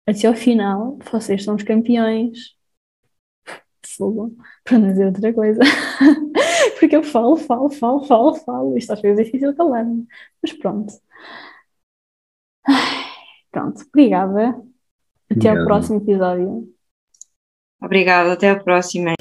até 0.09 0.27
ao 0.27 0.35
final, 0.35 0.99
vocês 1.11 1.43
são 1.45 1.57
os 1.57 1.63
campeões. 1.63 2.57
Fogo, 3.87 4.37
para 4.65 4.79
não 4.79 4.89
dizer 4.91 5.07
outra 5.07 5.33
coisa. 5.33 5.61
Porque 6.79 6.97
eu 6.97 7.03
falo, 7.03 7.37
falo, 7.37 7.71
falo, 7.71 8.05
falo, 8.05 8.35
falo. 8.35 8.77
Isto 8.79 8.93
às 8.93 9.01
vezes 9.01 9.21
é 9.21 9.25
difícil 9.25 9.55
calar-me. 9.57 10.07
Mas 10.43 10.53
pronto. 10.53 10.93
Pronto, 13.51 13.83
obrigada. 13.89 14.49
Até 14.51 15.35
Obrigado. 15.35 15.59
ao 15.59 15.65
próximo 15.65 15.97
episódio. 15.99 16.76
Obrigada, 17.81 18.33
até 18.33 18.51
a 18.51 18.59
próxima. 18.59 19.13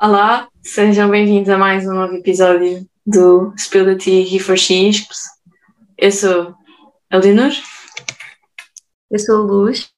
Olá, 0.00 0.48
sejam 0.62 1.10
bem-vindos 1.10 1.48
a 1.48 1.56
mais 1.56 1.86
um 1.86 1.94
novo 1.94 2.14
episódio 2.14 2.86
do 3.06 3.54
Spill 3.56 3.86
the 3.86 3.94
Tea 3.96 4.36
He 4.36 4.38
for 4.38 4.56
She 4.56 4.90
Eu 5.96 6.12
sou 6.12 6.54
a 7.10 7.16
Leonor. 7.16 7.52
Eu 9.10 9.18
sou 9.18 9.36
a 9.36 9.44
Luz. 9.44 9.90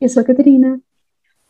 Eu 0.00 0.08
sou 0.08 0.22
a 0.22 0.24
Catarina. 0.24 0.80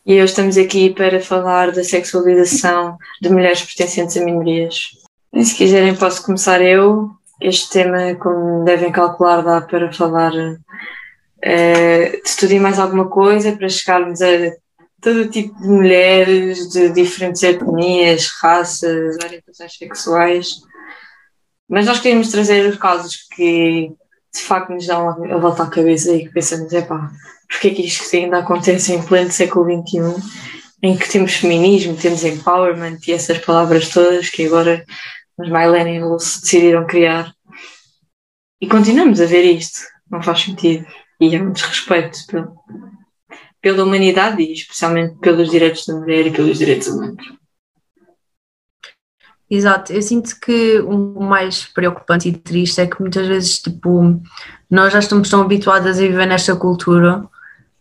E 0.05 0.15
hoje 0.15 0.25
estamos 0.25 0.59
aqui 0.59 0.91
para 0.93 1.21
falar 1.21 1.71
da 1.71 1.85
sexualização 1.85 2.99
de 3.21 3.31
mulheres 3.31 3.63
pertencentes 3.63 4.17
a 4.17 4.25
minorias. 4.25 4.91
E 5.33 5.45
se 5.45 5.55
quiserem, 5.55 5.95
posso 5.95 6.25
começar 6.27 6.61
eu. 6.61 7.11
Este 7.41 7.71
tema, 7.71 8.13
como 8.17 8.65
devem 8.65 8.91
calcular, 8.91 9.43
dá 9.43 9.61
para 9.61 9.93
falar 9.93 10.33
uh, 10.33 12.23
de 12.25 12.37
tudo 12.37 12.53
e 12.53 12.59
mais 12.59 12.81
alguma 12.81 13.09
coisa, 13.09 13.53
para 13.53 13.69
chegarmos 13.69 14.21
a 14.21 14.27
todo 15.01 15.31
tipo 15.31 15.57
de 15.61 15.69
mulheres 15.69 16.69
de 16.71 16.91
diferentes 16.91 17.41
etnias, 17.45 18.27
raças, 18.41 19.17
orientações 19.23 19.77
sexuais. 19.79 20.49
Mas 21.69 21.87
nós 21.87 22.01
queremos 22.01 22.29
trazer 22.29 22.69
os 22.69 22.77
casos 22.77 23.29
que 23.37 23.93
de 24.35 24.41
facto 24.41 24.71
nos 24.71 24.85
dão 24.85 25.09
a 25.09 25.39
volta 25.39 25.63
à 25.63 25.71
cabeça 25.71 26.13
e 26.13 26.27
que 26.27 26.33
pensamos, 26.33 26.73
é 26.73 26.83
pá, 26.83 27.09
porque 27.53 27.69
é 27.69 27.75
que 27.75 27.83
isto 27.83 28.17
ainda 28.17 28.39
acontece 28.39 28.95
em 28.95 29.03
pleno 29.03 29.31
século 29.31 29.67
XXI, 29.67 30.01
em 30.83 30.97
que 30.97 31.09
temos 31.09 31.35
feminismo, 31.35 31.95
temos 31.97 32.25
empowerment 32.25 32.99
e 33.07 33.13
essas 33.13 33.39
palavras 33.39 33.91
todas 33.91 34.31
que 34.31 34.47
agora 34.47 34.85
os 35.37 35.49
millennials 35.49 36.41
decidiram 36.41 36.87
criar. 36.87 37.33
E 38.61 38.67
continuamos 38.67 39.21
a 39.21 39.27
ver 39.27 39.45
isto, 39.45 39.81
não 40.11 40.23
faz 40.23 40.41
sentido. 40.41 40.87
E 41.21 41.37
é 41.37 41.43
um 41.43 41.53
desrespeito 41.53 42.19
pelo, 42.27 42.57
pela 43.61 43.85
humanidade 43.85 44.43
e 44.43 44.53
especialmente 44.53 45.19
pelos 45.19 45.51
direitos 45.51 45.85
da 45.87 45.95
mulher 45.95 46.27
e 46.27 46.31
pelos 46.33 46.59
direitos 46.59 46.89
humanos. 46.89 47.25
Exato, 49.49 49.93
eu 49.93 50.01
sinto 50.01 50.41
que 50.41 50.79
o 50.81 51.21
mais 51.21 51.67
preocupante 51.67 52.29
e 52.29 52.33
triste 52.33 52.81
é 52.81 52.87
que 52.87 52.99
muitas 53.01 53.27
vezes, 53.27 53.59
tipo, 53.59 54.19
nós 54.71 54.91
já 54.91 54.99
estamos 54.99 55.29
tão 55.29 55.43
habituadas 55.43 55.99
a 55.99 56.01
viver 56.01 56.27
nesta 56.27 56.57
cultura 56.57 57.29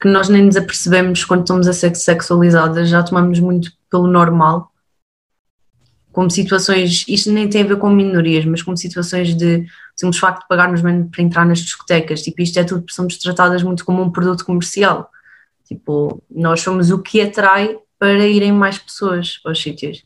que 0.02 0.08
nós 0.08 0.28
nem 0.30 0.44
nos 0.44 0.58
apercebemos 0.58 1.24
quando 1.24 1.42
estamos 1.42 1.68
a 1.68 1.74
ser 1.74 1.96
sexualizadas, 1.96 2.90
já 2.90 3.04
tomamos 3.04 3.40
muito 3.40 3.72
pelo 3.88 4.08
normal, 4.08 4.72
como 6.12 6.30
situações, 6.30 7.06
isto 7.08 7.32
nem 7.32 7.48
tem 7.48 7.62
a 7.62 7.68
ver 7.68 7.78
com 7.78 7.90
minorias, 7.90 8.44
mas 8.44 8.64
como 8.64 8.76
situações 8.76 9.36
de 9.36 9.66
simples 9.96 10.20
facto 10.20 10.42
de 10.42 10.48
pagarmos 10.48 10.82
menos 10.82 11.10
para 11.12 11.24
entrar 11.24 11.46
nas 11.46 11.60
discotecas, 11.60 12.24
tipo, 12.24 12.42
isto 12.42 12.60
é 12.60 12.64
tudo, 12.64 12.84
somos 12.90 13.16
tratadas 13.18 13.62
muito 13.62 13.86
como 13.86 14.02
um 14.02 14.12
produto 14.12 14.44
comercial, 14.44 15.08
tipo, 15.66 16.22
nós 16.30 16.62
somos 16.62 16.90
o 16.90 17.00
que 17.00 17.22
atrai 17.22 17.78
para 18.00 18.26
irem 18.28 18.52
mais 18.52 18.80
pessoas 18.80 19.40
aos 19.46 19.62
sítios, 19.62 20.04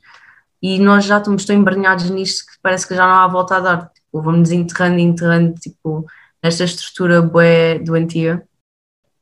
e 0.61 0.77
nós 0.77 1.05
já 1.05 1.19
estamos 1.19 1.45
tão 1.45 1.55
embranhados 1.55 2.09
nisto 2.09 2.45
que 2.45 2.59
parece 2.61 2.85
que 2.85 2.95
já 2.95 3.07
não 3.07 3.15
há 3.15 3.27
volta 3.27 3.55
a 3.55 3.59
dar, 3.61 3.91
tipo, 3.93 4.21
vamos 4.21 4.51
enterrando, 4.51 4.99
enterrando, 4.99 5.53
tipo, 5.55 6.05
nesta 6.43 6.65
estrutura 6.65 7.21
bué 7.21 7.79
doentia, 7.79 8.45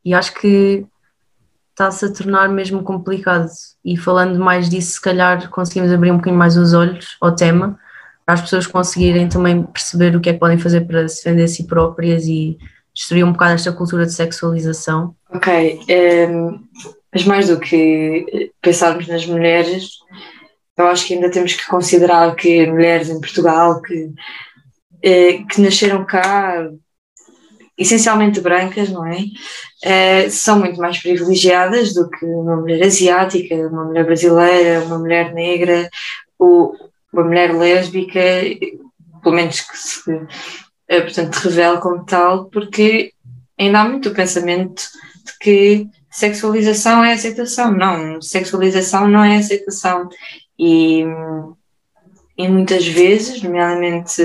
e 0.04 0.12
acho 0.12 0.34
que 0.34 0.86
está-se 1.70 2.04
a 2.04 2.12
tornar 2.12 2.48
mesmo 2.48 2.82
complicado. 2.82 3.48
E 3.84 3.96
falando 3.96 4.38
mais 4.38 4.68
disso, 4.68 4.92
se 4.92 5.00
calhar 5.00 5.50
conseguimos 5.50 5.92
abrir 5.92 6.10
um 6.10 6.16
bocadinho 6.16 6.38
mais 6.38 6.56
os 6.56 6.72
olhos 6.72 7.16
ao 7.20 7.34
tema, 7.34 7.78
para 8.24 8.34
as 8.34 8.40
pessoas 8.40 8.66
conseguirem 8.66 9.28
também 9.28 9.62
perceber 9.64 10.16
o 10.16 10.20
que 10.20 10.30
é 10.30 10.32
que 10.32 10.38
podem 10.38 10.58
fazer 10.58 10.82
para 10.82 11.06
se 11.08 11.22
defender 11.22 11.44
a 11.44 11.48
si 11.48 11.66
próprias 11.66 12.26
e 12.26 12.56
destruir 12.94 13.24
um 13.24 13.32
bocado 13.32 13.54
esta 13.54 13.72
cultura 13.72 14.06
de 14.06 14.12
sexualização. 14.12 15.14
Ok, 15.30 15.80
um, 15.80 15.84
ehm, 15.88 16.60
mas 17.12 17.24
mais 17.24 17.48
do 17.48 17.58
que 17.58 18.52
pensarmos 18.62 19.06
nas 19.08 19.26
mulheres, 19.26 19.98
eu 20.76 20.86
acho 20.86 21.06
que 21.06 21.14
ainda 21.14 21.30
temos 21.30 21.54
que 21.54 21.66
considerar 21.66 22.34
que 22.34 22.66
mulheres 22.66 23.08
em 23.08 23.20
Portugal 23.20 23.82
que, 23.82 24.12
eh, 25.02 25.44
que 25.50 25.60
nasceram 25.60 26.04
cá 26.04 26.68
essencialmente 27.76 28.40
brancas, 28.40 28.90
não 28.90 29.04
é? 29.04 29.18
Uh, 29.18 30.30
são 30.30 30.58
muito 30.58 30.78
mais 30.80 30.98
privilegiadas 30.98 31.92
do 31.92 32.08
que 32.08 32.24
uma 32.24 32.56
mulher 32.56 32.82
asiática, 32.84 33.54
uma 33.54 33.84
mulher 33.84 34.04
brasileira, 34.04 34.84
uma 34.84 34.98
mulher 34.98 35.34
negra, 35.34 35.88
ou 36.38 36.74
uma 37.12 37.24
mulher 37.24 37.54
lésbica, 37.54 38.20
pelo 39.22 39.34
menos 39.34 39.60
que 39.60 39.76
se, 39.76 40.10
uh, 40.10 40.26
portanto, 40.88 41.36
revela 41.36 41.80
como 41.80 42.04
tal, 42.04 42.46
porque 42.46 43.12
ainda 43.58 43.80
há 43.80 43.88
muito 43.88 44.08
o 44.08 44.14
pensamento 44.14 44.82
de 45.24 45.38
que 45.40 45.86
sexualização 46.10 47.04
é 47.04 47.12
aceitação. 47.12 47.72
Não, 47.72 48.22
sexualização 48.22 49.08
não 49.08 49.24
é 49.24 49.38
aceitação. 49.38 50.08
E 50.58 51.04
e 52.36 52.48
muitas 52.48 52.84
vezes, 52.86 53.42
nomeadamente 53.42 54.22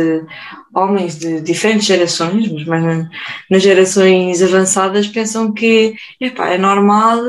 homens 0.74 1.18
de 1.18 1.42
diferentes 1.42 1.86
gerações, 1.86 2.52
mas 2.52 2.66
mais 2.66 3.08
nas 3.50 3.62
gerações 3.62 4.42
avançadas, 4.42 5.08
pensam 5.08 5.54
que 5.54 5.96
epá, 6.20 6.50
é 6.50 6.58
normal 6.58 7.20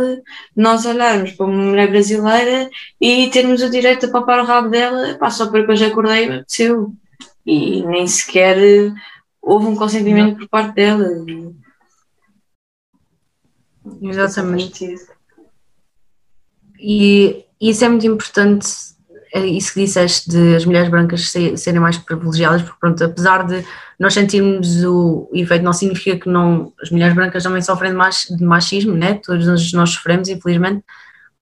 nós 0.57 0.87
olharmos 0.87 1.33
para 1.33 1.47
uma 1.47 1.63
mulher 1.63 1.91
brasileira 1.91 2.71
e 2.99 3.29
termos 3.29 3.63
o 3.63 3.71
direito 3.71 4.07
de 4.07 4.13
papar 4.13 4.41
o 4.41 4.47
rabo 4.47 4.71
dela 4.71 5.11
epá, 5.11 5.31
só 5.31 5.51
porque 5.51 5.71
hoje 5.71 5.85
acordei 5.85 6.25
e 6.25 6.31
aconteceu. 6.31 6.93
E 7.45 7.83
nem 7.85 8.07
sequer 8.07 8.57
houve 9.43 9.67
um 9.67 9.77
consentimento 9.77 10.39
por 10.39 10.49
parte 10.49 10.75
dela. 10.77 11.07
Exatamente. 14.01 14.95
E 16.79 17.45
isso 17.61 17.85
é 17.85 17.89
muito 17.89 18.07
importante 18.07 18.67
é 18.67 19.00
isso 19.39 19.73
que 19.73 19.85
disseste 19.85 20.29
de 20.29 20.57
as 20.57 20.65
mulheres 20.65 20.89
brancas 20.89 21.33
serem 21.57 21.81
mais 21.81 21.97
privilegiadas, 21.97 22.63
porque 22.63 22.79
pronto, 22.81 23.05
apesar 23.05 23.47
de 23.47 23.65
nós 23.99 24.15
sentirmos 24.15 24.85
o 24.85 25.31
efeito, 25.33 25.65
não 25.65 25.73
significa 25.73 26.19
que 26.19 26.29
não, 26.29 26.73
as 26.83 26.91
mulheres 26.91 27.15
brancas 27.15 27.43
também 27.43 27.63
sofrem 27.63 27.93
de 27.93 28.45
machismo, 28.45 28.95
né? 28.95 29.21
todos 29.23 29.73
nós 29.73 29.91
sofremos, 29.91 30.29
infelizmente, 30.29 30.85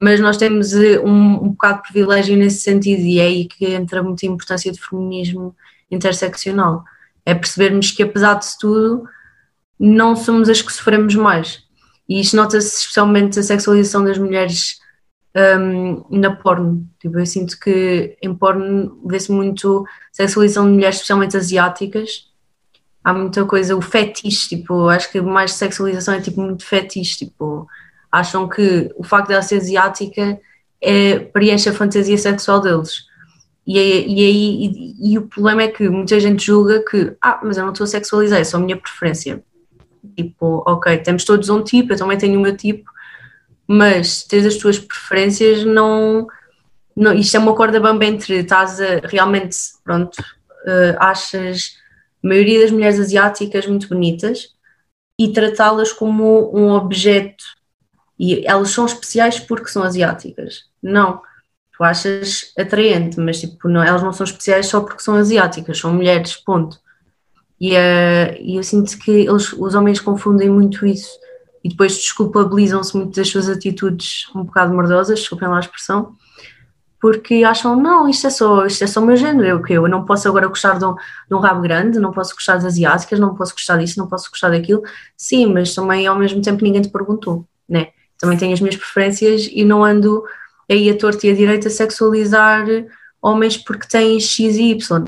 mas 0.01 0.21
nós 0.21 0.37
temos 0.37 0.75
eh, 0.75 1.01
um, 1.01 1.45
um 1.45 1.49
bocado 1.51 1.83
de 1.83 1.93
privilégio 1.93 2.37
nesse 2.37 2.61
sentido 2.61 3.01
e 3.01 3.19
é 3.19 3.25
aí 3.25 3.45
que 3.47 3.67
entra 3.67 4.03
muita 4.03 4.27
importância 4.27 4.71
do 4.71 4.79
feminismo 4.79 5.57
interseccional, 5.91 6.85
é 7.25 7.35
percebermos 7.35 7.91
que 7.91 8.03
apesar 8.03 8.35
de 8.35 8.47
tudo, 8.61 9.05
não 9.79 10.15
somos 10.15 10.49
as 10.49 10.61
que 10.61 10.73
sofremos 10.73 11.15
mais. 11.15 11.63
E 12.09 12.21
isto 12.21 12.37
nota-se 12.37 12.81
especialmente 12.81 13.39
a 13.39 13.43
sexualização 13.43 14.05
das 14.05 14.19
mulheres 14.19 14.78
um, 15.59 16.05
na 16.11 16.35
porno. 16.35 16.87
Tipo, 16.99 17.19
eu 17.19 17.27
sinto 17.27 17.59
que 17.59 18.17
em 18.23 18.35
porno 18.35 19.01
vê-se 19.07 19.31
muito 19.31 19.85
sexualização 20.13 20.67
de 20.67 20.73
mulheres, 20.73 20.97
especialmente 20.97 21.37
asiáticas. 21.37 22.29
Há 23.05 23.15
muita 23.15 23.45
coisa, 23.45 23.77
o 23.77 23.81
fetiche, 23.81 24.49
tipo, 24.49 24.89
acho 24.89 25.11
que 25.11 25.21
mais 25.21 25.53
sexualização 25.53 26.15
é 26.15 26.21
tipo 26.21 26.41
muito 26.41 26.65
fetiche, 26.65 27.19
tipo, 27.19 27.67
acham 28.11 28.49
que 28.49 28.93
o 28.97 29.05
facto 29.05 29.29
de 29.29 29.35
ela 29.35 29.43
ser 29.43 29.57
asiática 29.57 30.39
é, 30.81 31.19
preenche 31.19 31.69
a 31.69 31.73
fantasia 31.73 32.19
sexual 32.19 32.61
deles. 32.61 33.07
E, 33.67 33.79
e, 33.79 34.67
e, 34.67 35.13
e, 35.13 35.19
o 35.19 35.27
problema 35.27 35.63
é 35.63 35.69
que 35.69 35.89
muita 35.89 36.19
gente 36.19 36.45
julga 36.45 36.83
que, 36.85 37.15
ah, 37.21 37.41
mas 37.43 37.59
eu 37.59 37.65
não 37.65 37.73
estou 37.73 37.85
a 37.85 37.89
sexualizar, 37.89 38.41
é 38.41 38.45
só 38.45 38.57
a 38.57 38.61
minha 38.61 38.77
preferência. 38.77 39.43
Tipo, 40.17 40.63
ok, 40.67 40.97
temos 40.99 41.25
todos 41.25 41.49
um 41.51 41.63
tipo, 41.63 41.93
eu 41.93 41.99
também 41.99 42.17
tenho 42.17 42.39
o 42.39 42.43
meu 42.43 42.57
tipo, 42.57 42.91
mas 43.69 44.23
tens 44.23 44.47
as 44.47 44.57
tuas 44.57 44.79
preferências, 44.79 45.63
não, 45.63 46.27
não 46.97 47.13
isto 47.13 47.37
é 47.37 47.41
uma 47.41 47.55
corda 47.55 47.79
bamba 47.79 48.07
entre 48.07 48.37
estás 48.37 48.81
a 48.81 49.01
realmente, 49.05 49.57
pronto, 49.85 50.17
uh, 50.19 50.97
achas 50.99 51.77
a 52.25 52.27
maioria 52.27 52.63
das 52.63 52.71
mulheres 52.71 52.99
asiáticas 52.99 53.67
muito 53.67 53.87
bonitas 53.87 54.55
e 55.21 55.31
tratá-las 55.33 55.93
como 55.93 56.51
um 56.57 56.71
objeto 56.71 57.45
e 58.19 58.45
elas 58.47 58.71
são 58.71 58.87
especiais 58.87 59.39
porque 59.39 59.69
são 59.69 59.83
asiáticas. 59.83 60.65
Não, 60.83 61.21
tu 61.77 61.85
achas 61.85 62.53
atraente, 62.59 63.21
mas 63.21 63.39
tipo, 63.41 63.69
não, 63.69 63.83
elas 63.83 64.03
não 64.03 64.13
são 64.13 64.25
especiais 64.25 64.67
só 64.67 64.81
porque 64.81 65.03
são 65.03 65.15
asiáticas, 65.15 65.79
são 65.79 65.93
mulheres, 65.93 66.35
ponto. 66.37 66.81
E, 67.61 67.75
uh, 67.75 68.57
eu 68.57 68.63
sinto 68.63 68.99
que 68.99 69.11
eles, 69.11 69.53
os 69.53 69.75
homens 69.75 70.01
confundem 70.01 70.49
muito 70.49 70.87
isso 70.87 71.11
e 71.63 71.69
depois 71.69 71.97
desculpabilizam-se 71.97 72.97
muito 72.97 73.17
das 73.17 73.29
suas 73.29 73.49
atitudes 73.49 74.27
um 74.35 74.45
bocado 74.45 74.75
mordosas, 74.75 75.21
desculpem 75.21 75.49
lá 75.49 75.57
a 75.57 75.61
expressão, 75.61 76.17
porque 77.01 77.45
acham, 77.45 77.77
não, 77.77 78.09
isto 78.09 78.27
é 78.27 78.31
só, 78.31 78.67
isto 78.67 78.83
é 78.83 78.87
só 78.87 79.01
o 79.01 79.07
meu 79.07 79.17
género, 79.17 79.47
eu, 79.69 79.83
eu 79.83 79.89
não 79.89 80.05
posso 80.05 80.29
agora 80.29 80.49
gostar 80.49 80.79
de 80.79 80.85
um, 80.85 80.95
de 80.95 81.35
um 81.35 81.39
rabo 81.39 81.61
grande, 81.61 82.01
não 82.01 82.13
posso 82.13 82.35
gostar 82.35 82.55
das 82.55 82.65
asiáticas, 82.65 83.21
não 83.21 83.35
posso 83.35 83.53
gostar 83.53 83.77
disso, 83.79 83.99
não 83.99 84.09
posso 84.09 84.31
gostar 84.31 84.51
daquilo. 84.51 84.83
Sim, 85.17 85.47
mas 85.47 85.75
também 85.75 86.07
ao 86.07 86.19
mesmo 86.19 86.43
tempo 86.43 86.65
ninguém 86.65 86.83
te 86.83 86.89
perguntou, 86.89 87.47
né? 87.69 87.89
Também 88.19 88.37
tenho 88.37 88.53
as 88.53 88.61
minhas 88.61 88.77
preferências 88.77 89.49
e 89.53 89.65
não 89.65 89.85
ando 89.85 90.25
aí 90.69 90.91
a 90.91 90.99
torta 90.99 91.27
e 91.27 91.31
a 91.31 91.35
direita 91.35 91.69
a 91.69 91.71
sexualizar 91.71 92.67
homens 93.23 93.57
porque 93.57 93.87
têm 93.87 94.19
X 94.19 94.57
e 94.57 94.71
Y. 94.73 95.05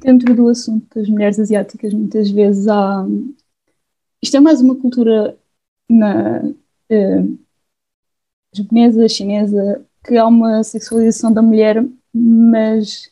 Dentro 0.00 0.34
do 0.34 0.48
assunto 0.48 0.86
das 0.94 1.08
mulheres 1.08 1.38
asiáticas, 1.38 1.94
muitas 1.94 2.30
vezes 2.30 2.66
há. 2.66 3.06
Isto 4.22 4.36
é 4.36 4.40
mais 4.40 4.60
uma 4.60 4.74
cultura 4.74 5.36
na 5.90 6.42
uh, 6.42 7.38
japonesa, 8.54 9.08
chinesa, 9.08 9.84
que 10.04 10.16
há 10.16 10.26
uma 10.26 10.62
sexualização 10.62 11.32
da 11.32 11.42
mulher, 11.42 11.84
mas 12.12 13.10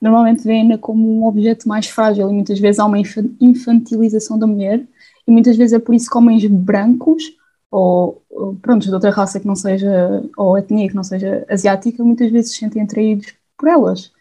normalmente 0.00 0.44
vem-na 0.44 0.78
como 0.78 1.20
um 1.20 1.26
objeto 1.26 1.68
mais 1.68 1.86
frágil 1.86 2.30
e 2.30 2.32
muitas 2.32 2.58
vezes 2.58 2.78
há 2.78 2.84
uma 2.84 2.98
infantilização 2.98 4.38
da 4.38 4.46
mulher 4.46 4.86
e 5.26 5.30
muitas 5.30 5.56
vezes 5.56 5.72
é 5.72 5.78
por 5.78 5.94
isso 5.94 6.10
que 6.10 6.16
homens 6.16 6.44
brancos 6.46 7.22
ou, 7.70 8.24
ou 8.30 8.54
pronto, 8.56 8.86
de 8.86 8.94
outra 8.94 9.10
raça 9.10 9.40
que 9.40 9.46
não 9.46 9.56
seja, 9.56 10.22
ou 10.36 10.56
etnia 10.56 10.88
que 10.88 10.94
não 10.94 11.02
seja 11.02 11.44
asiática, 11.48 12.04
muitas 12.04 12.30
vezes 12.30 12.52
se 12.52 12.58
sentem 12.58 12.82
atraídos 12.82 13.34
por 13.56 13.68
elas. 13.68 14.12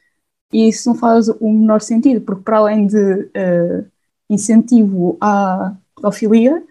E 0.52 0.68
isso 0.70 0.90
não 0.90 0.96
faz 0.96 1.28
o 1.30 1.52
menor 1.52 1.82
sentido, 1.82 2.22
porque 2.22 2.44
para 2.44 2.58
além 2.58 2.88
de 2.88 2.98
uh, 2.98 3.86
incentivo 4.30 5.18
à 5.22 5.76
pedofilia, 5.96 6.64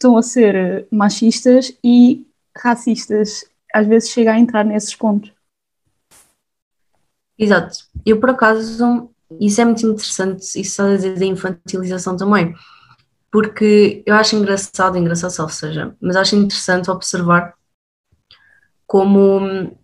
estão 0.00 0.16
a 0.16 0.22
ser 0.22 0.88
machistas 0.90 1.76
e 1.84 2.26
racistas. 2.56 3.44
Às 3.72 3.86
vezes 3.86 4.08
chega 4.08 4.32
a 4.32 4.38
entrar 4.38 4.64
nesses 4.64 4.94
pontos. 4.96 5.30
Exato. 7.38 7.78
Eu, 8.04 8.18
por 8.18 8.30
acaso, 8.30 9.10
isso 9.38 9.60
é 9.60 9.64
muito 9.64 9.86
interessante, 9.86 10.60
isso 10.60 10.82
a 10.82 10.96
dizer 10.96 11.18
da 11.18 11.24
infantilização 11.24 12.16
também, 12.16 12.54
porque 13.30 14.02
eu 14.04 14.14
acho 14.14 14.36
engraçado, 14.36 14.98
engraçado 14.98 15.48
seja, 15.50 15.94
mas 16.00 16.16
acho 16.16 16.34
interessante 16.34 16.90
observar 16.90 17.54
como 18.86 19.76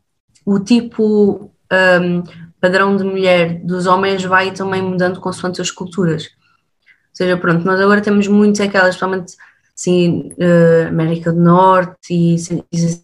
o 0.44 0.58
tipo 0.58 1.50
um, 1.72 2.22
padrão 2.60 2.96
de 2.96 3.04
mulher 3.04 3.60
dos 3.64 3.86
homens 3.86 4.24
vai 4.24 4.52
também 4.52 4.82
mudando 4.82 5.20
consoante 5.20 5.60
as 5.60 5.70
culturas. 5.70 6.24
Ou 6.24 7.14
seja, 7.14 7.36
pronto, 7.36 7.64
nós 7.64 7.80
agora 7.80 8.02
temos 8.02 8.26
muito 8.26 8.62
aquelas, 8.62 8.96
principalmente 8.96 9.36
sim, 9.76 10.32
uh, 10.38 10.88
América 10.88 11.30
do 11.30 11.40
Norte 11.40 12.14
e, 12.14 12.36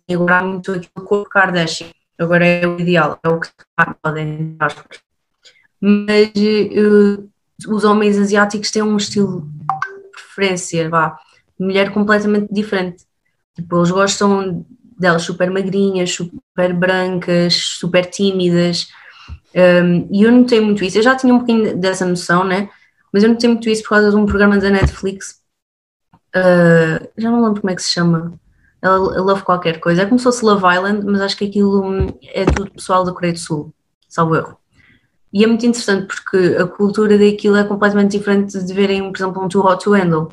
e 0.09 0.15
agora 0.15 0.39
há 0.39 0.43
muito 0.43 0.73
aquilo 0.73 1.07
com 1.07 1.17
o 1.17 1.25
Kardashian. 1.25 1.89
Agora 2.19 2.47
é 2.47 2.67
o 2.67 2.81
ideal, 2.81 3.19
é 3.23 3.29
o 3.29 3.39
que 3.39 3.51
podem. 4.03 4.57
Mas 5.81 6.31
uh, 6.31 7.29
os 7.69 7.85
homens 7.85 8.19
asiáticos 8.19 8.71
têm 8.71 8.83
um 8.83 8.97
estilo 8.97 9.43
de 9.43 10.11
preferência, 10.13 10.89
vá, 10.89 11.19
mulher 11.59 11.93
completamente 11.93 12.53
diferente. 12.53 13.05
Tipo, 13.55 13.79
eles 13.79 13.91
gostam 13.91 14.65
delas 14.99 15.23
super 15.23 15.51
magrinhas, 15.51 16.13
super 16.13 16.73
brancas, 16.73 17.55
super 17.55 18.07
tímidas. 18.07 18.89
Um, 19.55 20.09
e 20.11 20.23
eu 20.23 20.33
não 20.33 20.45
tenho 20.45 20.65
muito 20.65 20.83
isso. 20.85 20.99
Eu 20.99 21.03
já 21.03 21.15
tinha 21.17 21.35
um 21.35 21.39
pouquinho 21.39 21.77
dessa 21.77 22.07
noção, 22.07 22.45
né? 22.45 22.71
Mas 23.13 23.23
eu 23.23 23.29
não 23.29 23.37
tenho 23.37 23.55
muito 23.55 23.69
isso 23.69 23.83
por 23.83 23.91
causa 23.91 24.11
de 24.11 24.17
um 24.17 24.25
programa 24.25 24.57
da 24.57 24.71
Netflix 24.71 25.42
Uh, 26.35 27.09
já 27.17 27.31
não 27.31 27.45
lembro 27.45 27.61
como 27.61 27.71
é 27.71 27.75
que 27.75 27.83
se 27.83 27.91
chama. 27.91 28.33
É 28.81 28.89
Love 28.89 29.43
qualquer 29.43 29.79
coisa. 29.79 30.03
É 30.03 30.07
como 30.07 30.19
se 30.19 30.25
fosse 30.25 30.45
Love 30.45 30.65
Island, 30.67 31.07
mas 31.07 31.21
acho 31.21 31.37
que 31.37 31.45
aquilo 31.45 32.19
é 32.35 32.45
tudo 32.45 32.73
pessoal 32.73 33.05
da 33.05 33.13
Coreia 33.13 33.33
do 33.33 33.39
Sul, 33.39 33.73
salvo 34.09 34.35
erro. 34.35 34.59
E 35.33 35.45
é 35.45 35.47
muito 35.47 35.65
interessante 35.65 36.07
porque 36.07 36.57
a 36.57 36.67
cultura 36.67 37.17
daquilo 37.17 37.57
é 37.57 37.65
completamente 37.65 38.11
diferente 38.11 38.63
de 38.63 38.75
verem, 38.75 39.11
por 39.11 39.17
exemplo, 39.17 39.43
um 39.43 39.49
Too 39.49 39.65
Hot 39.65 39.83
to 39.85 39.93
Handle. 39.93 40.29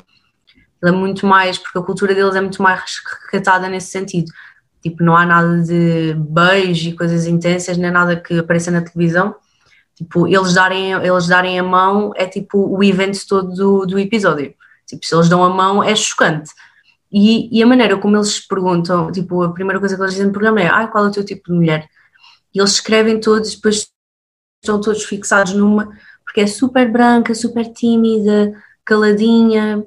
É 0.82 0.90
muito 0.90 1.26
mais, 1.26 1.58
porque 1.58 1.78
a 1.78 1.82
cultura 1.82 2.14
deles 2.14 2.34
é 2.34 2.40
muito 2.40 2.62
mais 2.62 3.00
recatada 3.22 3.68
nesse 3.68 3.90
sentido. 3.90 4.30
Tipo, 4.82 5.04
não 5.04 5.16
há 5.16 5.24
nada 5.24 5.62
de 5.62 6.14
beijo 6.14 6.88
e 6.88 6.96
coisas 6.96 7.26
intensas, 7.26 7.76
nem 7.76 7.90
nada 7.90 8.16
que 8.16 8.38
apareça 8.38 8.70
na 8.70 8.80
televisão. 8.80 9.34
Tipo, 9.94 10.26
eles 10.26 10.54
darem, 10.54 10.92
eles 10.92 11.26
darem 11.28 11.58
a 11.58 11.62
mão 11.62 12.12
é 12.16 12.26
tipo 12.26 12.58
o 12.58 12.82
evento 12.82 13.18
todo 13.28 13.54
do, 13.54 13.86
do 13.86 13.98
episódio. 13.98 14.54
Tipo, 14.90 15.06
se 15.06 15.14
eles 15.14 15.28
dão 15.28 15.42
a 15.42 15.48
mão 15.48 15.82
é 15.82 15.94
chocante. 15.94 16.50
E, 17.12 17.58
e, 17.58 17.62
a 17.62 17.66
maneira 17.66 17.98
como 17.98 18.16
eles 18.16 18.38
perguntam, 18.40 19.10
tipo, 19.10 19.42
a 19.42 19.52
primeira 19.52 19.80
coisa 19.80 19.96
que 19.96 20.02
eles 20.02 20.12
dizem 20.12 20.26
no 20.26 20.32
programa 20.32 20.60
é 20.60 20.68
ah, 20.68 20.86
qual 20.86 21.06
é 21.06 21.08
o 21.08 21.12
teu 21.12 21.24
tipo 21.24 21.50
de 21.50 21.56
mulher? 21.56 21.88
E 22.54 22.60
eles 22.60 22.72
escrevem 22.72 23.18
todos, 23.18 23.54
depois 23.56 23.88
estão 24.62 24.80
todos 24.80 25.04
fixados 25.04 25.54
numa, 25.54 25.90
porque 26.24 26.42
é 26.42 26.46
super 26.46 26.90
branca, 26.90 27.34
super 27.34 27.72
tímida, 27.72 28.54
caladinha, 28.84 29.84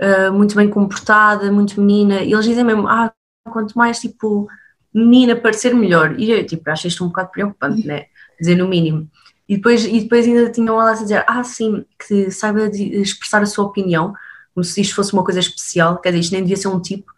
uh, 0.00 0.32
muito 0.32 0.54
bem 0.54 0.68
comportada, 0.68 1.50
muito 1.50 1.80
menina. 1.80 2.22
E 2.22 2.32
eles 2.32 2.44
dizem 2.44 2.64
mesmo, 2.64 2.86
ah, 2.86 3.12
quanto 3.50 3.76
mais 3.76 3.98
tipo 4.00 4.48
menina 4.94 5.34
parecer 5.36 5.74
melhor. 5.74 6.18
E 6.18 6.30
eu 6.30 6.46
tipo, 6.46 6.68
acho 6.70 6.86
isto 6.86 7.04
um 7.04 7.08
bocado 7.08 7.30
preocupante, 7.30 7.86
né? 7.86 8.06
Dizer 8.38 8.56
no 8.56 8.68
mínimo. 8.68 9.08
E 9.48 9.56
depois, 9.56 9.84
e 9.84 10.00
depois 10.00 10.26
ainda 10.26 10.50
tinham 10.50 10.80
ela 10.80 10.92
a 10.92 10.94
dizer, 10.94 11.24
ah, 11.26 11.42
sim, 11.42 11.84
que 11.98 12.30
saiba 12.30 12.66
expressar 12.68 13.42
a 13.42 13.46
sua 13.46 13.64
opinião 13.64 14.14
como 14.54 14.64
se 14.64 14.80
isto 14.80 14.94
fosse 14.94 15.12
uma 15.12 15.24
coisa 15.24 15.40
especial, 15.40 16.00
quer 16.00 16.10
dizer, 16.10 16.20
isto 16.20 16.32
nem 16.32 16.42
devia 16.42 16.56
ser 16.56 16.68
um 16.68 16.80
tipo, 16.80 17.12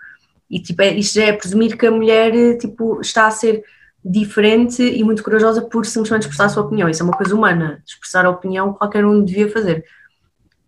e 0.50 0.60
tipo, 0.60 0.82
é, 0.82 0.94
isto 0.94 1.14
já 1.14 1.24
é 1.24 1.32
presumir 1.32 1.76
que 1.76 1.86
a 1.86 1.90
mulher 1.90 2.58
tipo, 2.58 3.00
está 3.00 3.26
a 3.26 3.30
ser 3.30 3.64
diferente 4.04 4.82
e 4.82 5.02
muito 5.04 5.22
corajosa 5.22 5.62
por 5.62 5.86
simplesmente 5.86 6.22
expressar 6.22 6.46
a 6.46 6.48
sua 6.48 6.64
opinião, 6.64 6.88
isso 6.88 7.02
é 7.02 7.06
uma 7.06 7.16
coisa 7.16 7.34
humana, 7.34 7.82
expressar 7.86 8.26
a 8.26 8.30
opinião 8.30 8.72
qualquer 8.72 9.04
um 9.04 9.24
devia 9.24 9.50
fazer. 9.50 9.84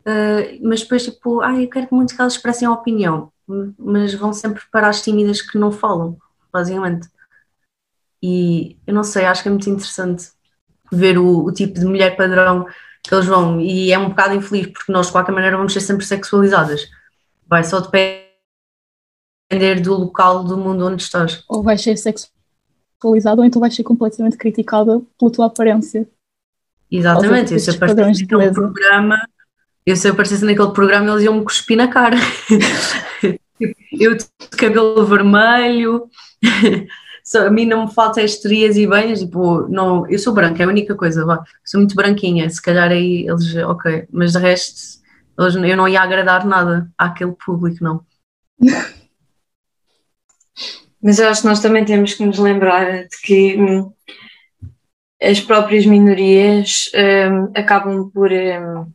Uh, 0.07 0.61
mas 0.63 0.83
depois, 0.83 1.05
tipo, 1.05 1.41
ah, 1.41 1.61
eu 1.61 1.69
quero 1.69 1.89
muito 1.91 2.15
que 2.15 2.21
elas 2.21 2.35
expressem 2.35 2.69
a 2.69 2.73
opinião, 2.73 3.33
mas 3.79 4.15
vão 4.15 4.33
sempre 4.33 4.63
para 4.71 4.89
as 4.89 5.03
tímidas 5.03 5.41
que 5.43 5.59
não 5.59 5.73
falam, 5.73 6.19
basicamente. 6.53 7.09
E 8.23 8.79
eu 8.87 8.95
não 8.95 9.03
sei, 9.03 9.25
acho 9.25 9.43
que 9.43 9.49
é 9.49 9.51
muito 9.51 9.69
interessante 9.69 10.31
ver 10.93 11.19
o, 11.19 11.45
o 11.45 11.53
tipo 11.53 11.79
de 11.79 11.87
mulher 11.87 12.17
padrão 12.17 12.67
eles 13.13 13.27
vão, 13.27 13.61
e 13.61 13.93
é 13.93 13.99
um 13.99 14.09
bocado 14.09 14.35
infeliz, 14.35 14.69
porque 14.69 14.91
nós 14.91 15.07
de 15.07 15.13
qualquer 15.13 15.33
maneira 15.33 15.57
vamos 15.57 15.73
ser 15.73 15.81
sempre 15.81 16.05
sexualizadas. 16.05 16.89
Vai 17.47 17.63
só 17.63 17.81
depender 17.81 19.81
do 19.83 19.95
local 19.95 20.45
do 20.45 20.57
mundo 20.57 20.87
onde 20.87 21.03
estás. 21.03 21.45
Ou 21.49 21.63
vais 21.63 21.83
ser 21.83 21.97
sexualizada 21.97 23.41
ou 23.41 23.45
então 23.45 23.61
vais 23.61 23.75
ser 23.75 23.83
completamente 23.83 24.37
criticada 24.37 25.03
pela 25.19 25.31
tua 25.31 25.47
aparência. 25.47 26.09
Exatamente, 26.91 27.53
eu 27.53 27.59
se 27.59 27.71
aparecesse 27.71 28.23
naquele 28.23 28.53
programa, 28.53 29.21
eu 29.85 29.97
se 29.97 30.09
aparecesse 30.09 30.45
naquele 30.45 30.71
programa 30.71 31.11
eles 31.11 31.25
iam-me 31.25 31.45
cuspir 31.45 31.77
na 31.77 31.89
cara. 31.89 32.17
eu 33.93 34.17
de 34.17 34.27
cabelo 34.57 35.05
vermelho, 35.05 36.09
a 37.37 37.51
mim 37.51 37.65
não 37.65 37.87
me 37.87 37.95
falta 37.95 38.23
estrias 38.23 38.77
e 38.77 38.87
banhas, 38.87 39.21
tipo, 39.21 39.67
não, 39.69 40.07
eu 40.09 40.19
sou 40.19 40.35
branca, 40.35 40.63
é 40.63 40.67
a 40.67 40.69
única 40.69 40.95
coisa, 40.95 41.25
vá, 41.25 41.43
sou 41.65 41.81
muito 41.81 41.95
branquinha, 41.95 42.49
se 42.51 42.61
calhar 42.61 42.91
aí 42.91 43.27
eles, 43.27 43.55
ok, 43.57 44.07
mas 44.13 44.33
de 44.33 44.39
resto, 44.39 45.01
eles, 45.39 45.55
eu 45.55 45.77
não 45.77 45.89
ia 45.89 46.03
agradar 46.03 46.45
nada 46.47 46.91
àquele 46.99 47.33
público, 47.33 47.83
não. 47.83 48.05
Mas 51.03 51.19
eu 51.19 51.29
acho 51.29 51.43
que 51.43 51.49
nós 51.49 51.61
também 51.61 51.85
temos 51.85 52.15
que 52.15 52.25
nos 52.25 52.39
lembrar 52.39 53.03
de 53.03 53.21
que 53.23 53.61
hum, 53.61 53.93
as 55.21 55.39
próprias 55.39 55.85
minorias 55.85 56.91
hum, 56.95 57.53
acabam 57.55 58.11
por 58.11 58.33
hum, 58.33 58.91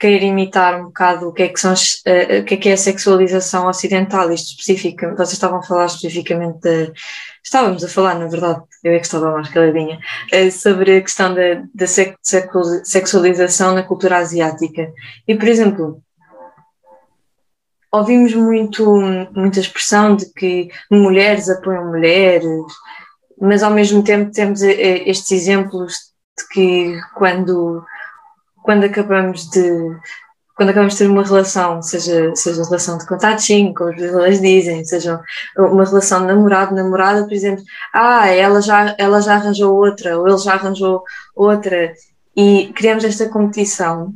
querer 0.00 0.22
imitar 0.22 0.80
um 0.80 0.86
bocado 0.86 1.28
o 1.28 1.32
que 1.32 1.42
é 1.42 1.48
que, 1.48 1.60
são, 1.60 1.72
uh, 1.72 2.40
o 2.40 2.44
que, 2.44 2.54
é, 2.54 2.56
que 2.56 2.68
é 2.70 2.72
a 2.72 2.76
sexualização 2.76 3.68
ocidental, 3.68 4.32
isto 4.32 4.50
específico, 4.50 5.10
vocês 5.10 5.34
estavam 5.34 5.58
a 5.58 5.62
falar 5.62 5.86
especificamente 5.86 6.58
de, 6.60 6.92
estávamos 7.44 7.84
a 7.84 7.88
falar, 7.88 8.18
na 8.18 8.26
verdade, 8.26 8.62
eu 8.82 8.94
é 8.94 8.98
que 8.98 9.04
estava 9.04 9.30
mais 9.30 9.50
caladinha, 9.50 9.98
uh, 10.32 10.50
sobre 10.50 10.96
a 10.96 11.00
questão 11.02 11.34
da, 11.34 11.62
da 11.74 11.86
sexualização 11.86 13.74
na 13.74 13.82
cultura 13.82 14.16
asiática. 14.16 14.90
E, 15.28 15.34
por 15.34 15.46
exemplo, 15.46 16.02
ouvimos 17.92 18.34
muito, 18.34 18.84
muita 19.34 19.60
expressão 19.60 20.16
de 20.16 20.32
que 20.32 20.70
mulheres 20.90 21.50
apoiam 21.50 21.86
mulheres, 21.86 22.64
mas 23.38 23.62
ao 23.62 23.70
mesmo 23.70 24.02
tempo 24.02 24.32
temos 24.32 24.62
eh, 24.62 25.02
estes 25.06 25.30
exemplos 25.32 25.94
de 26.38 26.48
que 26.52 27.00
quando 27.14 27.84
quando 28.62 28.84
acabamos 28.84 29.48
de 29.50 29.96
quando 30.60 30.70
acabamos 30.70 30.92
de 30.92 30.98
ter 30.98 31.10
uma 31.10 31.24
relação, 31.24 31.80
seja, 31.80 32.36
seja 32.36 32.62
relação 32.62 32.98
de 32.98 33.06
contatinho, 33.06 33.72
como 33.72 33.92
elas 33.92 34.42
dizem, 34.42 34.84
seja 34.84 35.18
uma 35.56 35.86
relação 35.86 36.20
de 36.20 36.26
namorado, 36.26 36.74
namorada, 36.74 37.24
por 37.24 37.32
exemplo, 37.32 37.64
ah, 37.94 38.28
ela 38.28 38.60
já, 38.60 38.94
ela 38.98 39.22
já 39.22 39.36
arranjou 39.36 39.74
outra, 39.74 40.18
ou 40.18 40.28
ele 40.28 40.36
já 40.36 40.52
arranjou 40.52 41.02
outra, 41.34 41.94
e 42.36 42.70
criamos 42.74 43.04
esta 43.04 43.26
competição, 43.30 44.12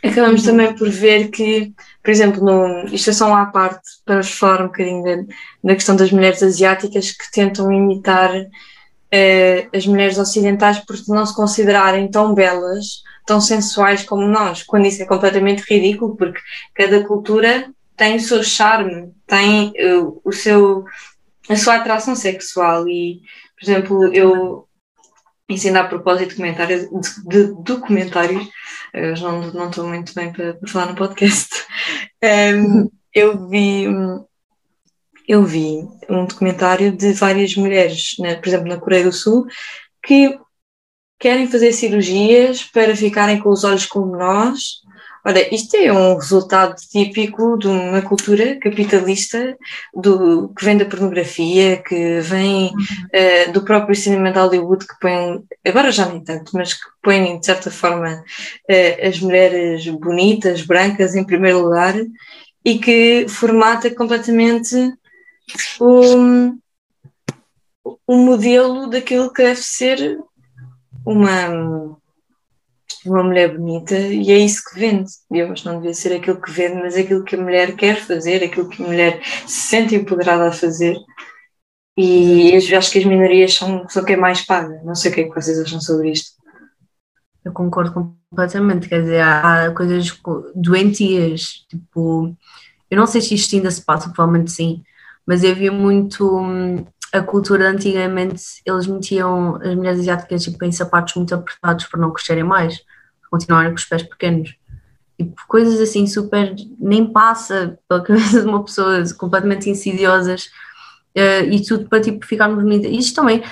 acabamos 0.00 0.42
uhum. 0.42 0.46
também 0.46 0.76
por 0.76 0.88
ver 0.88 1.28
que, 1.28 1.72
por 2.00 2.12
exemplo, 2.12 2.44
no, 2.44 2.84
isto 2.94 3.10
é 3.10 3.12
só 3.12 3.26
uma 3.26 3.46
parte 3.46 3.82
para 4.04 4.22
falar 4.22 4.62
um 4.62 4.66
bocadinho 4.66 5.02
da, 5.02 5.34
da 5.64 5.74
questão 5.74 5.96
das 5.96 6.12
mulheres 6.12 6.40
asiáticas 6.40 7.10
que 7.10 7.32
tentam 7.32 7.72
imitar 7.72 8.30
eh, 9.10 9.66
as 9.74 9.86
mulheres 9.86 10.18
ocidentais 10.18 10.78
por 10.78 10.96
não 11.08 11.26
se 11.26 11.34
considerarem 11.34 12.08
tão 12.08 12.32
belas 12.32 13.02
tão 13.26 13.40
sensuais 13.40 14.04
como 14.04 14.26
nós, 14.26 14.62
quando 14.62 14.86
isso 14.86 15.02
é 15.02 15.06
completamente 15.06 15.62
ridículo, 15.62 16.16
porque 16.16 16.40
cada 16.74 17.04
cultura 17.04 17.72
tem 17.96 18.16
o 18.16 18.20
seu 18.20 18.42
charme, 18.42 19.12
tem 19.26 19.72
uh, 19.78 20.20
o 20.24 20.32
seu, 20.32 20.84
a 21.48 21.56
sua 21.56 21.76
atração 21.76 22.16
sexual. 22.16 22.88
E, 22.88 23.20
por 23.58 23.64
exemplo, 23.64 24.14
eu 24.14 24.68
ainda 25.48 25.80
a 25.80 25.88
propósito 25.88 26.30
de, 26.30 26.36
comentários, 26.36 26.88
de, 26.90 27.46
de 27.46 27.62
documentários, 27.62 28.48
eu 28.94 29.14
não, 29.16 29.52
não 29.52 29.68
estou 29.68 29.86
muito 29.86 30.14
bem 30.14 30.32
para, 30.32 30.54
para 30.54 30.68
falar 30.68 30.86
no 30.86 30.96
podcast, 30.96 31.50
um, 32.56 32.90
eu 33.14 33.48
vi 33.48 33.86
eu 35.28 35.44
vi 35.44 35.86
um 36.08 36.26
documentário 36.26 36.92
de 36.92 37.12
várias 37.12 37.54
mulheres, 37.54 38.14
né, 38.18 38.34
por 38.36 38.48
exemplo, 38.48 38.68
na 38.68 38.78
Coreia 38.78 39.04
do 39.04 39.12
Sul, 39.12 39.46
que 40.02 40.38
querem 41.22 41.46
fazer 41.46 41.72
cirurgias 41.72 42.64
para 42.64 42.96
ficarem 42.96 43.38
com 43.38 43.48
os 43.48 43.62
olhos 43.62 43.86
como 43.86 44.16
nós. 44.16 44.82
Ora, 45.24 45.54
isto 45.54 45.76
é 45.76 45.92
um 45.92 46.16
resultado 46.16 46.74
típico 46.74 47.56
de 47.56 47.68
uma 47.68 48.02
cultura 48.02 48.58
capitalista 48.58 49.56
do, 49.94 50.48
que 50.48 50.64
vem 50.64 50.76
da 50.76 50.84
pornografia, 50.84 51.80
que 51.80 52.18
vem 52.18 52.72
uh, 52.74 53.52
do 53.52 53.62
próprio 53.62 53.94
cinema 53.94 54.32
de 54.32 54.38
Hollywood, 54.40 54.84
que 54.84 54.98
põe, 55.00 55.44
agora 55.64 55.92
já 55.92 56.06
nem 56.06 56.24
tanto, 56.24 56.50
mas 56.54 56.74
que 56.74 56.88
põe 57.00 57.38
de 57.38 57.46
certa 57.46 57.70
forma 57.70 58.24
uh, 58.68 59.08
as 59.08 59.20
mulheres 59.20 59.86
bonitas, 59.86 60.62
brancas, 60.62 61.14
em 61.14 61.22
primeiro 61.24 61.60
lugar, 61.60 61.94
e 62.64 62.80
que 62.80 63.26
formata 63.28 63.94
completamente 63.94 64.74
o, 65.78 66.52
o 68.08 68.16
modelo 68.16 68.90
daquilo 68.90 69.32
que 69.32 69.44
deve 69.44 69.60
ser 69.60 70.18
uma, 71.04 71.96
uma 73.04 73.22
mulher 73.22 73.56
bonita 73.56 73.96
e 73.96 74.30
é 74.30 74.38
isso 74.38 74.62
que 74.64 74.78
vende. 74.78 75.10
Eu 75.30 75.52
acho 75.52 75.62
que 75.62 75.68
não 75.68 75.76
devia 75.76 75.94
ser 75.94 76.14
aquilo 76.14 76.40
que 76.40 76.50
vende, 76.50 76.76
mas 76.76 76.96
aquilo 76.96 77.24
que 77.24 77.36
a 77.36 77.40
mulher 77.40 77.74
quer 77.76 77.96
fazer, 77.96 78.44
aquilo 78.44 78.68
que 78.68 78.82
a 78.82 78.86
mulher 78.86 79.20
se 79.46 79.68
sente 79.68 79.94
empoderada 79.94 80.48
a 80.48 80.52
fazer. 80.52 80.96
E 81.96 82.52
eu 82.52 82.78
acho 82.78 82.90
que 82.90 82.98
as 82.98 83.04
minorias 83.04 83.54
são, 83.54 83.88
são 83.88 84.04
quem 84.04 84.16
mais 84.16 84.42
paga. 84.42 84.80
Não 84.84 84.94
sei 84.94 85.10
o 85.10 85.14
que 85.14 85.20
é 85.22 85.28
que 85.28 85.34
vocês 85.34 85.58
acham 85.58 85.80
sobre 85.80 86.10
isto. 86.10 86.32
Eu 87.44 87.52
concordo 87.52 87.92
completamente, 87.92 88.88
quer 88.88 89.02
dizer, 89.02 89.20
há 89.20 89.72
coisas 89.74 90.16
doentias, 90.54 91.66
tipo, 91.68 92.36
eu 92.88 92.96
não 92.96 93.06
sei 93.06 93.20
se 93.20 93.34
isto 93.34 93.56
ainda 93.56 93.70
se 93.70 93.84
passa, 93.84 94.10
provavelmente 94.10 94.52
sim, 94.52 94.84
mas 95.26 95.42
eu 95.42 95.54
vi 95.54 95.68
muito 95.68 96.38
hum, 96.38 96.84
a 97.12 97.20
cultura 97.20 97.68
antigamente 97.68 98.42
eles 98.64 98.86
metiam 98.86 99.56
as 99.56 99.74
mulheres 99.74 100.00
asiáticas 100.00 100.42
tipo, 100.42 100.64
em 100.64 100.72
sapatos 100.72 101.14
muito 101.14 101.34
apertados 101.34 101.86
para 101.86 102.00
não 102.00 102.10
crescerem 102.10 102.42
mais, 102.42 102.82
continuarem 103.30 103.70
com 103.70 103.76
os 103.76 103.84
pés 103.84 104.02
pequenos. 104.02 104.56
Tipo, 105.18 105.34
coisas 105.46 105.78
assim 105.78 106.06
super. 106.06 106.54
nem 106.80 107.12
passa 107.12 107.78
pela 107.86 108.00
cabeça 108.02 108.40
de 108.40 108.46
uma 108.46 108.64
pessoa 108.64 109.02
completamente 109.18 109.68
insidiosas 109.68 110.46
uh, 111.16 111.44
e 111.50 111.62
tudo 111.62 111.88
para 111.88 112.00
tipo, 112.00 112.24
ficarmos 112.26 112.62
bonitas. 112.62 112.90
Isto 112.90 113.16
também, 113.16 113.42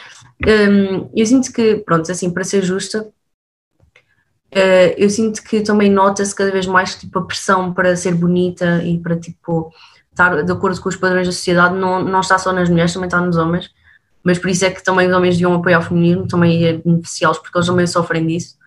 um, 0.46 1.10
eu 1.14 1.26
sinto 1.26 1.52
que, 1.52 1.76
pronto, 1.76 2.10
assim, 2.10 2.30
para 2.30 2.44
ser 2.44 2.62
justa, 2.62 3.02
uh, 3.02 4.94
eu 4.96 5.10
sinto 5.10 5.42
que 5.42 5.60
também 5.60 5.90
nota-se 5.90 6.34
cada 6.34 6.50
vez 6.50 6.66
mais 6.66 6.96
tipo, 6.96 7.18
a 7.18 7.26
pressão 7.26 7.74
para 7.74 7.94
ser 7.94 8.14
bonita 8.14 8.82
e 8.82 8.98
para 8.98 9.18
tipo 9.18 9.70
estar 10.20 10.42
de 10.42 10.52
acordo 10.52 10.80
com 10.80 10.88
os 10.88 10.96
padrões 10.96 11.26
da 11.26 11.32
sociedade 11.32 11.74
não, 11.74 12.04
não 12.04 12.20
está 12.20 12.38
só 12.38 12.52
nas 12.52 12.68
mulheres, 12.68 12.92
também 12.92 13.06
está 13.06 13.20
nos 13.20 13.36
homens, 13.36 13.70
mas 14.22 14.38
por 14.38 14.50
isso 14.50 14.64
é 14.64 14.70
que 14.70 14.84
também 14.84 15.08
os 15.08 15.16
homens 15.16 15.34
deviam 15.36 15.54
apoiar 15.54 15.78
o 15.78 15.82
feminismo, 15.82 16.28
também 16.28 16.64
é 16.64 16.74
beneficiá-los, 16.74 17.38
porque 17.38 17.56
eles 17.56 17.66
também 17.66 17.86
sofrem 17.86 18.26
disso. 18.26 18.58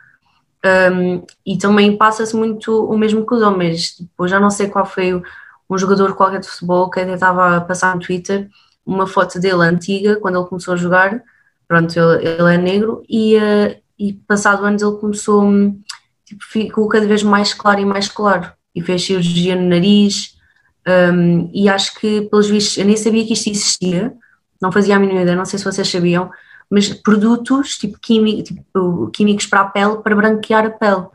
Um, 0.66 1.26
e 1.45 1.58
também 1.58 1.95
passa-se 1.97 2.36
muito 2.36 2.86
o 2.86 2.97
mesmo 2.97 3.26
que 3.26 3.36
os 3.36 3.41
homens. 3.41 3.91
Tipo, 3.95 4.28
já 4.28 4.39
não 4.39 4.49
sei 4.49 4.70
qual 4.70 4.86
foi 4.86 5.22
um 5.70 5.78
jogador 5.78 6.16
qualquer 6.16 6.39
de 6.39 6.47
futebol 6.47 6.89
que 6.89 6.99
até 6.99 7.14
estava 7.14 7.58
a 7.58 7.62
passar 7.62 7.95
no 7.95 8.01
Twitter 8.01 8.49
uma 8.86 9.06
foto 9.06 9.39
dele 9.39 9.64
antiga, 9.64 10.18
quando 10.18 10.39
ele 10.39 10.47
começou 10.47 10.74
a 10.74 10.78
jogar. 10.78 11.22
Pronto, 11.68 11.93
ele, 11.97 12.28
ele 12.28 12.54
é 12.54 12.58
negro 12.58 13.04
e, 13.08 13.38
uh, 13.38 13.76
e 13.97 14.14
passado 14.14 14.66
anos 14.66 14.82
ele 14.82 14.97
começou, 14.97 15.43
tipo, 16.26 16.43
ficou 16.43 16.88
cada 16.88 17.06
vez 17.06 17.24
mais 17.24 17.54
claro 17.54 17.80
e 17.80 17.86
mais 17.86 18.08
claro. 18.08 18.51
E 18.74 18.82
fez 18.82 19.06
cirurgia 19.06 19.56
no 19.56 19.68
nariz, 19.68 20.33
um, 20.88 21.50
e 21.54 21.70
acho 21.70 21.96
que, 22.00 22.22
pelos 22.24 22.50
vistos, 22.50 22.78
eu 22.78 22.86
nem 22.86 22.98
sabia 22.98 23.26
que 23.26 23.34
isto 23.34 23.50
existia, 23.50 24.14
não 24.62 24.72
fazia 24.72 24.96
a 24.96 25.00
mínima 25.00 25.22
ideia, 25.22 25.38
não 25.38 25.46
sei 25.46 25.58
se 25.58 25.66
vocês 25.66 25.88
sabiam, 25.88 26.30
mas 26.70 26.90
produtos 26.90 27.78
tipo, 27.78 28.00
químico, 28.00 28.44
tipo 28.44 29.10
químicos 29.12 29.46
para 29.46 29.62
a 29.62 29.66
pele 29.66 29.98
para 29.98 30.16
branquear 30.16 30.66
a 30.66 30.70
pele. 30.70 31.06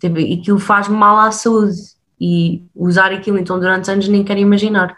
Tipo, 0.00 0.18
e 0.18 0.34
aquilo 0.34 0.58
faz 0.58 0.88
mal 0.88 1.18
à 1.18 1.30
saúde. 1.30 1.76
E 2.20 2.64
usar 2.74 3.10
aquilo 3.12 3.38
então 3.38 3.58
durante 3.58 3.90
anos 3.90 4.06
nem 4.06 4.22
quero 4.22 4.38
imaginar. 4.38 4.96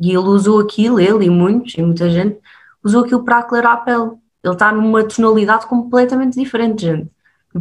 E 0.00 0.10
ele 0.10 0.18
usou 0.18 0.60
aquilo, 0.60 1.00
ele 1.00 1.24
e 1.24 1.30
muitos, 1.30 1.74
e 1.76 1.82
muita 1.82 2.08
gente, 2.08 2.38
usou 2.84 3.04
aquilo 3.04 3.24
para 3.24 3.38
aclarar 3.38 3.72
a 3.72 3.76
pele. 3.78 4.10
Ele 4.44 4.52
está 4.52 4.72
numa 4.72 5.02
tonalidade 5.04 5.66
completamente 5.66 6.38
diferente, 6.38 6.82
gente. 6.82 7.10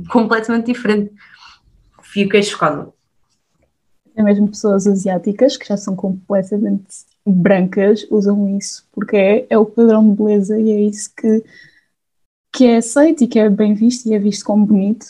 Completamente 0.09 0.67
diferente. 0.67 1.11
Fiquei 2.01 2.43
chocado 2.43 2.93
até 4.21 4.23
mesmo 4.23 4.47
pessoas 4.47 4.87
asiáticas 4.87 5.57
que 5.57 5.67
já 5.67 5.75
são 5.75 5.95
completamente 5.95 6.85
brancas 7.25 8.05
usam 8.09 8.57
isso 8.57 8.85
porque 8.91 9.17
é, 9.17 9.47
é 9.49 9.57
o 9.57 9.65
padrão 9.65 10.07
de 10.09 10.15
beleza 10.15 10.59
e 10.59 10.71
é 10.71 10.81
isso 10.81 11.11
que, 11.15 11.43
que 12.53 12.65
é 12.65 12.77
aceito 12.77 13.23
e 13.23 13.27
que 13.27 13.39
é 13.39 13.49
bem 13.49 13.73
visto 13.73 14.07
e 14.07 14.13
é 14.13 14.19
visto 14.19 14.45
como 14.45 14.65
bonito. 14.65 15.05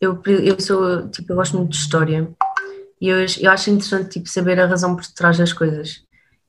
Eu, 0.00 0.22
eu 0.26 0.60
sou, 0.60 1.08
tipo, 1.08 1.32
eu 1.32 1.36
gosto 1.36 1.56
muito 1.56 1.70
de 1.70 1.76
história 1.76 2.28
e 3.00 3.08
eu, 3.08 3.18
eu 3.40 3.50
acho 3.50 3.70
interessante, 3.70 4.10
tipo, 4.10 4.28
saber 4.28 4.60
a 4.60 4.66
razão 4.66 4.94
por 4.94 5.04
trás 5.06 5.36
das 5.36 5.52
coisas. 5.52 6.02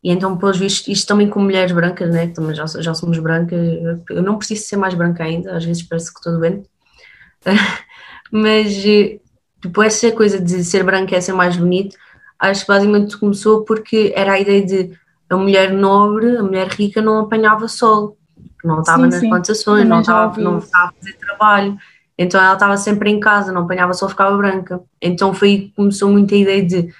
E 0.03 0.11
então, 0.11 0.37
pelos 0.37 0.57
vistos, 0.57 0.87
isto 0.87 1.07
também 1.07 1.29
com 1.29 1.41
mulheres 1.41 1.71
brancas, 1.71 2.09
né, 2.13 2.27
também 2.27 2.55
já, 2.55 2.65
já 2.65 2.93
somos 2.93 3.19
brancas, 3.19 3.59
eu 4.09 4.23
não 4.23 4.37
preciso 4.37 4.63
ser 4.65 4.77
mais 4.77 4.93
branca 4.93 5.23
ainda, 5.23 5.57
às 5.57 5.65
vezes 5.65 5.83
parece 5.83 6.13
que 6.13 6.19
estou 6.19 6.39
doente, 6.39 6.69
mas 8.31 8.71
Tipo, 9.61 9.83
essa 9.83 10.11
coisa 10.11 10.39
de 10.39 10.63
ser 10.63 10.83
branca 10.83 11.15
é 11.15 11.21
ser 11.21 11.33
mais 11.33 11.57
bonito, 11.57 11.97
acho 12.39 12.61
que 12.61 12.67
basicamente 12.67 13.17
começou 13.17 13.63
porque 13.65 14.13
era 14.15 14.33
a 14.33 14.39
ideia 14.39 14.65
de 14.65 14.97
a 15.29 15.35
mulher 15.37 15.71
nobre, 15.71 16.37
a 16.37 16.43
mulher 16.43 16.67
rica 16.69 17.01
não 17.01 17.19
apanhava 17.19 17.67
sol, 17.67 18.17
não 18.63 18.79
estava 18.79 19.03
sim, 19.03 19.09
nas 19.09 19.19
sim. 19.19 19.29
plantações, 19.29 19.87
não 19.87 20.01
estava, 20.01 20.41
não 20.41 20.57
estava 20.57 20.89
a 20.89 20.93
fazer 20.93 21.13
trabalho, 21.13 21.77
então 22.17 22.41
ela 22.41 22.53
estava 22.53 22.77
sempre 22.77 23.09
em 23.09 23.19
casa, 23.19 23.51
não 23.51 23.61
apanhava 23.61 23.93
sol, 23.93 24.09
ficava 24.09 24.35
branca. 24.35 24.81
Então 25.01 25.33
foi 25.33 25.47
aí 25.49 25.59
que 25.61 25.75
começou 25.75 26.09
muito 26.09 26.33
a 26.33 26.37
ideia 26.37 26.65
de, 26.65 26.93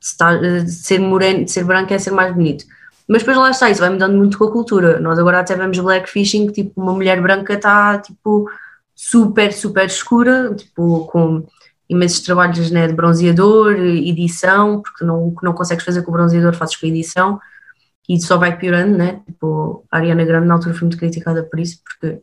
estar, 0.00 0.38
de 0.40 0.70
ser 0.70 0.98
moreno, 0.98 1.44
de 1.44 1.50
ser 1.50 1.64
branca 1.64 1.94
é 1.94 1.98
ser 1.98 2.10
mais 2.10 2.34
bonito. 2.34 2.64
Mas 3.06 3.22
depois 3.22 3.38
lá 3.38 3.50
está, 3.50 3.70
isso 3.70 3.80
vai 3.80 3.90
mudando 3.90 4.16
muito 4.16 4.36
com 4.36 4.44
a 4.44 4.52
cultura. 4.52 5.00
Nós 5.00 5.18
agora 5.18 5.40
até 5.40 5.54
vemos 5.54 5.78
blackfishing, 5.78 6.48
que 6.48 6.64
tipo, 6.64 6.80
uma 6.80 6.92
mulher 6.92 7.20
branca 7.22 7.54
está 7.54 7.98
tipo 7.98 8.50
super, 8.94 9.52
super 9.52 9.86
escura, 9.86 10.54
tipo, 10.54 11.06
com 11.06 11.46
imensos 11.88 12.20
trabalhos 12.20 12.70
né, 12.70 12.86
de 12.86 12.92
bronzeador, 12.92 13.72
edição, 13.72 14.82
porque 14.82 15.04
não, 15.04 15.34
não 15.42 15.54
consegues 15.54 15.84
fazer 15.84 16.02
com 16.02 16.10
o 16.10 16.12
bronzeador, 16.12 16.54
fazes 16.54 16.76
com 16.76 16.86
a 16.86 16.88
edição, 16.88 17.40
e 18.08 18.20
só 18.20 18.36
vai 18.36 18.56
piorando, 18.56 18.96
né? 18.96 19.20
Tipo, 19.26 19.84
a 19.90 19.98
Ariana 19.98 20.24
Grande 20.24 20.46
na 20.46 20.54
altura 20.54 20.74
foi 20.74 20.82
muito 20.82 20.98
criticada 20.98 21.42
por 21.42 21.58
isso, 21.60 21.80
porque 21.82 22.20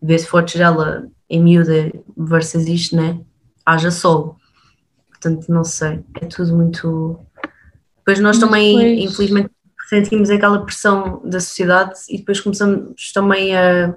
vê-se 0.00 0.26
fotos 0.26 0.54
dela 0.54 1.08
em 1.28 1.42
miúda 1.42 1.92
versus 2.16 2.66
isto, 2.66 2.96
né? 2.96 3.20
Haja 3.64 3.90
sol. 3.90 4.36
Portanto, 5.08 5.48
não 5.48 5.64
sei, 5.64 6.04
é 6.20 6.26
tudo 6.26 6.54
muito. 6.54 7.18
Depois 7.98 8.20
nós 8.20 8.36
Mas 8.36 8.38
também, 8.38 8.76
depois... 8.76 9.12
infelizmente, 9.12 9.50
sentimos 9.88 10.30
aquela 10.30 10.64
pressão 10.64 11.22
da 11.24 11.40
sociedade 11.40 11.98
e 12.08 12.18
depois 12.18 12.40
começamos 12.40 13.12
também 13.12 13.56
a, 13.56 13.96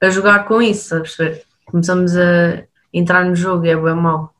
a 0.00 0.10
jogar 0.10 0.46
com 0.46 0.60
isso, 0.60 0.96
a 0.96 1.00
perceber? 1.00 1.44
Começamos 1.66 2.16
a 2.16 2.64
entrar 2.98 3.24
no 3.24 3.36
jogo 3.36 3.66
é 3.66 3.76
bem 3.76 3.94
mau. 3.94 4.32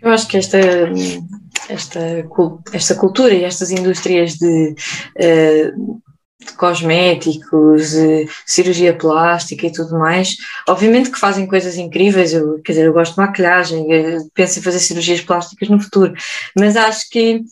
Eu 0.00 0.10
acho 0.10 0.26
que 0.26 0.36
esta, 0.36 0.58
esta, 1.68 2.00
esta 2.72 2.94
cultura 2.96 3.32
e 3.32 3.44
estas 3.44 3.70
indústrias 3.70 4.34
de, 4.34 4.74
eh, 5.16 5.70
de 6.44 6.52
cosméticos, 6.56 7.90
de 7.90 8.28
cirurgia 8.44 8.96
plástica 8.96 9.66
e 9.66 9.72
tudo 9.72 9.98
mais, 9.98 10.36
obviamente 10.68 11.10
que 11.10 11.20
fazem 11.20 11.46
coisas 11.46 11.76
incríveis, 11.76 12.32
eu, 12.32 12.60
quer 12.62 12.72
dizer, 12.72 12.86
eu 12.86 12.92
gosto 12.92 13.14
de 13.14 13.20
maquilhagem, 13.20 13.86
penso 14.34 14.58
em 14.58 14.62
fazer 14.62 14.80
cirurgias 14.80 15.20
plásticas 15.20 15.68
no 15.68 15.80
futuro, 15.80 16.12
mas 16.58 16.76
acho 16.76 17.08
que 17.08 17.42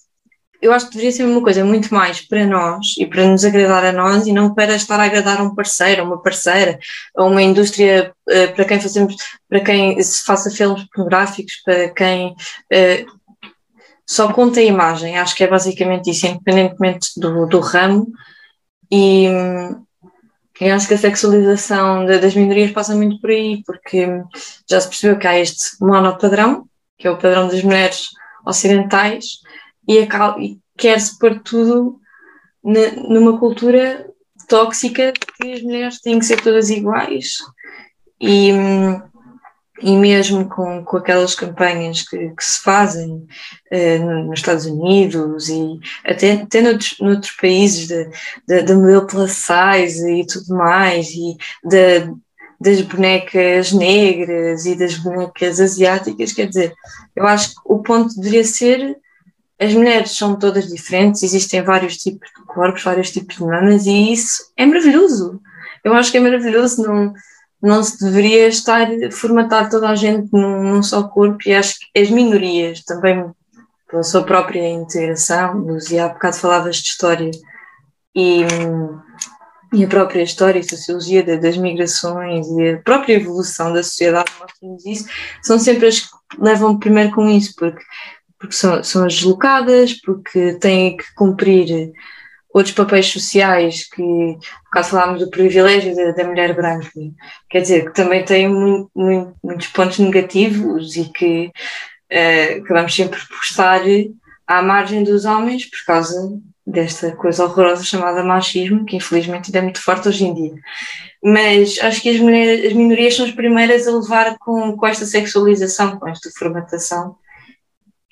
eu 0.61 0.73
acho 0.73 0.87
que 0.87 0.93
deveria 0.93 1.13
ser 1.13 1.25
uma 1.25 1.43
coisa 1.43 1.65
muito 1.65 1.93
mais 1.93 2.21
para 2.21 2.47
nós 2.47 2.95
e 2.99 3.07
para 3.07 3.27
nos 3.27 3.45
agradar 3.45 3.85
a 3.85 3.93
nós 3.93 4.27
e 4.27 4.33
não 4.33 4.55
para 4.55 4.75
estar 4.75 5.01
a 5.01 5.05
agradar 5.05 5.41
um 5.41 5.55
parceiro, 5.55 6.05
uma 6.05 6.23
parceira, 6.23 6.79
a 7.17 7.25
uma 7.25 7.43
indústria 7.43 8.13
uh, 8.29 8.55
para 8.55 8.65
quem 8.65 8.81
fazemos, 8.81 9.17
para 9.49 9.61
quem 9.61 10.03
se 10.03 10.25
faça 10.25 10.51
filmes 10.51 10.85
pornográficos, 10.93 11.63
para 11.65 11.89
quem 11.91 12.29
uh, 12.29 13.21
só 14.07 14.33
conta 14.33 14.61
a 14.61 14.65
imagem. 14.65 15.19
Acho 15.19 15.35
que 15.35 15.45
é 15.45 15.49
basicamente 15.49 16.11
isso, 16.11 16.27
independentemente 16.27 17.09
do, 17.17 17.47
do 17.47 17.61
ramo. 17.61 18.09
E 18.93 19.27
eu 20.61 20.75
acho 20.75 20.89
que 20.89 20.95
a 20.95 20.99
sexualização 20.99 22.05
das 22.05 22.35
minorias 22.35 22.73
passa 22.73 22.95
muito 22.95 23.19
por 23.21 23.31
aí, 23.31 23.63
porque 23.65 24.07
já 24.69 24.81
se 24.81 24.89
percebeu 24.89 25.19
que 25.19 25.27
há 25.27 25.39
este 25.39 25.77
monopadrão, 25.81 26.69
que 26.99 27.07
é 27.07 27.11
o 27.11 27.17
padrão 27.17 27.49
das 27.49 27.63
mulheres 27.63 28.09
ocidentais, 28.45 29.41
e, 29.91 30.09
e 30.39 30.59
quer-se 30.79 31.19
pôr 31.19 31.41
tudo 31.41 31.99
na, 32.63 32.93
numa 33.09 33.39
cultura 33.39 34.09
tóxica 34.47 35.13
que 35.13 35.53
as 35.53 35.63
mulheres 35.63 36.01
têm 36.01 36.19
que 36.19 36.25
ser 36.25 36.41
todas 36.41 36.71
iguais 36.71 37.39
e, 38.21 38.51
e 39.81 39.97
mesmo 39.97 40.49
com, 40.49 40.85
com 40.85 40.97
aquelas 40.97 41.35
campanhas 41.35 42.03
que, 42.03 42.31
que 42.31 42.45
se 42.45 42.61
fazem 42.61 43.27
uh, 43.73 44.25
nos 44.27 44.39
Estados 44.39 44.67
Unidos 44.67 45.49
e 45.49 45.81
até, 46.05 46.33
até 46.33 46.61
noutros, 46.61 46.97
noutros 47.01 47.33
países 47.33 47.89
da 47.89 48.75
modelo 48.75 49.07
plus 49.07 49.33
size 49.33 50.21
e 50.21 50.27
tudo 50.27 50.55
mais 50.55 51.11
e 51.11 51.37
das 52.61 52.83
bonecas 52.83 53.73
negras 53.73 54.67
e 54.67 54.77
das 54.77 54.95
bonecas 54.99 55.59
asiáticas, 55.59 56.33
quer 56.33 56.47
dizer, 56.47 56.75
eu 57.17 57.27
acho 57.27 57.55
que 57.55 57.61
o 57.65 57.79
ponto 57.79 58.15
deveria 58.17 58.45
ser 58.45 58.99
as 59.61 59.75
mulheres 59.75 60.13
são 60.13 60.37
todas 60.37 60.67
diferentes, 60.67 61.23
existem 61.23 61.63
vários 61.63 61.99
tipos 61.99 62.31
de 62.31 62.47
corpos, 62.47 62.83
vários 62.83 63.11
tipos 63.11 63.37
de 63.37 63.45
mamas, 63.45 63.85
e 63.85 64.11
isso 64.11 64.51
é 64.57 64.65
maravilhoso. 64.65 65.39
Eu 65.85 65.93
acho 65.93 66.11
que 66.11 66.17
é 66.17 66.21
maravilhoso, 66.21 66.83
não, 66.83 67.13
não 67.63 67.83
se 67.83 68.03
deveria 68.03 68.49
estar 68.49 68.89
formatar 69.13 69.69
toda 69.69 69.91
a 69.91 69.95
gente 69.95 70.33
num, 70.33 70.63
num 70.63 70.83
só 70.83 71.03
corpo, 71.03 71.37
e 71.45 71.55
acho 71.55 71.75
que 71.79 72.01
as 72.01 72.09
minorias 72.09 72.83
também, 72.85 73.31
pela 73.91 74.03
sua 74.03 74.23
própria 74.25 74.67
integração, 74.67 75.77
e 75.91 75.99
há 75.99 76.09
bocado 76.09 76.37
falavas 76.37 76.77
de 76.77 76.89
história, 76.89 77.31
e, 78.17 78.41
e 79.75 79.85
a 79.85 79.89
própria 79.89 80.23
história 80.23 80.59
e 80.59 80.65
sociologia 80.69 81.23
das 81.39 81.59
migrações 81.59 82.49
e 82.49 82.71
a 82.71 82.79
própria 82.79 83.13
evolução 83.13 83.75
da 83.75 83.83
sociedade, 83.83 84.33
nós 84.41 84.85
isso, 84.87 85.07
são 85.43 85.59
sempre 85.59 85.87
as 85.89 86.01
que 86.01 86.09
levam 86.39 86.79
primeiro 86.79 87.11
com 87.11 87.29
isso, 87.29 87.55
porque 87.57 87.83
porque 88.41 88.55
são, 88.55 88.83
são 88.83 89.05
as 89.05 89.15
deslocadas, 89.15 89.93
porque 89.93 90.55
têm 90.55 90.97
que 90.97 91.05
cumprir 91.15 91.93
outros 92.53 92.75
papéis 92.75 93.07
sociais 93.07 93.85
que, 93.89 94.39
caso 94.73 94.91
falámos 94.91 95.21
do 95.21 95.31
privilégio 95.31 95.95
da, 95.95 96.13
da, 96.13 96.25
mulher 96.25 96.57
branca, 96.57 96.91
quer 97.49 97.61
dizer, 97.61 97.85
que 97.85 97.95
também 97.95 98.25
tem 98.25 98.49
muito, 98.49 98.91
muito, 98.97 99.35
muitos 99.45 99.67
pontos 99.69 99.99
negativos 99.99 100.97
e 100.97 101.05
que 101.13 101.53
uh, 102.11 102.63
acabamos 102.65 102.95
sempre 102.95 103.21
por 103.21 103.45
estar 103.45 103.83
à 104.47 104.63
margem 104.63 105.05
dos 105.05 105.25
homens 105.27 105.67
por 105.67 105.85
causa 105.87 106.41
desta 106.67 107.13
coisa 107.13 107.45
horrorosa 107.45 107.85
chamada 107.85 108.25
machismo, 108.25 108.85
que 108.85 108.97
infelizmente 108.97 109.47
ainda 109.47 109.59
é 109.59 109.63
muito 109.63 109.83
forte 109.83 110.09
hoje 110.09 110.25
em 110.25 110.35
dia. 110.35 110.55
Mas 111.23 111.79
acho 111.81 112.01
que 112.01 112.09
as, 112.09 112.19
mulheres, 112.19 112.67
as 112.67 112.73
minorias 112.73 113.15
são 113.15 113.27
as 113.27 113.33
primeiras 113.33 113.87
a 113.87 113.93
levar 113.93 114.37
com, 114.39 114.77
com 114.77 114.87
esta 114.87 115.05
sexualização, 115.05 115.99
com 115.99 116.09
esta 116.09 116.31
formatação, 116.37 117.17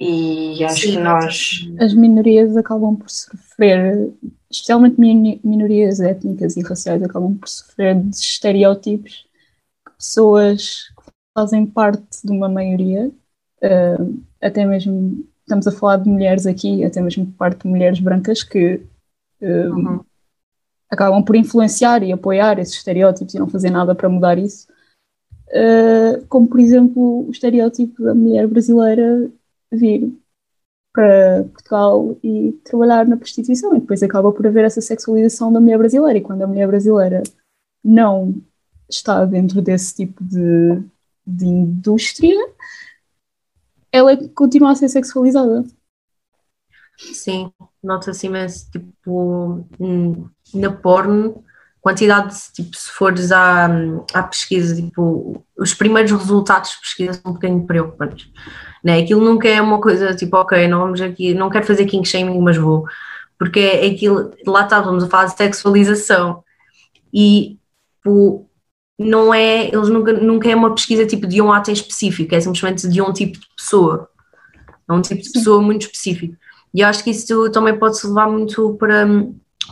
e 0.00 0.62
acho 0.64 0.82
Sim, 0.82 0.92
que 0.92 0.98
nós. 0.98 1.68
As 1.80 1.92
minorias 1.92 2.56
acabam 2.56 2.94
por 2.94 3.10
sofrer, 3.10 4.12
especialmente 4.48 5.00
minorias 5.00 6.00
étnicas 6.00 6.56
e 6.56 6.62
raciais, 6.62 7.02
acabam 7.02 7.34
por 7.36 7.48
sofrer 7.48 8.00
de 8.00 8.14
estereótipos 8.14 9.26
que 9.84 9.92
pessoas 9.96 10.88
que 10.96 11.12
fazem 11.36 11.66
parte 11.66 12.24
de 12.24 12.30
uma 12.30 12.48
maioria, 12.48 13.08
uh, 13.08 14.22
até 14.40 14.64
mesmo 14.64 15.26
estamos 15.40 15.66
a 15.66 15.72
falar 15.72 15.96
de 15.96 16.08
mulheres 16.08 16.46
aqui, 16.46 16.84
até 16.84 17.00
mesmo 17.00 17.26
parte 17.32 17.62
de 17.62 17.68
mulheres 17.68 17.98
brancas 17.98 18.42
que 18.42 18.80
uh, 19.40 19.74
uhum. 19.74 20.00
acabam 20.88 21.24
por 21.24 21.34
influenciar 21.34 22.04
e 22.04 22.12
apoiar 22.12 22.58
esses 22.60 22.74
estereótipos 22.74 23.34
e 23.34 23.38
não 23.38 23.48
fazer 23.48 23.70
nada 23.70 23.94
para 23.94 24.08
mudar 24.08 24.38
isso. 24.38 24.68
Uh, 25.48 26.24
como 26.28 26.46
por 26.46 26.60
exemplo 26.60 27.26
o 27.26 27.30
estereótipo 27.30 28.02
da 28.04 28.14
mulher 28.14 28.46
brasileira 28.46 29.30
vir 29.72 30.12
para 30.92 31.44
Portugal 31.44 32.16
e 32.22 32.52
trabalhar 32.64 33.06
na 33.06 33.16
prostituição. 33.16 33.76
E 33.76 33.80
depois 33.80 34.02
acaba 34.02 34.32
por 34.32 34.46
haver 34.46 34.64
essa 34.64 34.80
sexualização 34.80 35.52
da 35.52 35.60
mulher 35.60 35.78
brasileira. 35.78 36.18
E 36.18 36.22
quando 36.22 36.42
a 36.42 36.46
mulher 36.46 36.66
brasileira 36.66 37.22
não 37.84 38.34
está 38.88 39.24
dentro 39.24 39.60
desse 39.62 39.94
tipo 39.94 40.24
de, 40.24 40.82
de 41.26 41.46
indústria 41.46 42.38
ela 43.92 44.16
continua 44.30 44.72
a 44.72 44.74
ser 44.74 44.88
sexualizada. 44.88 45.64
Sim, 46.98 47.52
nota-se 47.82 48.26
imenso, 48.26 48.70
tipo, 48.70 49.64
na 50.54 50.72
porno, 50.72 51.44
quantidade, 51.88 52.34
tipo, 52.54 52.76
se 52.76 52.90
fores 52.90 53.32
à, 53.32 53.68
à 54.14 54.22
pesquisa, 54.22 54.76
tipo, 54.76 55.44
os 55.56 55.74
primeiros 55.74 56.12
resultados 56.12 56.70
de 56.70 56.80
pesquisa 56.80 57.12
são 57.14 57.30
um 57.30 57.34
bocadinho 57.34 57.66
preocupantes 57.66 58.30
né? 58.82 58.98
Aquilo 58.98 59.24
nunca 59.24 59.48
é 59.48 59.60
uma 59.60 59.80
coisa 59.80 60.14
tipo, 60.14 60.36
ok, 60.36 60.66
não 60.68 60.80
vamos 60.80 61.00
aqui, 61.00 61.34
não 61.34 61.50
quero 61.50 61.66
fazer 61.66 61.86
king 61.86 62.06
shaming, 62.06 62.40
mas 62.40 62.56
vou, 62.56 62.84
porque 63.38 63.60
é 63.60 63.86
aquilo, 63.86 64.30
lá 64.46 64.64
estávamos 64.64 65.04
a 65.04 65.08
falar 65.08 65.26
de 65.26 65.36
sexualização 65.36 66.42
e 67.12 67.58
tipo, 67.96 68.48
não 68.98 69.32
é, 69.32 69.68
eles 69.68 69.88
nunca, 69.88 70.12
nunca 70.12 70.50
é 70.50 70.56
uma 70.56 70.74
pesquisa 70.74 71.06
tipo 71.06 71.26
de 71.26 71.40
um 71.40 71.52
ato 71.52 71.70
em 71.70 71.74
específico, 71.74 72.34
é 72.34 72.40
simplesmente 72.40 72.88
de 72.88 73.00
um 73.00 73.12
tipo 73.12 73.38
de 73.38 73.46
pessoa, 73.56 74.08
é 74.88 74.92
um 74.92 75.02
tipo 75.02 75.22
de 75.22 75.32
pessoa 75.32 75.62
muito 75.62 75.82
específico. 75.82 76.36
E 76.74 76.82
acho 76.82 77.02
que 77.02 77.10
isso 77.10 77.50
também 77.50 77.78
pode-se 77.78 78.06
levar 78.06 78.28
muito 78.28 78.74
para, 78.74 79.06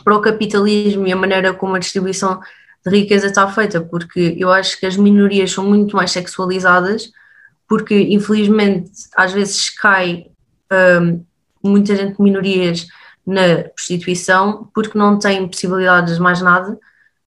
para 0.04 0.16
o 0.16 0.20
capitalismo 0.20 1.06
e 1.06 1.12
a 1.12 1.16
maneira 1.16 1.52
como 1.52 1.74
a 1.74 1.78
distribuição 1.78 2.40
de 2.84 2.90
riqueza 2.90 3.26
está 3.26 3.48
feita, 3.48 3.80
porque 3.80 4.36
eu 4.38 4.50
acho 4.50 4.78
que 4.78 4.86
as 4.86 4.96
minorias 4.96 5.50
são 5.50 5.64
muito 5.64 5.96
mais 5.96 6.10
sexualizadas 6.12 7.10
porque 7.68 8.00
infelizmente 8.00 8.90
às 9.16 9.32
vezes 9.32 9.70
cai 9.70 10.26
um, 11.02 11.24
muita 11.62 11.96
gente 11.96 12.16
de 12.16 12.22
minorias 12.22 12.86
na 13.26 13.64
prostituição 13.74 14.70
porque 14.72 14.96
não 14.96 15.18
tem 15.18 15.46
possibilidades 15.48 16.14
de 16.14 16.20
mais 16.20 16.40
nada 16.40 16.78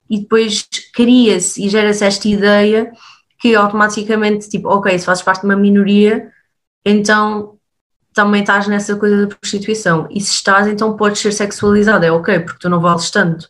e 0.10 0.20
depois 0.20 0.66
cria-se 0.94 1.64
e 1.64 1.70
gera-se 1.70 2.04
esta 2.04 2.28
ideia 2.28 2.92
que 3.38 3.56
automaticamente, 3.56 4.50
tipo, 4.50 4.68
ok, 4.68 4.98
se 4.98 5.06
fazes 5.06 5.24
parte 5.24 5.42
de 5.42 5.48
uma 5.48 5.56
minoria, 5.56 6.30
então 6.84 7.59
também 8.14 8.42
estás 8.42 8.68
nessa 8.68 8.96
coisa 8.96 9.26
da 9.26 9.36
prostituição. 9.36 10.08
E 10.10 10.20
se 10.22 10.34
estás, 10.34 10.68
então 10.68 10.96
podes 10.98 11.22
ser 11.22 11.32
sexualizada, 11.32 12.06
é 12.06 12.12
ok, 12.12 12.40
porque 12.40 12.60
tu 12.60 12.70
não 12.70 12.80
vales 12.80 13.10
tanto. 13.10 13.50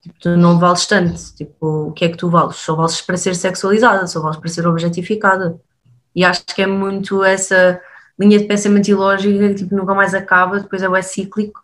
Tipo, 0.00 0.14
tu 0.20 0.36
não 0.36 0.58
vales 0.58 0.86
tanto. 0.86 1.14
Tipo, 1.36 1.88
o 1.88 1.92
que 1.92 2.04
é 2.04 2.08
que 2.08 2.16
tu 2.16 2.28
vales? 2.28 2.56
Só 2.56 2.74
vales 2.74 3.00
para 3.00 3.16
ser 3.16 3.34
sexualizada, 3.34 4.06
só 4.06 4.20
vales 4.20 4.38
para 4.38 4.48
ser 4.50 4.66
objetificada. 4.66 5.58
E 6.14 6.24
acho 6.24 6.44
que 6.46 6.62
é 6.62 6.66
muito 6.66 7.24
essa 7.24 7.80
linha 8.18 8.38
de 8.38 8.44
pensamento 8.44 8.88
e 8.88 8.94
lógica 8.94 9.48
que 9.48 9.54
tipo, 9.54 9.74
nunca 9.74 9.94
mais 9.94 10.14
acaba, 10.14 10.60
depois 10.60 10.82
é, 10.82 10.86
é 10.86 11.02
cíclico. 11.02 11.60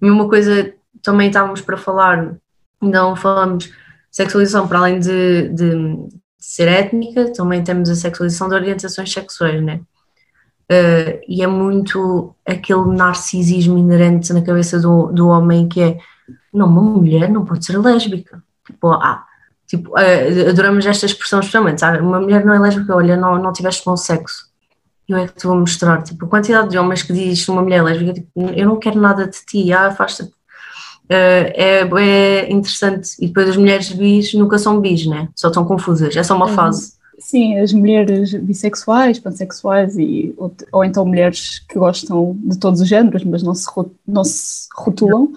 E 0.00 0.10
uma 0.10 0.28
coisa 0.28 0.72
também 1.02 1.28
estávamos 1.28 1.60
para 1.60 1.76
falar, 1.76 2.36
não 2.80 3.16
falamos 3.16 3.70
sexualização 4.10 4.66
para 4.68 4.78
além 4.78 4.98
de, 4.98 5.48
de 5.48 6.08
ser 6.38 6.68
étnica, 6.68 7.32
também 7.32 7.62
temos 7.62 7.88
a 7.88 7.94
sexualização 7.94 8.48
de 8.48 8.54
orientações 8.54 9.12
sexuais, 9.12 9.62
né? 9.62 9.80
Uh, 10.70 11.18
e 11.26 11.42
é 11.42 11.46
muito 11.46 12.34
aquele 12.46 12.94
narcisismo 12.94 13.78
inerente 13.78 14.34
na 14.34 14.42
cabeça 14.42 14.78
do, 14.78 15.06
do 15.06 15.28
homem 15.28 15.66
que 15.66 15.80
é 15.80 15.98
não, 16.52 16.66
uma 16.66 16.82
mulher 16.82 17.30
não 17.30 17.44
pode 17.44 17.64
ser 17.64 17.78
lésbica. 17.78 18.42
Tipo, 18.66 18.92
ah, 18.92 19.24
tipo, 19.66 19.90
uh, 19.92 20.48
adoramos 20.50 20.84
esta 20.84 21.06
expressão 21.06 21.40
especialmente, 21.40 21.80
sabe? 21.80 22.00
Uma 22.00 22.20
mulher 22.20 22.44
não 22.44 22.52
é 22.52 22.58
lésbica, 22.58 22.94
olha, 22.94 23.16
não, 23.16 23.38
não 23.38 23.52
tiveste 23.52 23.82
bom 23.84 23.96
sexo. 23.96 24.46
Eu 25.08 25.16
é 25.16 25.26
que 25.26 25.36
te 25.36 25.46
vou 25.46 25.56
mostrar, 25.56 26.02
tipo, 26.02 26.26
a 26.26 26.28
quantidade 26.28 26.68
de 26.68 26.78
homens 26.78 27.02
que 27.02 27.14
diz 27.14 27.48
uma 27.48 27.62
mulher 27.62 27.82
lésbica, 27.82 28.12
tipo, 28.12 28.30
eu 28.54 28.66
não 28.66 28.78
quero 28.78 29.00
nada 29.00 29.26
de 29.26 29.38
ti, 29.46 29.72
ah, 29.72 29.86
afasta-te. 29.86 30.32
Uh, 31.10 31.48
é, 31.54 31.88
é 31.98 32.52
interessante. 32.52 33.12
E 33.18 33.28
depois 33.28 33.48
as 33.48 33.56
mulheres 33.56 33.90
bis 33.90 34.34
nunca 34.34 34.58
são 34.58 34.78
bis, 34.82 35.06
né? 35.06 35.30
Só 35.34 35.48
estão 35.48 35.64
confusas, 35.64 36.14
é 36.14 36.22
só 36.22 36.36
uma 36.36 36.46
uhum. 36.46 36.52
fase. 36.52 36.97
Sim, 37.18 37.58
as 37.58 37.72
mulheres 37.72 38.32
bissexuais, 38.34 39.18
pansexuais 39.18 39.96
e, 39.98 40.32
ou, 40.36 40.54
ou, 40.72 40.84
então 40.84 41.04
mulheres 41.04 41.58
que 41.58 41.78
gostam 41.78 42.38
de 42.44 42.58
todos 42.58 42.80
os 42.80 42.88
géneros, 42.88 43.24
mas 43.24 43.42
não 43.42 43.54
se, 43.54 43.66
não 44.06 44.22
se 44.22 44.68
rotulam, 44.76 45.32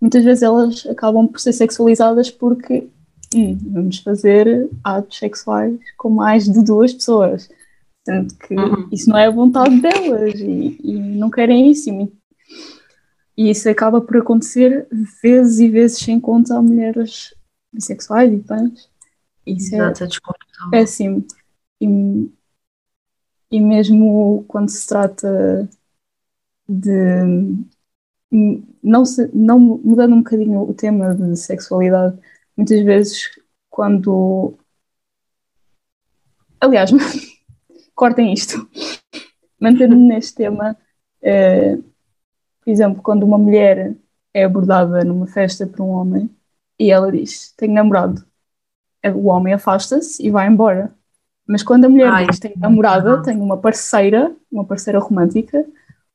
muitas 0.00 0.22
vezes 0.22 0.42
elas 0.42 0.86
acabam 0.86 1.26
por 1.26 1.40
ser 1.40 1.52
sexualizadas 1.52 2.30
porque 2.30 2.88
hum, 3.34 3.58
vamos 3.72 3.98
fazer 3.98 4.68
atos 4.84 5.18
sexuais 5.18 5.78
com 5.96 6.10
mais 6.10 6.44
de 6.44 6.62
duas 6.62 6.92
pessoas. 6.92 7.48
Sendo 8.06 8.34
que 8.34 8.54
uhum. 8.54 8.88
isso 8.90 9.10
não 9.10 9.18
é 9.18 9.26
a 9.26 9.30
vontade 9.30 9.80
delas 9.80 10.34
e, 10.40 10.78
e 10.82 10.98
não 10.98 11.30
querem 11.30 11.70
isso. 11.70 11.90
E, 11.90 12.12
e, 13.36 13.50
isso 13.50 13.68
acaba 13.68 14.00
por 14.00 14.16
acontecer 14.16 14.86
vezes 15.22 15.58
e 15.58 15.68
vezes 15.68 15.98
sem 15.98 16.18
conta 16.18 16.56
a 16.56 16.62
mulheres 16.62 17.34
bissexuais 17.72 18.32
e 18.32 18.38
pans. 18.38 18.88
Isso 19.56 19.74
é 19.74 19.78
é 19.78 20.70
péssimo. 20.70 21.26
E, 21.80 22.30
e 23.50 23.60
mesmo 23.60 24.44
quando 24.48 24.68
se 24.68 24.86
trata 24.86 25.68
de. 26.68 27.58
Não, 28.82 29.04
se, 29.04 29.30
não 29.34 29.58
mudando 29.58 30.14
um 30.14 30.18
bocadinho 30.18 30.60
o 30.62 30.74
tema 30.74 31.14
de 31.14 31.36
sexualidade, 31.36 32.18
muitas 32.56 32.80
vezes 32.84 33.30
quando. 33.70 34.58
Aliás, 36.60 36.90
cortem 37.94 38.32
isto. 38.32 38.68
Mantendo-me 39.60 40.06
neste 40.06 40.34
tema, 40.36 40.76
eh, 41.22 41.76
por 41.76 42.70
exemplo, 42.70 43.02
quando 43.02 43.24
uma 43.24 43.38
mulher 43.38 43.96
é 44.34 44.44
abordada 44.44 45.04
numa 45.04 45.26
festa 45.26 45.66
por 45.66 45.82
um 45.82 45.90
homem 45.90 46.30
e 46.78 46.90
ela 46.90 47.10
diz: 47.10 47.52
Tenho 47.56 47.74
namorado 47.74 48.27
o 49.04 49.26
homem 49.26 49.54
afasta-se 49.54 50.24
e 50.24 50.30
vai 50.30 50.48
embora. 50.48 50.92
Mas 51.46 51.62
quando 51.62 51.86
a 51.86 51.88
mulher 51.88 52.12
Ai, 52.12 52.26
diz 52.26 52.38
tem 52.38 52.52
namorada, 52.56 53.22
tem 53.22 53.40
uma 53.40 53.56
parceira, 53.56 54.34
uma 54.50 54.64
parceira 54.64 54.98
romântica, 54.98 55.64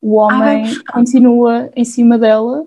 o 0.01 0.15
homem 0.15 0.65
Ai, 0.65 0.75
continua 0.91 1.69
em 1.75 1.84
cima 1.86 2.17
dela 2.17 2.65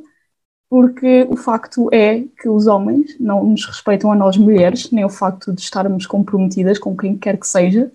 porque 0.68 1.26
o 1.30 1.36
facto 1.36 1.88
é 1.92 2.24
que 2.40 2.48
os 2.48 2.66
homens 2.66 3.16
não 3.20 3.44
nos 3.44 3.64
respeitam 3.66 4.10
a 4.10 4.16
nós 4.16 4.36
mulheres, 4.36 4.90
nem 4.90 5.04
o 5.04 5.08
facto 5.08 5.52
de 5.52 5.60
estarmos 5.60 6.06
comprometidas 6.06 6.78
com 6.78 6.96
quem 6.96 7.16
quer 7.16 7.38
que 7.38 7.46
seja. 7.46 7.92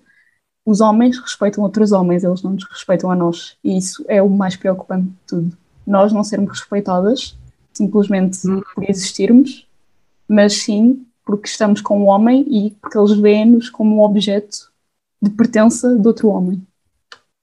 Os 0.66 0.80
homens 0.80 1.20
respeitam 1.20 1.64
outros 1.64 1.92
homens, 1.92 2.24
eles 2.24 2.42
não 2.44 2.54
nos 2.54 2.64
respeitam 2.64 3.12
a 3.12 3.16
nós. 3.16 3.58
E 3.64 3.78
isso 3.78 4.06
é 4.08 4.22
o 4.22 4.30
mais 4.30 4.56
preocupante 4.56 5.08
de 5.08 5.18
tudo. 5.28 5.58
Nós 5.86 6.14
não 6.14 6.24
sermos 6.24 6.60
respeitadas 6.60 7.38
simplesmente 7.74 8.48
hum. 8.48 8.62
por 8.74 8.90
existirmos, 8.90 9.68
mas 10.28 10.62
sim 10.62 11.06
porque 11.26 11.48
estamos 11.48 11.82
com 11.82 12.02
o 12.02 12.06
homem 12.06 12.46
e 12.48 12.72
porque 12.72 12.98
eles 12.98 13.12
veem-nos 13.12 13.70
como 13.70 13.98
um 13.98 14.02
objeto 14.02 14.72
de 15.22 15.30
pertença 15.30 15.96
de 15.96 16.08
outro 16.08 16.30
homem. 16.30 16.66